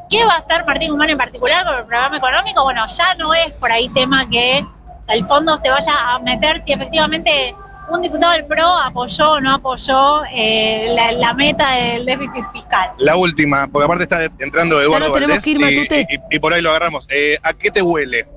¿qué 0.10 0.26
va 0.26 0.34
a 0.36 0.38
hacer 0.40 0.66
Martín 0.66 0.90
Guzmán 0.92 1.10
en 1.12 1.18
particular 1.18 1.66
con 1.66 1.76
el 1.76 1.86
programa 1.86 2.18
económico? 2.18 2.64
Bueno, 2.64 2.84
ya 2.88 3.14
no 3.16 3.34
es 3.34 3.52
por 3.54 3.72
ahí 3.72 3.88
tema 3.90 4.28
que 4.30 4.64
el 5.08 5.26
fondo 5.28 5.58
se 5.58 5.70
vaya 5.70 5.94
a 6.14 6.20
meter 6.20 6.62
si 6.66 6.74
efectivamente 6.74 7.56
un 7.88 8.02
diputado 8.02 8.34
del 8.34 8.46
PRO 8.46 8.68
apoyó 8.80 9.34
o 9.34 9.40
no 9.40 9.54
apoyó 9.56 10.24
eh, 10.34 10.88
la, 10.90 11.12
la 11.12 11.34
meta 11.36 11.70
del 11.72 12.04
déficit 12.06 12.44
fiscal. 12.52 12.90
La 12.98 13.16
última, 13.16 13.68
porque 13.72 13.86
aparte 13.86 14.04
está 14.04 14.24
entrando 14.40 14.82
Eduardo 14.82 15.08
nos 15.08 15.14
tenemos 15.14 15.36
Valdés 15.38 15.44
que 15.44 15.96
ir, 15.96 16.10
y- 16.10 16.16
y, 16.16 16.36
y 16.36 16.40
por 16.40 16.52
ahí 16.54 16.62
lo 16.62 16.72
agarramos. 16.72 17.08
Eh, 17.10 17.38
¿A 17.44 17.54
qué 17.54 17.70
te 17.70 17.84
huele 17.84 18.28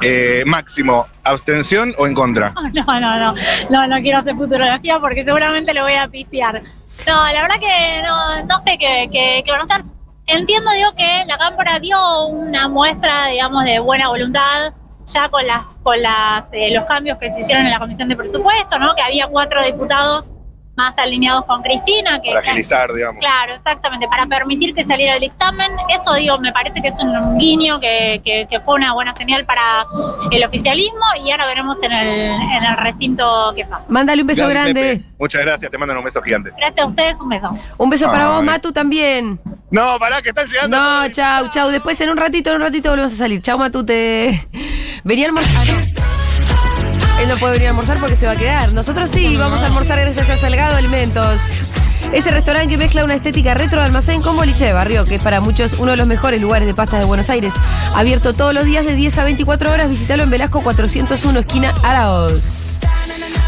Eh, 0.00 0.44
Máximo, 0.46 1.06
¿abstención 1.24 1.92
o 1.98 2.06
en 2.06 2.14
contra? 2.14 2.54
No, 2.72 3.00
no, 3.00 3.18
no, 3.18 3.34
no, 3.70 3.86
no 3.86 3.96
quiero 3.96 4.18
hacer 4.18 4.34
futurología 4.36 4.98
porque 5.00 5.24
seguramente 5.24 5.74
lo 5.74 5.82
voy 5.82 5.94
a 5.94 6.06
pifiar. 6.08 6.62
No, 7.06 7.32
la 7.32 7.42
verdad 7.42 7.56
que 7.60 8.02
no, 8.06 8.44
no 8.44 8.64
sé 8.64 8.76
qué, 8.78 9.08
qué, 9.10 9.50
van 9.50 9.60
a 9.60 9.64
hacer. 9.64 9.84
Entiendo, 10.26 10.70
digo, 10.72 10.90
que 10.96 11.24
la 11.26 11.38
Cámara 11.38 11.78
dio 11.78 12.26
una 12.26 12.68
muestra, 12.68 13.28
digamos, 13.28 13.64
de 13.64 13.78
buena 13.78 14.08
voluntad 14.08 14.72
ya 15.06 15.28
con 15.30 15.46
las 15.46 15.64
con 15.82 16.02
las 16.02 16.44
eh, 16.52 16.70
los 16.70 16.84
cambios 16.84 17.16
que 17.16 17.32
se 17.32 17.40
hicieron 17.40 17.64
en 17.64 17.72
la 17.72 17.78
Comisión 17.78 18.08
de 18.08 18.16
Presupuesto, 18.16 18.78
¿no? 18.78 18.94
Que 18.94 19.02
había 19.02 19.26
cuatro 19.26 19.64
diputados 19.64 20.26
más 20.78 20.96
alineados 20.96 21.44
con 21.44 21.60
Cristina. 21.62 22.20
Que, 22.22 22.30
Para 22.30 22.40
agilizar, 22.40 22.92
digamos. 22.92 23.20
Claro, 23.20 23.54
exactamente, 23.54 24.06
para 24.06 24.26
permitir 24.26 24.74
que 24.74 24.84
saliera 24.84 25.16
el 25.16 25.20
dictamen. 25.20 25.72
Eso, 25.88 26.14
digo, 26.14 26.38
me 26.38 26.52
parece 26.52 26.80
que 26.80 26.88
es 26.88 26.98
un 27.00 27.36
guiño 27.36 27.80
que, 27.80 28.22
que, 28.24 28.46
que 28.48 28.60
fue 28.60 28.76
una 28.76 28.94
buena 28.94 29.14
señal 29.16 29.44
para 29.44 29.84
el 30.30 30.44
oficialismo 30.44 31.04
y 31.24 31.32
ahora 31.32 31.46
veremos 31.46 31.76
en 31.82 31.92
el, 31.92 32.08
en 32.08 32.64
el 32.64 32.76
recinto 32.76 33.52
qué 33.56 33.64
pasa. 33.64 33.84
Mándale 33.88 34.22
un 34.22 34.28
beso 34.28 34.46
Gracias, 34.48 34.64
grande. 34.64 34.96
Pepe. 34.96 35.04
Muchas 35.18 35.42
gracias, 35.42 35.70
te 35.70 35.78
mandan 35.78 35.98
un 35.98 36.04
beso 36.04 36.22
gigante. 36.22 36.52
Gracias 36.56 36.78
a 36.78 36.86
ustedes, 36.86 37.20
un 37.20 37.28
beso. 37.28 37.50
Un 37.76 37.90
beso 37.90 38.06
para 38.06 38.28
vos. 38.28 38.44
Matu, 38.44 38.72
también. 38.72 39.40
No, 39.70 39.98
pará, 39.98 40.22
que 40.22 40.28
están 40.30 40.46
llegando. 40.46 40.76
No, 40.76 41.08
chau, 41.10 41.50
chau. 41.50 41.70
Después 41.70 42.00
en 42.00 42.10
un 42.10 42.16
ratito, 42.16 42.50
en 42.50 42.56
un 42.56 42.62
ratito 42.62 42.90
volvemos 42.90 43.12
a 43.12 43.16
salir. 43.16 43.42
Chau, 43.42 43.58
Matute. 43.58 44.46
Venía 45.04 45.26
a 45.26 45.28
almorzar. 45.28 46.17
Él 47.20 47.28
no 47.28 47.36
puede 47.36 47.54
venir 47.54 47.66
a 47.66 47.70
almorzar 47.70 47.98
porque 47.98 48.16
se 48.16 48.26
va 48.26 48.32
a 48.32 48.36
quedar. 48.36 48.72
Nosotros 48.72 49.10
sí, 49.10 49.36
vamos 49.36 49.62
a 49.62 49.66
almorzar 49.66 49.98
gracias 49.98 50.28
a 50.30 50.36
Salgado 50.36 50.76
Alimentos. 50.76 51.40
Ese 52.12 52.30
restaurante 52.30 52.70
que 52.70 52.78
mezcla 52.78 53.04
una 53.04 53.14
estética 53.14 53.54
retro 53.54 53.80
de 53.80 53.86
almacén 53.86 54.22
con 54.22 54.36
boliche 54.36 54.64
de 54.64 54.72
barrio, 54.72 55.04
que 55.04 55.16
es 55.16 55.22
para 55.22 55.40
muchos 55.40 55.74
uno 55.74 55.90
de 55.90 55.96
los 55.96 56.06
mejores 56.06 56.40
lugares 56.40 56.66
de 56.66 56.74
pastas 56.74 57.00
de 57.00 57.04
Buenos 57.04 57.28
Aires. 57.28 57.52
Abierto 57.94 58.32
todos 58.32 58.54
los 58.54 58.64
días 58.64 58.86
de 58.86 58.94
10 58.94 59.18
a 59.18 59.24
24 59.24 59.70
horas, 59.70 59.90
visítalo 59.90 60.22
en 60.22 60.30
Velasco 60.30 60.62
401, 60.62 61.40
esquina 61.40 61.74
Araoz. 61.82 62.67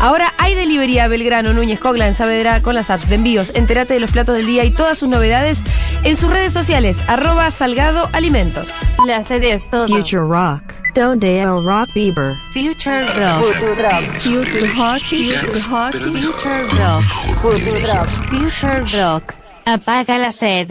Ahora 0.00 0.32
hay 0.38 0.54
delivery 0.54 0.98
a 0.98 1.08
Belgrano, 1.08 1.52
Núñez, 1.52 1.78
Cogla, 1.78 2.06
en 2.06 2.14
Saavedra 2.14 2.62
con 2.62 2.74
las 2.74 2.90
apps 2.90 3.08
de 3.08 3.16
envíos. 3.16 3.52
Entérate 3.54 3.94
de 3.94 4.00
los 4.00 4.10
platos 4.10 4.36
del 4.36 4.46
día 4.46 4.64
y 4.64 4.70
todas 4.70 4.98
sus 4.98 5.08
novedades 5.08 5.62
en 6.04 6.16
sus 6.16 6.30
redes 6.30 6.52
sociales, 6.52 7.02
arroba 7.06 7.50
Salgado 7.50 8.08
Alimentos. 8.12 8.80
La 9.06 9.22
sede 9.24 9.52
es 9.52 9.68
todo. 9.70 9.86
Future 9.88 10.22
Rock. 10.22 10.62
Donde 10.94 11.40
el 11.40 11.64
rock 11.64 11.92
Bieber. 11.94 12.36
Future 12.52 13.06
Rock. 13.14 13.44
Future 13.44 13.74
Rock. 13.76 14.04
Future 14.18 14.66
Rock. 14.74 15.02
Future 15.02 16.64
Rock. 16.80 18.08
Future 18.28 18.84
Rock. 18.92 19.34
Apaga 19.66 20.18
la 20.18 20.32
sed. 20.32 20.68